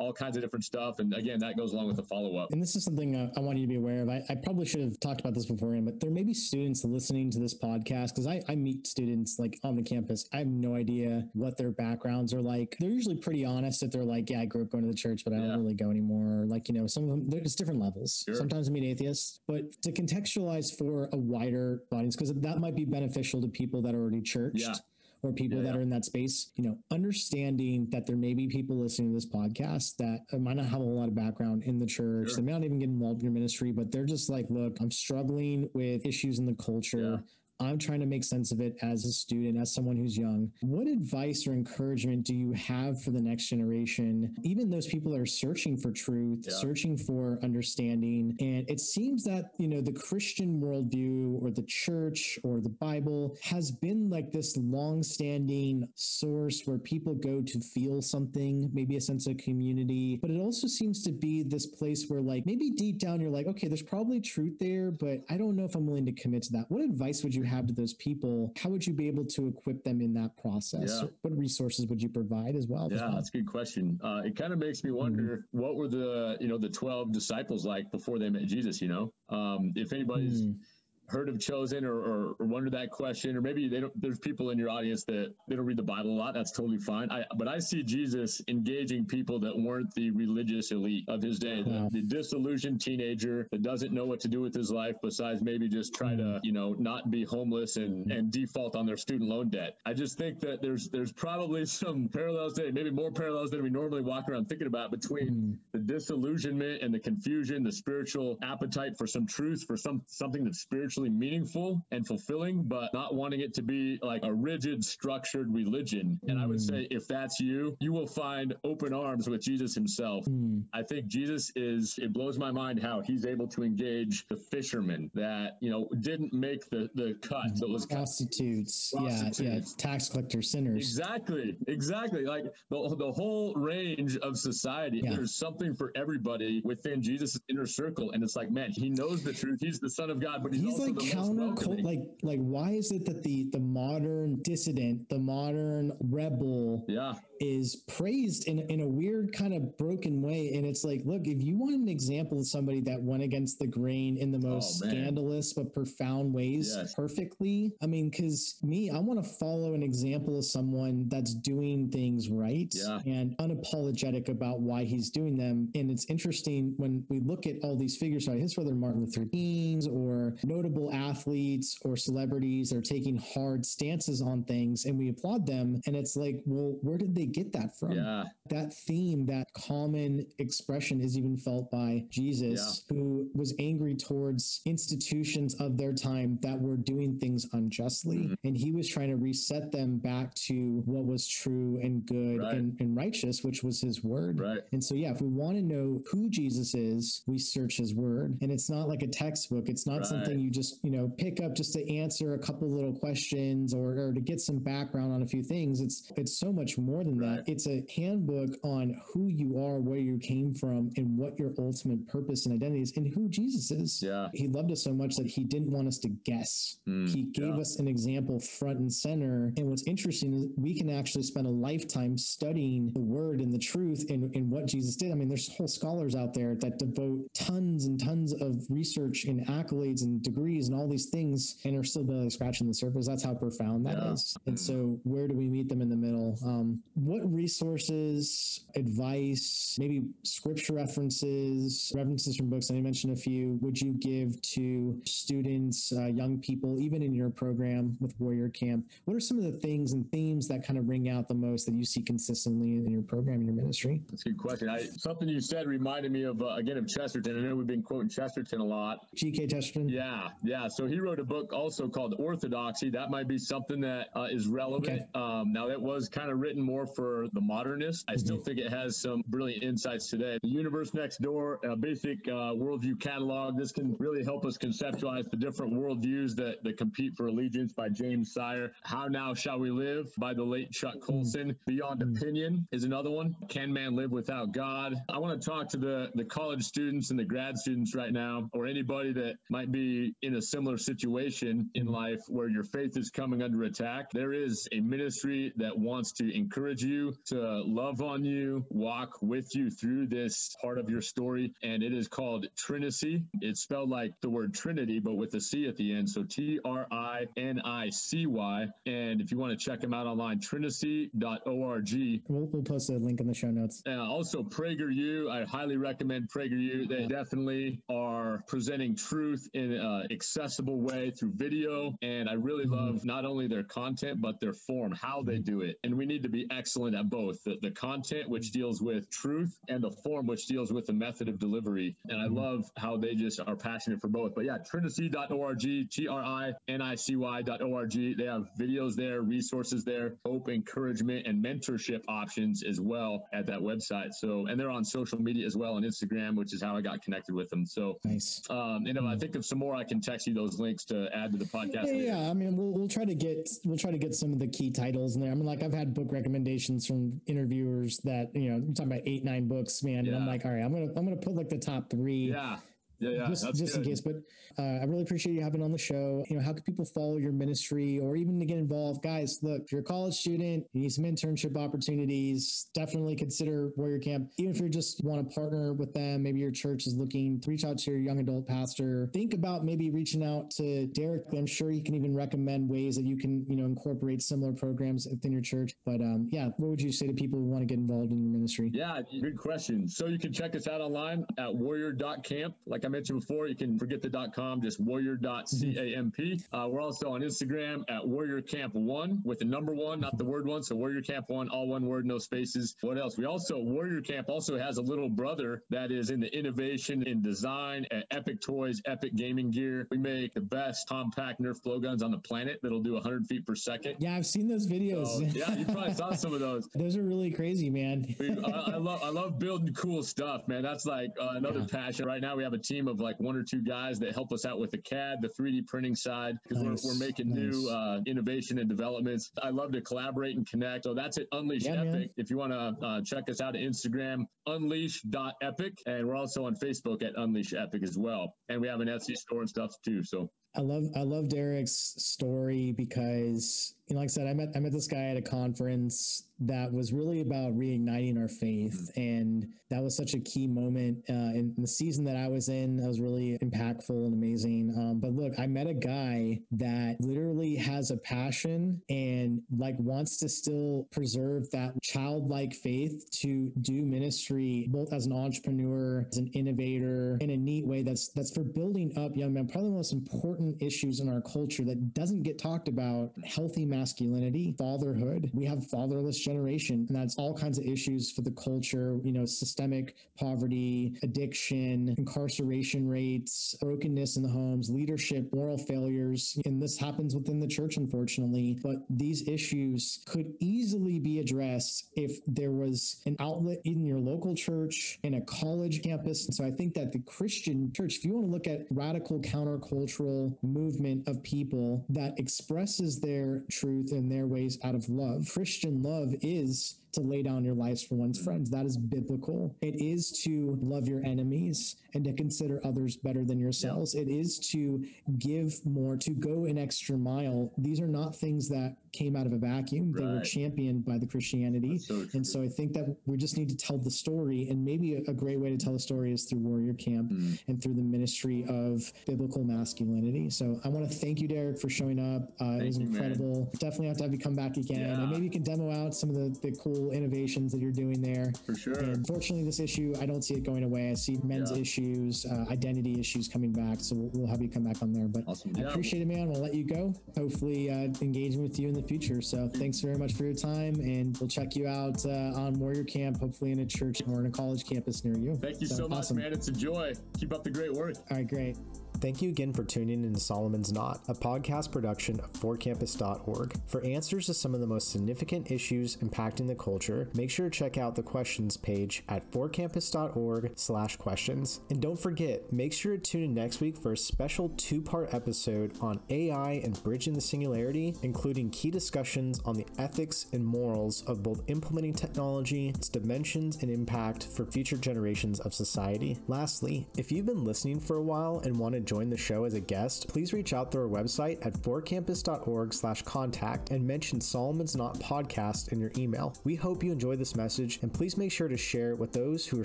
all 0.00 0.12
kinds 0.14 0.36
of 0.36 0.42
different 0.42 0.64
stuff. 0.64 0.98
And 0.98 1.12
again, 1.12 1.38
that 1.40 1.58
goes 1.58 1.74
along 1.74 1.86
with 1.86 1.96
the 1.96 2.02
follow 2.02 2.38
up. 2.38 2.50
And 2.52 2.60
this 2.60 2.74
is 2.74 2.84
something 2.84 3.14
I, 3.14 3.38
I 3.38 3.42
want 3.42 3.58
you 3.58 3.64
to 3.64 3.68
be 3.68 3.76
aware 3.76 4.02
of. 4.02 4.08
I, 4.08 4.24
I, 4.30 4.34
probably 4.34 4.64
should 4.64 4.80
have 4.80 4.98
talked 4.98 5.20
about 5.20 5.34
this 5.34 5.44
beforehand, 5.44 5.84
but 5.84 6.00
there 6.00 6.10
may 6.10 6.22
be 6.22 6.32
students 6.32 6.82
listening 6.84 7.30
to 7.32 7.38
this 7.38 7.54
podcast 7.54 8.08
because 8.08 8.26
I, 8.26 8.40
I 8.48 8.54
meet 8.54 8.86
students 8.86 9.38
like 9.38 9.60
on 9.62 9.76
the 9.76 9.82
campus. 9.82 10.26
I 10.32 10.38
have 10.38 10.46
no 10.46 10.74
idea 10.74 11.28
what 11.34 11.58
their 11.58 11.70
backgrounds 11.70 12.32
are 12.32 12.40
like. 12.40 12.76
They're 12.80 12.90
usually 12.90 13.16
pretty 13.16 13.44
honest 13.44 13.82
if 13.82 13.90
they're 13.90 14.02
like, 14.02 14.30
yeah, 14.30 14.40
I 14.40 14.46
grew 14.46 14.62
up 14.62 14.70
going 14.70 14.84
to 14.84 14.90
the 14.90 14.96
church, 14.96 15.22
but 15.22 15.34
I 15.34 15.36
don't 15.36 15.60
really 15.60 15.74
go 15.74 15.90
anymore. 15.90 16.46
Like, 16.46 16.68
you 16.68 16.74
know, 16.74 16.86
some 16.86 17.04
of 17.04 17.10
them, 17.10 17.28
there's 17.28 17.54
different 17.54 17.80
levels. 17.80 18.24
Sure. 18.26 18.34
Sometimes 18.34 18.68
I 18.68 18.72
meet 18.72 18.84
atheists, 18.84 19.40
but 19.46 19.70
to 19.82 19.92
contextualize 19.92 20.76
for 20.76 21.10
a 21.12 21.16
wider 21.18 21.82
audience, 21.92 22.16
because 22.16 22.32
that 22.32 22.58
might 22.58 22.74
be 22.74 22.86
beneficial 22.86 23.42
to 23.42 23.48
people 23.48 23.82
that 23.82 23.94
are 23.94 24.00
already 24.00 24.22
churched. 24.22 24.60
Yeah 24.60 24.74
or 25.22 25.32
people 25.32 25.58
yeah, 25.58 25.64
that 25.64 25.70
yeah. 25.70 25.78
are 25.78 25.82
in 25.82 25.88
that 25.90 26.04
space, 26.04 26.50
you 26.56 26.64
know, 26.64 26.78
understanding 26.90 27.86
that 27.90 28.06
there 28.06 28.16
may 28.16 28.34
be 28.34 28.48
people 28.48 28.76
listening 28.76 29.10
to 29.10 29.14
this 29.14 29.26
podcast 29.26 29.96
that 29.96 30.20
uh, 30.32 30.38
might 30.38 30.56
not 30.56 30.66
have 30.66 30.80
a 30.80 30.84
lot 30.84 31.08
of 31.08 31.14
background 31.14 31.62
in 31.64 31.78
the 31.78 31.86
church. 31.86 32.28
Sure. 32.28 32.36
They 32.36 32.42
may 32.42 32.52
not 32.52 32.64
even 32.64 32.78
get 32.78 32.88
involved 32.88 33.20
in 33.20 33.24
your 33.24 33.32
ministry, 33.32 33.72
but 33.72 33.92
they're 33.92 34.06
just 34.06 34.30
like, 34.30 34.46
look, 34.48 34.80
I'm 34.80 34.90
struggling 34.90 35.68
with 35.74 36.06
issues 36.06 36.38
in 36.38 36.46
the 36.46 36.54
culture. 36.54 37.22
I'm 37.60 37.78
trying 37.78 38.00
to 38.00 38.06
make 38.06 38.24
sense 38.24 38.52
of 38.52 38.60
it 38.60 38.76
as 38.82 39.04
a 39.04 39.12
student, 39.12 39.58
as 39.58 39.74
someone 39.74 39.96
who's 39.96 40.16
young. 40.16 40.50
What 40.62 40.86
advice 40.86 41.46
or 41.46 41.52
encouragement 41.52 42.24
do 42.24 42.34
you 42.34 42.52
have 42.52 43.02
for 43.02 43.10
the 43.10 43.20
next 43.20 43.48
generation, 43.48 44.34
even 44.42 44.70
those 44.70 44.86
people 44.86 45.12
that 45.12 45.20
are 45.20 45.26
searching 45.26 45.76
for 45.76 45.92
truth, 45.92 46.46
yeah. 46.48 46.54
searching 46.56 46.96
for 46.96 47.38
understanding? 47.42 48.36
And 48.40 48.68
it 48.68 48.80
seems 48.80 49.24
that, 49.24 49.52
you 49.58 49.68
know, 49.68 49.80
the 49.80 49.92
Christian 49.92 50.60
worldview 50.60 51.42
or 51.42 51.50
the 51.50 51.64
church 51.64 52.38
or 52.42 52.60
the 52.60 52.68
Bible 52.70 53.36
has 53.42 53.70
been 53.70 54.08
like 54.08 54.32
this 54.32 54.56
long 54.56 55.02
standing 55.02 55.88
source 55.94 56.62
where 56.64 56.78
people 56.78 57.14
go 57.14 57.42
to 57.42 57.60
feel 57.60 58.00
something, 58.00 58.70
maybe 58.72 58.96
a 58.96 59.00
sense 59.00 59.26
of 59.26 59.36
community, 59.36 60.16
but 60.16 60.30
it 60.30 60.40
also 60.40 60.66
seems 60.66 61.02
to 61.02 61.12
be 61.12 61.42
this 61.42 61.66
place 61.66 62.06
where, 62.08 62.22
like, 62.22 62.46
maybe 62.46 62.70
deep 62.70 62.98
down 62.98 63.20
you're 63.20 63.30
like, 63.30 63.46
okay, 63.46 63.68
there's 63.68 63.82
probably 63.82 64.20
truth 64.20 64.58
there, 64.58 64.90
but 64.90 65.20
I 65.28 65.36
don't 65.36 65.56
know 65.56 65.64
if 65.64 65.74
I'm 65.74 65.86
willing 65.86 66.06
to 66.06 66.12
commit 66.12 66.42
to 66.44 66.52
that. 66.52 66.66
What 66.68 66.82
advice 66.82 67.22
would 67.22 67.34
you 67.34 67.42
have 67.50 67.66
to 67.66 67.72
those 67.72 67.94
people? 67.94 68.52
How 68.56 68.70
would 68.70 68.86
you 68.86 68.92
be 68.92 69.08
able 69.08 69.24
to 69.24 69.48
equip 69.48 69.84
them 69.84 70.00
in 70.00 70.14
that 70.14 70.36
process? 70.36 71.00
Yeah. 71.02 71.08
What 71.22 71.36
resources 71.36 71.86
would 71.86 72.02
you 72.02 72.08
provide 72.08 72.56
as 72.56 72.66
well? 72.66 72.88
Yeah, 72.90 73.10
that's 73.12 73.28
a 73.28 73.32
good 73.32 73.46
question. 73.46 73.98
Uh, 74.02 74.22
it 74.24 74.36
kind 74.36 74.52
of 74.52 74.58
makes 74.58 74.84
me 74.84 74.90
wonder 74.90 75.44
mm-hmm. 75.48 75.60
what 75.60 75.76
were 75.76 75.88
the, 75.88 76.36
you 76.40 76.48
know, 76.48 76.58
the 76.58 76.68
12 76.68 77.12
disciples 77.12 77.64
like 77.64 77.90
before 77.90 78.18
they 78.18 78.30
met 78.30 78.46
Jesus, 78.46 78.80
you 78.80 78.88
know? 78.88 79.12
Um, 79.28 79.72
if 79.76 79.92
anybody's, 79.92 80.42
mm-hmm 80.42 80.62
heard 81.10 81.28
of 81.28 81.38
chosen 81.40 81.84
or, 81.84 81.94
or, 81.94 82.34
or 82.38 82.70
that 82.70 82.90
question 82.90 83.36
or 83.36 83.40
maybe 83.40 83.68
they 83.68 83.80
don't 83.80 84.00
there's 84.00 84.18
people 84.18 84.50
in 84.50 84.58
your 84.58 84.68
audience 84.68 85.04
that 85.04 85.32
they 85.48 85.56
don't 85.56 85.64
read 85.64 85.76
the 85.76 85.82
bible 85.82 86.10
a 86.10 86.12
lot 86.12 86.34
that's 86.34 86.52
totally 86.52 86.78
fine. 86.78 87.10
I, 87.10 87.24
but 87.36 87.48
i 87.48 87.58
see 87.58 87.82
jesus 87.82 88.40
engaging 88.48 89.06
people 89.06 89.40
that 89.40 89.56
weren't 89.56 89.92
the 89.94 90.10
religious 90.10 90.70
elite 90.70 91.04
of 91.08 91.22
his 91.22 91.38
day 91.38 91.62
the, 91.62 91.88
the, 91.90 92.02
disillusioned 92.02 92.80
teenager 92.80 93.48
that 93.50 93.62
doesn't 93.62 93.92
know 93.92 94.04
what 94.04 94.20
to 94.20 94.28
do 94.28 94.40
with 94.40 94.54
his 94.54 94.70
life 94.70 94.96
besides 95.02 95.42
maybe 95.42 95.68
just 95.68 95.94
try 95.94 96.14
to 96.14 96.40
you 96.42 96.52
know 96.52 96.74
not 96.78 97.10
be 97.10 97.24
homeless 97.24 97.76
and 97.76 98.10
and 98.10 98.30
default 98.30 98.76
on 98.76 98.86
their 98.86 98.96
student 98.96 99.28
loan 99.28 99.48
debt. 99.48 99.76
I 99.86 99.92
just 99.92 100.18
think 100.18 100.40
that 100.40 100.62
there's 100.62 100.88
there's 100.88 101.12
probably 101.12 101.66
some 101.66 102.08
parallels 102.08 102.58
maybe 102.58 102.90
more 102.90 103.10
parallels 103.10 103.50
than 103.50 103.62
we 103.62 103.70
normally 103.70 104.02
walk 104.02 104.28
around 104.28 104.48
thinking 104.48 104.66
about 104.66 104.90
between 104.90 105.58
the 105.72 105.78
disillusionment 105.78 106.82
and 106.82 106.92
the 106.92 106.98
confusion 106.98 107.62
the 107.62 107.72
spiritual 107.72 108.38
appetite 108.42 108.96
for 108.96 109.06
some 109.06 109.26
truth 109.26 109.64
for 109.66 109.76
some 109.76 110.02
something 110.06 110.44
that's 110.44 110.60
spiritual 110.60 110.99
actually 111.00 111.16
meaningful 111.16 111.84
and 111.90 112.06
fulfilling, 112.06 112.62
but 112.62 112.92
not 112.92 113.14
wanting 113.14 113.40
it 113.40 113.54
to 113.54 113.62
be 113.62 113.98
like 114.02 114.22
a 114.24 114.32
rigid, 114.32 114.84
structured 114.84 115.52
religion. 115.52 116.18
And 116.26 116.38
mm. 116.38 116.42
I 116.42 116.46
would 116.46 116.58
mm. 116.58 116.68
say 116.68 116.86
if 116.90 117.06
that's 117.08 117.40
you, 117.40 117.76
you 117.80 117.92
will 117.92 118.06
find 118.06 118.54
open 118.64 118.92
arms 118.92 119.28
with 119.28 119.40
Jesus 119.42 119.74
himself. 119.74 120.24
Mm. 120.26 120.64
I 120.74 120.82
think 120.82 121.06
Jesus 121.06 121.50
is, 121.56 121.94
it 121.98 122.12
blows 122.12 122.38
my 122.38 122.50
mind 122.50 122.82
how 122.82 123.00
he's 123.00 123.24
able 123.24 123.48
to 123.48 123.62
engage 123.62 124.26
the 124.28 124.36
fishermen 124.36 125.10
that, 125.14 125.56
you 125.60 125.70
know, 125.70 125.88
didn't 126.00 126.32
make 126.32 126.68
the, 126.70 126.90
the 126.94 127.14
cut. 127.22 127.56
So 127.56 127.68
was 127.68 127.86
prostitutes. 127.86 128.92
prostitutes. 128.94 129.40
Yeah. 129.40 129.54
Yeah. 129.54 129.60
Tax 129.78 130.08
collectors, 130.08 130.50
sinners. 130.50 130.76
Exactly. 130.76 131.56
Exactly. 131.68 132.24
Like 132.24 132.44
the, 132.70 132.94
the 132.96 133.12
whole 133.12 133.54
range 133.54 134.16
of 134.18 134.36
society, 134.36 135.00
yeah. 135.02 135.14
there's 135.14 135.34
something 135.34 135.74
for 135.74 135.92
everybody 135.96 136.60
within 136.64 137.00
Jesus' 137.02 137.38
inner 137.48 137.66
circle. 137.66 138.10
And 138.12 138.22
it's 138.22 138.36
like, 138.36 138.50
man, 138.50 138.70
he 138.70 138.90
knows 138.90 139.22
the 139.22 139.32
truth. 139.32 139.60
He's 139.60 139.80
the 139.80 139.90
son 139.90 140.10
of 140.10 140.20
God, 140.20 140.42
but 140.42 140.52
he's, 140.52 140.62
he's 140.62 140.72
also 140.72 140.86
like 140.86 140.89
counter 140.94 141.48
like 141.82 142.00
like 142.22 142.40
why 142.40 142.70
is 142.70 142.90
it 142.92 143.04
that 143.04 143.22
the 143.22 143.48
the 143.52 143.60
modern 143.60 144.40
dissident 144.42 145.08
the 145.08 145.18
modern 145.18 145.92
rebel 146.00 146.84
yeah 146.88 147.14
is 147.40 147.76
praised 147.88 148.46
in, 148.46 148.60
in 148.70 148.80
a 148.80 148.86
weird 148.86 149.32
kind 149.32 149.54
of 149.54 149.76
broken 149.78 150.20
way. 150.20 150.52
And 150.54 150.66
it's 150.66 150.84
like, 150.84 151.00
look, 151.06 151.22
if 151.26 151.42
you 151.42 151.56
want 151.56 151.74
an 151.74 151.88
example 151.88 152.38
of 152.38 152.46
somebody 152.46 152.80
that 152.82 153.02
went 153.02 153.22
against 153.22 153.58
the 153.58 153.66
grain 153.66 154.18
in 154.18 154.30
the 154.30 154.46
oh, 154.46 154.50
most 154.50 154.82
oh, 154.84 154.88
scandalous 154.88 155.54
but 155.54 155.72
profound 155.72 156.34
ways 156.34 156.74
yes. 156.76 156.94
perfectly, 156.94 157.72
I 157.82 157.86
mean, 157.86 158.10
because 158.10 158.58
me, 158.62 158.90
I 158.90 158.98
want 158.98 159.24
to 159.24 159.28
follow 159.38 159.72
an 159.72 159.82
example 159.82 160.36
of 160.38 160.44
someone 160.44 161.08
that's 161.08 161.34
doing 161.34 161.90
things 161.90 162.28
right 162.28 162.72
yeah. 162.72 163.00
and 163.06 163.36
unapologetic 163.38 164.28
about 164.28 164.60
why 164.60 164.84
he's 164.84 165.08
doing 165.08 165.36
them. 165.36 165.70
And 165.74 165.90
it's 165.90 166.04
interesting 166.10 166.74
when 166.76 167.04
we 167.08 167.20
look 167.20 167.46
at 167.46 167.56
all 167.62 167.76
these 167.76 167.96
figures, 167.96 168.26
so 168.26 168.32
his 168.32 168.54
brother 168.54 168.74
Martin 168.74 169.00
Luther 169.00 169.24
King's 169.24 169.88
or 169.88 170.36
notable 170.44 170.92
athletes 170.92 171.78
or 171.84 171.96
celebrities 171.96 172.70
are 172.72 172.82
taking 172.82 173.16
hard 173.16 173.64
stances 173.64 174.20
on 174.20 174.44
things 174.44 174.84
and 174.84 174.98
we 174.98 175.08
applaud 175.08 175.46
them. 175.46 175.80
And 175.86 175.96
it's 175.96 176.16
like, 176.16 176.42
well, 176.44 176.76
where 176.82 176.98
did 176.98 177.14
they 177.14 177.29
get 177.30 177.52
that 177.52 177.76
from? 177.78 177.92
Yeah. 177.92 178.24
That 178.50 178.74
theme, 178.74 179.26
that 179.26 179.52
common 179.54 180.26
expression 180.38 181.00
is 181.00 181.16
even 181.16 181.36
felt 181.36 181.70
by 181.70 182.04
Jesus, 182.10 182.84
yeah. 182.90 182.96
who 182.96 183.30
was 183.34 183.54
angry 183.58 183.94
towards 183.94 184.60
institutions 184.66 185.54
of 185.60 185.76
their 185.76 185.92
time 185.92 186.38
that 186.42 186.60
were 186.60 186.76
doing 186.76 187.18
things 187.18 187.46
unjustly. 187.52 188.16
Mm-hmm. 188.16 188.34
And 188.44 188.56
he 188.56 188.72
was 188.72 188.88
trying 188.88 189.10
to 189.10 189.16
reset 189.16 189.70
them 189.70 189.98
back 189.98 190.34
to 190.46 190.82
what 190.84 191.04
was 191.04 191.28
true 191.28 191.78
and 191.80 192.04
good 192.06 192.40
right. 192.40 192.54
and, 192.54 192.78
and 192.80 192.96
righteous, 192.96 193.44
which 193.44 193.62
was 193.62 193.80
his 193.80 194.02
word. 194.02 194.40
Right. 194.40 194.60
And 194.72 194.82
so, 194.82 194.94
yeah, 194.94 195.12
if 195.12 195.20
we 195.20 195.28
want 195.28 195.56
to 195.56 195.62
know 195.62 196.02
who 196.10 196.28
Jesus 196.28 196.74
is, 196.74 197.22
we 197.26 197.38
search 197.38 197.76
his 197.76 197.94
word. 197.94 198.36
And 198.40 198.50
it's 198.50 198.68
not 198.68 198.88
like 198.88 199.02
a 199.02 199.06
textbook. 199.06 199.68
It's 199.68 199.86
not 199.86 199.98
right. 199.98 200.06
something 200.06 200.38
you 200.38 200.50
just, 200.50 200.80
you 200.82 200.90
know, 200.90 201.08
pick 201.18 201.40
up 201.40 201.54
just 201.54 201.72
to 201.74 201.96
answer 201.96 202.34
a 202.34 202.38
couple 202.38 202.68
little 202.68 202.94
questions 202.94 203.72
or, 203.74 203.96
or 203.98 204.12
to 204.12 204.20
get 204.20 204.40
some 204.40 204.58
background 204.58 205.12
on 205.12 205.22
a 205.22 205.26
few 205.26 205.42
things. 205.42 205.80
It's 205.80 206.10
it's 206.16 206.38
so 206.38 206.52
much 206.52 206.78
more 206.78 207.04
than 207.04 207.18
that. 207.18 207.44
It's 207.46 207.66
a 207.66 207.84
handbook 207.94 208.39
on 208.62 209.00
who 209.12 209.28
you 209.28 209.58
are, 209.58 209.78
where 209.78 209.98
you 209.98 210.18
came 210.18 210.54
from, 210.54 210.90
and 210.96 211.16
what 211.16 211.38
your 211.38 211.52
ultimate 211.58 212.06
purpose 212.08 212.46
and 212.46 212.54
identity 212.54 212.82
is, 212.82 212.96
and 212.96 213.12
who 213.12 213.28
Jesus 213.28 213.70
is. 213.70 214.02
Yeah. 214.02 214.28
He 214.34 214.48
loved 214.48 214.72
us 214.72 214.82
so 214.84 214.92
much 214.92 215.16
that 215.16 215.26
he 215.26 215.44
didn't 215.44 215.70
want 215.70 215.88
us 215.88 215.98
to 215.98 216.08
guess. 216.08 216.76
Mm, 216.88 217.12
he 217.12 217.22
gave 217.24 217.54
yeah. 217.54 217.60
us 217.60 217.78
an 217.78 217.88
example 217.88 218.40
front 218.40 218.78
and 218.78 218.92
center. 218.92 219.52
And 219.56 219.68
what's 219.68 219.84
interesting 219.84 220.34
is 220.34 220.46
we 220.56 220.76
can 220.76 220.90
actually 220.90 221.24
spend 221.24 221.46
a 221.46 221.50
lifetime 221.50 222.16
studying 222.16 222.92
the 222.92 223.00
word 223.00 223.40
and 223.40 223.52
the 223.52 223.58
truth 223.58 224.06
and, 224.08 224.34
and 224.34 224.50
what 224.50 224.66
Jesus 224.66 224.96
did. 224.96 225.12
I 225.12 225.14
mean, 225.14 225.28
there's 225.28 225.54
whole 225.56 225.68
scholars 225.68 226.14
out 226.14 226.34
there 226.34 226.54
that 226.56 226.78
devote 226.78 227.26
tons 227.34 227.86
and 227.86 228.02
tons 228.02 228.32
of 228.40 228.64
research 228.70 229.24
and 229.24 229.46
accolades 229.46 230.02
and 230.02 230.22
degrees 230.22 230.68
and 230.68 230.76
all 230.76 230.88
these 230.88 231.06
things 231.06 231.56
and 231.64 231.76
are 231.76 231.84
still 231.84 232.04
barely 232.04 232.30
scratching 232.30 232.66
the 232.66 232.74
surface. 232.74 233.06
That's 233.06 233.24
how 233.24 233.34
profound 233.34 233.86
that 233.86 233.98
yeah. 233.98 234.12
is. 234.12 234.36
And 234.46 234.58
so 234.58 235.00
where 235.04 235.28
do 235.28 235.34
we 235.34 235.48
meet 235.48 235.68
them 235.68 235.80
in 235.80 235.88
the 235.88 235.96
middle? 235.96 236.38
Um, 236.44 236.82
what 236.94 237.20
resources, 237.32 238.29
advice, 238.76 239.76
maybe 239.78 240.04
scripture 240.22 240.74
references, 240.74 241.92
references 241.94 242.36
from 242.36 242.48
books, 242.48 242.70
and 242.70 242.78
I 242.78 242.82
mentioned 242.82 243.12
a 243.12 243.16
few, 243.16 243.58
would 243.60 243.80
you 243.80 243.92
give 243.92 244.40
to 244.42 245.00
students, 245.04 245.92
uh, 245.92 246.06
young 246.06 246.38
people, 246.38 246.78
even 246.80 247.02
in 247.02 247.14
your 247.14 247.30
program 247.30 247.96
with 248.00 248.14
Warrior 248.18 248.48
Camp? 248.48 248.86
What 249.04 249.16
are 249.16 249.20
some 249.20 249.38
of 249.38 249.44
the 249.44 249.52
things 249.52 249.92
and 249.92 250.10
themes 250.10 250.48
that 250.48 250.66
kind 250.66 250.78
of 250.78 250.88
ring 250.88 251.08
out 251.08 251.28
the 251.28 251.34
most 251.34 251.66
that 251.66 251.74
you 251.74 251.84
see 251.84 252.02
consistently 252.02 252.76
in 252.76 252.90
your 252.90 253.02
program, 253.02 253.40
in 253.40 253.46
your 253.46 253.54
ministry? 253.54 254.02
That's 254.10 254.24
a 254.26 254.30
good 254.30 254.38
question. 254.38 254.68
I, 254.68 254.84
something 254.84 255.28
you 255.28 255.40
said 255.40 255.66
reminded 255.66 256.12
me 256.12 256.24
of, 256.24 256.40
uh, 256.40 256.54
again, 256.56 256.76
of 256.76 256.86
Chesterton. 256.88 257.38
I 257.38 257.48
know 257.48 257.56
we've 257.56 257.66
been 257.66 257.82
quoting 257.82 258.08
Chesterton 258.08 258.60
a 258.60 258.64
lot. 258.64 259.06
G.K. 259.14 259.46
Chesterton? 259.46 259.88
Yeah, 259.88 260.28
yeah. 260.42 260.68
So 260.68 260.86
he 260.86 261.00
wrote 261.00 261.18
a 261.18 261.24
book 261.24 261.52
also 261.52 261.88
called 261.88 262.14
Orthodoxy. 262.18 262.90
That 262.90 263.10
might 263.10 263.28
be 263.28 263.38
something 263.38 263.80
that 263.80 264.08
uh, 264.14 264.28
is 264.30 264.46
relevant. 264.46 265.02
Okay. 265.02 265.06
Um, 265.14 265.52
now, 265.52 265.66
that 265.68 265.80
was 265.80 266.08
kind 266.08 266.30
of 266.30 266.38
written 266.40 266.62
more 266.62 266.86
for 266.86 267.26
the 267.32 267.40
modernist. 267.40 268.04
I 268.10 268.16
still 268.16 268.38
mm-hmm. 268.38 268.44
think 268.44 268.58
it 268.58 268.72
has 268.72 269.00
some 269.00 269.22
brilliant 269.28 269.62
insights 269.62 270.08
today. 270.08 270.36
The 270.42 270.48
Universe 270.48 270.92
Next 270.94 271.18
Door, 271.18 271.60
a 271.62 271.76
basic 271.76 272.26
uh, 272.26 272.54
worldview 272.58 272.98
catalog. 273.00 273.56
This 273.56 273.70
can 273.70 273.94
really 274.00 274.24
help 274.24 274.44
us 274.44 274.58
conceptualize 274.58 275.30
the 275.30 275.36
different 275.36 275.74
worldviews 275.74 276.34
that, 276.34 276.56
that 276.64 276.76
compete 276.76 277.14
for 277.16 277.28
allegiance 277.28 277.72
by 277.72 277.88
James 277.88 278.32
Sire. 278.32 278.72
How 278.82 279.06
Now 279.06 279.32
Shall 279.34 279.60
We 279.60 279.70
Live 279.70 280.12
by 280.18 280.34
the 280.34 280.42
late 280.42 280.72
Chuck 280.72 280.96
mm-hmm. 280.96 281.12
Colson. 281.12 281.56
Beyond 281.66 282.00
mm-hmm. 282.00 282.16
Opinion 282.16 282.66
is 282.72 282.82
another 282.82 283.10
one. 283.10 283.36
Can 283.48 283.72
Man 283.72 283.94
Live 283.94 284.10
Without 284.10 284.50
God? 284.50 284.96
I 285.08 285.20
want 285.20 285.40
to 285.40 285.48
talk 285.48 285.68
to 285.68 285.76
the, 285.76 286.10
the 286.16 286.24
college 286.24 286.64
students 286.64 287.10
and 287.10 287.18
the 287.18 287.24
grad 287.24 287.58
students 287.58 287.94
right 287.94 288.12
now, 288.12 288.50
or 288.52 288.66
anybody 288.66 289.12
that 289.12 289.36
might 289.50 289.70
be 289.70 290.16
in 290.20 290.34
a 290.34 290.42
similar 290.42 290.78
situation 290.78 291.70
in 291.76 291.86
life 291.86 292.22
where 292.26 292.48
your 292.48 292.64
faith 292.64 292.96
is 292.96 293.10
coming 293.10 293.40
under 293.40 293.62
attack. 293.62 294.10
There 294.12 294.32
is 294.32 294.66
a 294.72 294.80
ministry 294.80 295.52
that 295.58 295.78
wants 295.78 296.10
to 296.14 296.36
encourage 296.36 296.82
you 296.82 297.14
to 297.26 297.62
love 297.64 297.99
on 298.00 298.24
you, 298.24 298.64
walk 298.70 299.20
with 299.22 299.54
you 299.54 299.70
through 299.70 300.06
this 300.06 300.56
part 300.60 300.78
of 300.78 300.88
your 300.90 301.02
story. 301.02 301.52
And 301.62 301.82
it 301.82 301.92
is 301.92 302.08
called 302.08 302.46
Trinicy. 302.56 303.24
It's 303.40 303.60
spelled 303.60 303.90
like 303.90 304.12
the 304.20 304.30
word 304.30 304.54
Trinity, 304.54 304.98
but 304.98 305.14
with 305.14 305.34
a 305.34 305.40
C 305.40 305.66
at 305.68 305.76
the 305.76 305.94
end. 305.94 306.08
So 306.08 306.24
T 306.24 306.58
R 306.64 306.86
I 306.90 307.26
N 307.36 307.60
I 307.64 307.90
C 307.90 308.26
Y. 308.26 308.66
And 308.86 309.20
if 309.20 309.30
you 309.30 309.38
want 309.38 309.58
to 309.58 309.64
check 309.64 309.80
them 309.80 309.94
out 309.94 310.06
online, 310.06 310.40
trinicy.org. 310.40 312.20
We'll, 312.28 312.46
we'll 312.46 312.62
post 312.62 312.90
a 312.90 312.94
link 312.94 313.20
in 313.20 313.26
the 313.26 313.34
show 313.34 313.50
notes. 313.50 313.82
Uh, 313.86 313.98
also, 313.98 314.42
PragerU. 314.42 315.30
I 315.30 315.44
highly 315.44 315.76
recommend 315.76 316.28
PragerU. 316.28 316.88
They 316.88 317.06
definitely 317.06 317.82
are 317.88 318.42
presenting 318.48 318.96
truth 318.96 319.48
in 319.54 319.72
an 319.72 320.08
accessible 320.10 320.80
way 320.80 321.10
through 321.10 321.32
video. 321.34 321.94
And 322.02 322.28
I 322.28 322.34
really 322.34 322.64
mm-hmm. 322.64 322.94
love 322.94 323.04
not 323.04 323.24
only 323.24 323.46
their 323.46 323.64
content, 323.64 324.20
but 324.20 324.40
their 324.40 324.54
form, 324.54 324.92
how 324.92 325.22
they 325.22 325.38
do 325.38 325.60
it. 325.60 325.78
And 325.84 325.96
we 325.96 326.06
need 326.06 326.22
to 326.22 326.28
be 326.28 326.46
excellent 326.50 326.70
excellent 326.70 326.96
at 326.96 327.10
both 327.10 327.42
the, 327.44 327.56
the 327.62 327.70
content, 327.70 327.89
which 328.26 328.52
deals 328.52 328.80
with 328.80 329.10
truth, 329.10 329.58
and 329.68 329.82
the 329.82 329.90
form, 329.90 330.26
which 330.26 330.46
deals 330.46 330.72
with 330.72 330.86
the 330.86 330.92
method 330.92 331.28
of 331.28 331.38
delivery. 331.38 331.96
And 332.08 332.20
I 332.20 332.26
mm-hmm. 332.26 332.36
love 332.36 332.70
how 332.76 332.96
they 332.96 333.14
just 333.14 333.40
are 333.40 333.56
passionate 333.56 334.00
for 334.00 334.08
both. 334.08 334.34
But 334.34 334.44
yeah, 334.44 334.58
trinicy.org, 334.58 335.90
T 335.90 336.08
R 336.08 336.22
I 336.22 336.52
N 336.68 336.80
I 336.82 336.94
C 336.94 337.16
Y.org. 337.16 337.92
They 338.16 338.24
have 338.24 338.48
videos 338.58 338.94
there, 338.94 339.22
resources 339.22 339.84
there, 339.84 340.14
hope, 340.24 340.48
encouragement, 340.48 341.26
and 341.26 341.44
mentorship 341.44 342.02
options 342.08 342.62
as 342.62 342.80
well 342.80 343.26
at 343.32 343.46
that 343.46 343.60
website. 343.60 344.12
So, 344.12 344.46
and 344.46 344.58
they're 344.58 344.70
on 344.70 344.84
social 344.84 345.20
media 345.20 345.46
as 345.46 345.56
well 345.56 345.74
on 345.74 345.82
Instagram, 345.82 346.36
which 346.36 346.54
is 346.54 346.62
how 346.62 346.76
I 346.76 346.80
got 346.80 347.02
connected 347.02 347.34
with 347.34 347.50
them. 347.50 347.66
So, 347.66 347.98
nice. 348.04 348.42
Um, 348.50 348.86
and 348.86 348.96
if 348.96 349.04
I 349.04 349.14
mm. 349.14 349.20
think 349.20 349.34
of 349.34 349.44
some 349.44 349.58
more, 349.58 349.74
I 349.74 349.84
can 349.84 350.00
text 350.00 350.26
you 350.26 350.34
those 350.34 350.58
links 350.58 350.84
to 350.86 351.08
add 351.14 351.32
to 351.32 351.38
the 351.38 351.44
podcast. 351.44 351.86
Yeah, 351.86 352.14
yeah. 352.14 352.30
I 352.30 352.34
mean, 352.34 352.56
we'll, 352.56 352.72
we'll 352.72 352.88
try 352.88 353.04
to 353.04 353.14
get 353.14 353.48
we'll 353.64 353.78
try 353.78 353.90
to 353.90 353.98
get 353.98 354.14
some 354.14 354.32
of 354.32 354.38
the 354.38 354.48
key 354.48 354.70
titles 354.70 355.14
in 355.14 355.20
there. 355.20 355.30
I 355.30 355.34
mean, 355.34 355.46
like 355.46 355.62
I've 355.62 355.72
had 355.72 355.94
book 355.94 356.08
recommendations 356.10 356.86
from 356.86 357.20
interviewers 357.26 357.79
that 358.04 358.30
you 358.34 358.50
know, 358.50 358.56
I'm 358.56 358.74
talking 358.74 358.92
about 358.92 359.02
eight 359.06 359.24
nine 359.24 359.48
books, 359.48 359.82
man. 359.82 360.04
Yeah. 360.04 360.12
And 360.12 360.22
I'm 360.22 360.26
like, 360.26 360.44
all 360.44 360.52
right, 360.52 360.62
I'm 360.62 360.72
gonna 360.72 360.92
I'm 360.96 361.04
gonna 361.04 361.16
put 361.16 361.34
like 361.34 361.48
the 361.48 361.58
top 361.58 361.90
three. 361.90 362.30
Yeah 362.32 362.56
yeah, 363.00 363.10
yeah, 363.10 363.28
just, 363.28 363.54
just 363.54 363.76
in 363.76 363.82
case. 363.82 364.00
But 364.00 364.16
uh, 364.58 364.62
I 364.62 364.84
really 364.84 365.02
appreciate 365.02 365.34
you 365.34 365.42
having 365.42 365.62
on 365.62 365.72
the 365.72 365.78
show. 365.78 366.24
You 366.28 366.36
know, 366.36 366.42
how 366.42 366.52
can 366.52 366.62
people 366.62 366.84
follow 366.84 367.16
your 367.16 367.32
ministry 367.32 367.98
or 367.98 368.16
even 368.16 368.38
to 368.40 368.46
get 368.46 368.58
involved? 368.58 369.02
Guys, 369.02 369.38
look, 369.42 369.62
if 369.62 369.72
you're 369.72 369.80
a 369.80 369.84
college 369.84 370.14
student, 370.14 370.66
you 370.72 370.82
need 370.82 370.92
some 370.92 371.04
internship 371.04 371.56
opportunities, 371.56 372.68
definitely 372.74 373.16
consider 373.16 373.70
Warrior 373.76 373.98
Camp. 373.98 374.30
Even 374.36 374.54
if 374.54 374.60
you 374.60 374.68
just 374.68 375.02
want 375.02 375.26
to 375.26 375.34
partner 375.34 375.72
with 375.72 375.94
them, 375.94 376.22
maybe 376.22 376.40
your 376.40 376.50
church 376.50 376.86
is 376.86 376.94
looking 376.94 377.40
to 377.40 377.50
reach 377.50 377.64
out 377.64 377.78
to 377.78 377.90
your 377.90 378.00
young 378.00 378.18
adult 378.18 378.46
pastor. 378.46 379.08
Think 379.12 379.34
about 379.34 379.64
maybe 379.64 379.90
reaching 379.90 380.24
out 380.24 380.50
to 380.52 380.86
Derek. 380.88 381.22
I'm 381.32 381.46
sure 381.46 381.70
he 381.70 381.80
can 381.80 381.94
even 381.94 382.14
recommend 382.14 382.68
ways 382.68 382.96
that 382.96 383.04
you 383.04 383.16
can, 383.16 383.46
you 383.48 383.56
know, 383.56 383.64
incorporate 383.64 384.20
similar 384.22 384.52
programs 384.52 385.06
within 385.10 385.32
your 385.32 385.42
church. 385.42 385.74
But 385.86 386.00
um, 386.00 386.28
yeah, 386.30 386.48
what 386.58 386.68
would 386.70 386.82
you 386.82 386.92
say 386.92 387.06
to 387.06 387.14
people 387.14 387.38
who 387.38 387.46
want 387.46 387.62
to 387.62 387.66
get 387.66 387.78
involved 387.78 388.12
in 388.12 388.20
your 388.20 388.30
ministry? 388.30 388.70
Yeah, 388.74 389.00
good 389.20 389.38
question. 389.38 389.88
So 389.88 390.06
you 390.06 390.18
can 390.18 390.32
check 390.32 390.54
us 390.54 390.68
out 390.68 390.80
online 390.80 391.24
at 391.38 391.54
warrior.camp. 391.54 392.54
Like 392.66 392.84
I 392.84 392.88
mentioned 392.90 393.20
before, 393.20 393.46
you 393.46 393.54
can 393.54 393.78
forget 393.78 394.02
the 394.02 394.30
.com, 394.34 394.60
just 394.60 394.80
warrior.camp. 394.80 396.14
Uh, 396.52 396.68
we're 396.68 396.80
also 396.80 397.12
on 397.12 397.20
Instagram 397.20 397.84
at 397.88 398.06
Warrior 398.06 398.42
Camp 398.42 398.74
One 398.74 399.20
with 399.24 399.38
the 399.38 399.44
number 399.44 399.72
one, 399.72 400.00
not 400.00 400.18
the 400.18 400.24
word 400.24 400.46
one. 400.46 400.62
So 400.62 400.74
Warrior 400.76 401.02
Camp 401.02 401.28
One, 401.28 401.48
all 401.48 401.68
one 401.68 401.86
word, 401.86 402.06
no 402.06 402.18
spaces. 402.18 402.76
What 402.80 402.98
else? 402.98 403.16
We 403.16 403.24
also 403.24 403.58
Warrior 403.58 404.00
Camp 404.00 404.28
also 404.28 404.58
has 404.58 404.76
a 404.78 404.82
little 404.82 405.08
brother 405.08 405.62
that 405.70 405.90
is 405.90 406.10
in 406.10 406.20
the 406.20 406.36
innovation 406.36 407.06
in 407.06 407.22
design 407.22 407.86
at 407.90 408.06
Epic 408.10 408.40
Toys, 408.40 408.82
Epic 408.86 409.14
Gaming 409.14 409.50
Gear. 409.50 409.86
We 409.90 409.98
make 409.98 410.34
the 410.34 410.40
best 410.40 410.88
compact 410.88 411.40
Nerf 411.40 411.62
flow 411.62 411.78
guns 411.78 412.02
on 412.02 412.10
the 412.10 412.18
planet 412.18 412.60
that'll 412.62 412.82
do 412.82 412.94
100 412.94 413.26
feet 413.26 413.46
per 413.46 413.54
second. 413.54 413.96
Yeah, 413.98 414.16
I've 414.16 414.26
seen 414.26 414.48
those 414.48 414.66
videos. 414.66 415.06
So, 415.06 415.20
yeah, 415.20 415.54
you 415.54 415.64
probably 415.64 415.94
saw 415.94 416.12
some 416.14 416.34
of 416.34 416.40
those. 416.40 416.68
Those 416.74 416.96
are 416.96 417.02
really 417.02 417.30
crazy, 417.30 417.68
man. 417.68 418.14
I, 418.20 418.72
I, 418.72 418.76
love 418.76 419.02
I 419.02 419.10
love 419.10 419.38
building 419.38 419.74
cool 419.74 420.02
stuff, 420.02 420.48
man. 420.48 420.62
That's 420.62 420.86
like 420.86 421.10
uh, 421.20 421.30
another 421.34 421.60
yeah. 421.60 421.66
passion. 421.70 422.06
Right 422.06 422.20
now, 422.20 422.36
we 422.36 422.42
have 422.42 422.52
a 422.52 422.58
team 422.58 422.79
of 422.88 423.00
like 423.00 423.18
one 423.20 423.36
or 423.36 423.42
two 423.42 423.62
guys 423.62 423.98
that 424.00 424.14
help 424.14 424.32
us 424.32 424.44
out 424.44 424.58
with 424.58 424.70
the 424.70 424.78
CAD, 424.78 425.18
the 425.22 425.28
3D 425.28 425.66
printing 425.66 425.94
side, 425.94 426.36
because 426.42 426.62
nice. 426.62 426.84
we're, 426.84 426.92
we're 426.92 426.98
making 426.98 427.28
nice. 427.28 427.54
new 427.54 427.68
uh, 427.68 428.00
innovation 428.06 428.58
and 428.58 428.68
developments. 428.68 429.30
I 429.42 429.50
love 429.50 429.72
to 429.72 429.80
collaborate 429.80 430.36
and 430.36 430.46
connect. 430.46 430.84
So 430.84 430.94
that's 430.94 431.18
it, 431.18 431.28
Unleash 431.32 431.64
yeah, 431.64 431.80
Epic. 431.80 431.92
Man. 431.92 432.08
If 432.16 432.30
you 432.30 432.36
want 432.36 432.52
to 432.52 432.86
uh, 432.86 433.00
check 433.02 433.28
us 433.28 433.40
out 433.40 433.56
at 433.56 433.62
Instagram, 433.62 434.24
unleash.epic. 434.46 435.82
And 435.86 436.06
we're 436.06 436.16
also 436.16 436.46
on 436.46 436.54
Facebook 436.56 437.02
at 437.02 437.12
Unleash 437.16 437.52
Epic 437.52 437.82
as 437.82 437.98
well. 437.98 438.34
And 438.48 438.60
we 438.60 438.68
have 438.68 438.80
an 438.80 438.88
Etsy 438.88 439.16
store 439.16 439.40
and 439.40 439.48
stuff 439.48 439.74
too. 439.84 440.02
So 440.02 440.30
I 440.56 440.62
love 440.62 440.84
I 440.96 441.02
love 441.02 441.28
Derek's 441.28 441.94
story 441.96 442.72
because 442.72 443.74
you 443.90 443.94
know, 443.94 444.00
like 444.00 444.06
I 444.06 444.12
said, 444.12 444.26
I 444.28 444.34
met 444.34 444.50
I 444.54 444.60
met 444.60 444.72
this 444.72 444.86
guy 444.86 445.06
at 445.06 445.16
a 445.16 445.22
conference 445.22 446.24
that 446.38 446.72
was 446.72 446.92
really 446.92 447.20
about 447.20 447.52
reigniting 447.52 448.18
our 448.18 448.28
faith, 448.28 448.90
mm-hmm. 448.96 449.00
and 449.00 449.48
that 449.68 449.82
was 449.82 449.96
such 449.96 450.14
a 450.14 450.20
key 450.20 450.46
moment 450.46 450.98
uh, 451.08 451.34
in, 451.34 451.54
the 451.58 451.66
season 451.66 452.04
that 452.04 452.16
I 452.16 452.28
was 452.28 452.48
in. 452.48 452.76
That 452.76 452.86
was 452.86 453.00
really 453.00 453.36
impactful 453.42 453.90
and 453.90 454.14
amazing. 454.14 454.74
Um, 454.76 455.00
but 455.00 455.12
look, 455.12 455.32
I 455.38 455.46
met 455.46 455.66
a 455.66 455.74
guy 455.74 456.40
that 456.52 456.96
literally 457.00 457.56
has 457.56 457.90
a 457.90 457.96
passion 457.96 458.80
and 458.88 459.42
like 459.56 459.74
wants 459.78 460.16
to 460.18 460.28
still 460.28 460.88
preserve 460.92 461.50
that 461.50 461.72
childlike 461.82 462.54
faith 462.54 463.10
to 463.20 463.52
do 463.60 463.84
ministry 463.84 464.66
both 464.70 464.92
as 464.92 465.06
an 465.06 465.12
entrepreneur, 465.12 466.06
as 466.10 466.16
an 466.16 466.28
innovator, 466.28 467.18
in 467.20 467.30
a 467.30 467.36
neat 467.36 467.66
way. 467.66 467.82
That's 467.82 468.08
that's 468.08 468.32
for 468.32 468.44
building 468.44 468.96
up 468.96 469.16
young 469.16 469.34
men. 469.34 469.48
Probably 469.48 469.70
the 469.70 469.76
most 469.76 469.92
important 469.92 470.39
issues 470.60 471.00
in 471.00 471.08
our 471.08 471.20
culture 471.20 471.64
that 471.64 471.94
doesn't 471.94 472.22
get 472.22 472.38
talked 472.38 472.68
about: 472.68 473.12
healthy 473.24 473.64
masculinity, 473.64 474.54
fatherhood. 474.58 475.30
We 475.34 475.44
have 475.46 475.66
fatherless 475.66 476.18
generation, 476.18 476.86
and 476.88 476.96
that's 476.96 477.16
all 477.16 477.34
kinds 477.34 477.58
of 477.58 477.64
issues 477.64 478.10
for 478.10 478.22
the 478.22 478.32
culture. 478.32 478.98
You 479.02 479.12
know, 479.12 479.24
systemic 479.24 479.96
poverty, 480.18 480.96
addiction, 481.02 481.94
incarceration 481.98 482.88
rates, 482.88 483.56
brokenness 483.60 484.16
in 484.16 484.22
the 484.22 484.28
homes, 484.28 484.70
leadership, 484.70 485.32
moral 485.32 485.58
failures, 485.58 486.38
and 486.44 486.60
this 486.60 486.78
happens 486.78 487.14
within 487.14 487.40
the 487.40 487.46
church, 487.46 487.76
unfortunately. 487.76 488.58
But 488.62 488.78
these 488.88 489.28
issues 489.28 490.00
could 490.06 490.34
easily 490.40 490.98
be 490.98 491.20
addressed 491.20 491.90
if 491.96 492.18
there 492.26 492.52
was 492.52 493.00
an 493.06 493.16
outlet 493.20 493.60
in 493.64 493.84
your 493.84 493.98
local 493.98 494.34
church, 494.34 494.98
in 495.02 495.14
a 495.14 495.20
college 495.22 495.82
campus. 495.82 496.26
And 496.26 496.34
so 496.34 496.44
I 496.44 496.50
think 496.50 496.74
that 496.74 496.92
the 496.92 497.00
Christian 497.00 497.72
church, 497.72 497.96
if 497.96 498.04
you 498.04 498.14
want 498.14 498.26
to 498.26 498.32
look 498.32 498.46
at 498.46 498.66
radical 498.70 499.20
countercultural 499.20 500.29
movement 500.42 501.08
of 501.08 501.22
people 501.22 501.84
that 501.88 502.18
expresses 502.18 503.00
their 503.00 503.44
truth 503.50 503.92
and 503.92 504.10
their 504.10 504.26
ways 504.26 504.58
out 504.64 504.74
of 504.74 504.88
love. 504.88 505.28
Christian 505.32 505.82
love 505.82 506.14
is 506.22 506.79
to 506.92 507.00
lay 507.00 507.22
down 507.22 507.44
your 507.44 507.54
lives 507.54 507.82
for 507.82 507.94
one's 507.94 508.22
friends. 508.22 508.50
That 508.50 508.66
is 508.66 508.76
biblical. 508.76 509.56
It 509.60 509.80
is 509.80 510.10
to 510.24 510.58
love 510.60 510.88
your 510.88 511.04
enemies 511.04 511.76
and 511.94 512.04
to 512.04 512.12
consider 512.12 512.60
others 512.64 512.96
better 512.96 513.24
than 513.24 513.38
yourselves. 513.38 513.94
It 513.94 514.08
is 514.08 514.38
to 514.50 514.84
give 515.18 515.54
more, 515.64 515.96
to 515.96 516.10
go 516.10 516.44
an 516.44 516.58
extra 516.58 516.96
mile. 516.96 517.52
These 517.58 517.80
are 517.80 517.88
not 517.88 518.14
things 518.16 518.48
that 518.48 518.76
came 518.92 519.16
out 519.16 519.26
of 519.26 519.32
a 519.32 519.38
vacuum. 519.38 519.92
Right. 519.92 520.04
They 520.04 520.14
were 520.14 520.20
championed 520.20 520.84
by 520.84 520.98
the 520.98 521.06
Christianity. 521.06 521.78
So 521.78 522.06
and 522.12 522.26
so 522.26 522.42
I 522.42 522.48
think 522.48 522.72
that 522.74 522.96
we 523.06 523.16
just 523.16 523.36
need 523.36 523.48
to 523.48 523.56
tell 523.56 523.78
the 523.78 523.90
story. 523.90 524.48
And 524.48 524.64
maybe 524.64 524.96
a, 524.96 525.10
a 525.10 525.14
great 525.14 525.38
way 525.38 525.50
to 525.50 525.56
tell 525.56 525.72
the 525.72 525.78
story 525.78 526.12
is 526.12 526.24
through 526.24 526.40
Warrior 526.40 526.74
Camp 526.74 527.10
mm. 527.10 527.38
and 527.48 527.62
through 527.62 527.74
the 527.74 527.82
ministry 527.82 528.44
of 528.48 528.82
biblical 529.06 529.44
masculinity. 529.44 530.30
So 530.30 530.60
I 530.64 530.68
want 530.68 530.90
to 530.90 530.96
thank 530.96 531.20
you, 531.20 531.28
Derek, 531.28 531.60
for 531.60 531.68
showing 531.68 531.98
up. 531.98 532.32
Uh, 532.40 532.62
it 532.62 532.66
was 532.66 532.78
incredible. 532.78 533.50
You, 533.52 533.58
Definitely 533.60 533.88
have 533.88 533.96
to 533.98 534.02
have 534.04 534.12
you 534.12 534.18
come 534.18 534.34
back 534.34 534.56
again. 534.56 534.80
Yeah. 534.80 535.02
And 535.02 535.10
maybe 535.10 535.24
you 535.24 535.30
can 535.30 535.42
demo 535.42 535.70
out 535.70 535.94
some 535.94 536.10
of 536.10 536.16
the, 536.16 536.28
the 536.40 536.56
cool 536.56 536.79
innovations 536.90 537.52
that 537.52 537.60
you're 537.60 537.70
doing 537.72 538.00
there. 538.00 538.32
For 538.46 538.54
sure. 538.54 538.78
And 538.78 539.06
fortunately, 539.06 539.44
this 539.44 539.60
issue, 539.60 539.94
I 540.00 540.06
don't 540.06 540.22
see 540.22 540.34
it 540.34 540.44
going 540.44 540.64
away. 540.64 540.90
I 540.90 540.94
see 540.94 541.18
men's 541.22 541.50
yeah. 541.50 541.58
issues, 541.58 542.24
uh, 542.24 542.46
identity 542.50 542.98
issues 542.98 543.28
coming 543.28 543.52
back. 543.52 543.80
So 543.80 543.96
we'll, 543.96 544.10
we'll, 544.14 544.28
have 544.28 544.40
you 544.40 544.48
come 544.48 544.64
back 544.64 544.82
on 544.82 544.92
there. 544.92 545.08
But 545.08 545.24
awesome. 545.26 545.54
I 545.56 545.62
appreciate 545.62 546.02
it, 546.02 546.08
man. 546.08 546.28
We'll 546.28 546.42
let 546.42 546.54
you 546.54 546.64
go. 546.64 546.94
Hopefully, 547.16 547.70
uh, 547.70 547.92
engaging 548.00 548.42
with 548.42 548.58
you 548.58 548.68
in 548.68 548.74
the 548.74 548.82
future. 548.82 549.20
So 549.20 549.48
thanks 549.48 549.80
very 549.80 549.98
much 549.98 550.14
for 550.14 550.24
your 550.24 550.34
time. 550.34 550.74
And 550.76 551.16
we'll 551.18 551.28
check 551.28 551.56
you 551.56 551.66
out 551.66 552.04
uh, 552.06 552.40
on 552.40 552.58
Warrior 552.58 552.84
Camp, 552.84 553.20
hopefully 553.20 553.52
in 553.52 553.60
a 553.60 553.66
church 553.66 554.00
or 554.08 554.20
in 554.20 554.26
a 554.26 554.30
college 554.30 554.64
campus 554.64 555.04
near 555.04 555.16
you. 555.16 555.36
Thank 555.36 555.60
you 555.60 555.66
so, 555.66 555.76
so 555.76 555.88
much, 555.88 555.98
awesome. 555.98 556.16
man. 556.18 556.32
It's 556.32 556.48
a 556.48 556.52
joy. 556.52 556.94
Keep 557.18 557.34
up 557.34 557.44
the 557.44 557.50
great 557.50 557.72
work. 557.72 557.96
All 558.10 558.16
right, 558.16 558.28
great. 558.28 558.56
Thank 559.00 559.22
you 559.22 559.30
again 559.30 559.54
for 559.54 559.64
tuning 559.64 560.04
in 560.04 560.12
to 560.12 560.20
Solomon's 560.20 560.70
Knot, 560.70 561.00
a 561.08 561.14
podcast 561.14 561.72
production 561.72 562.20
of 562.20 562.30
forcampus.org. 562.34 563.56
For 563.66 563.82
answers 563.82 564.26
to 564.26 564.34
some 564.34 564.54
of 564.54 564.60
the 564.60 564.66
most 564.66 564.90
significant 564.90 565.50
issues 565.50 565.96
impacting 565.96 566.46
the 566.46 566.54
culture, 566.54 567.08
make 567.14 567.30
sure 567.30 567.48
to 567.48 567.58
check 567.58 567.78
out 567.78 567.96
the 567.96 568.02
questions 568.02 568.58
page 568.58 569.02
at 569.08 569.30
forcampus.org 569.30 570.52
slash 570.54 570.96
questions. 570.96 571.60
And 571.70 571.80
don't 571.80 571.98
forget, 571.98 572.52
make 572.52 572.74
sure 572.74 572.98
to 572.98 573.02
tune 573.02 573.22
in 573.22 573.34
next 573.34 573.62
week 573.62 573.78
for 573.78 573.94
a 573.94 573.96
special 573.96 574.50
two-part 574.58 575.14
episode 575.14 575.72
on 575.80 576.00
AI 576.10 576.60
and 576.62 576.80
bridging 576.82 577.14
the 577.14 577.22
singularity, 577.22 577.94
including 578.02 578.50
key 578.50 578.70
discussions 578.70 579.40
on 579.46 579.56
the 579.56 579.66
ethics 579.78 580.26
and 580.34 580.44
morals 580.44 581.04
of 581.06 581.22
both 581.22 581.40
implementing 581.46 581.94
technology, 581.94 582.68
its 582.68 582.90
dimensions 582.90 583.56
and 583.62 583.70
impact 583.70 584.24
for 584.24 584.44
future 584.44 584.76
generations 584.76 585.40
of 585.40 585.54
society. 585.54 586.18
Lastly, 586.28 586.86
if 586.98 587.10
you've 587.10 587.24
been 587.24 587.44
listening 587.44 587.80
for 587.80 587.96
a 587.96 588.02
while 588.02 588.42
and 588.44 588.58
want 588.58 588.74
to 588.74 588.89
join 588.90 589.08
the 589.08 589.16
show 589.16 589.44
as 589.44 589.54
a 589.54 589.60
guest, 589.60 590.08
please 590.08 590.32
reach 590.32 590.52
out 590.52 590.72
through 590.72 590.82
our 590.82 591.02
website 591.02 591.38
at 591.46 591.52
forcampus.org 591.52 592.74
slash 592.74 593.02
contact 593.02 593.70
and 593.70 593.86
mention 593.86 594.20
Solomon's 594.20 594.74
Knot 594.74 594.98
podcast 594.98 595.70
in 595.70 595.78
your 595.78 595.92
email. 595.96 596.34
We 596.42 596.56
hope 596.56 596.82
you 596.82 596.90
enjoy 596.90 597.14
this 597.14 597.36
message 597.36 597.78
and 597.82 597.94
please 597.94 598.16
make 598.16 598.32
sure 598.32 598.48
to 598.48 598.56
share 598.56 598.90
it 598.90 598.98
with 598.98 599.12
those 599.12 599.46
who 599.46 599.60
are 599.60 599.64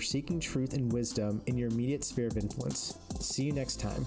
seeking 0.00 0.38
truth 0.38 0.74
and 0.74 0.92
wisdom 0.92 1.42
in 1.46 1.58
your 1.58 1.70
immediate 1.70 2.04
sphere 2.04 2.28
of 2.28 2.36
influence. 2.36 2.98
See 3.18 3.42
you 3.42 3.52
next 3.52 3.80
time. 3.80 4.06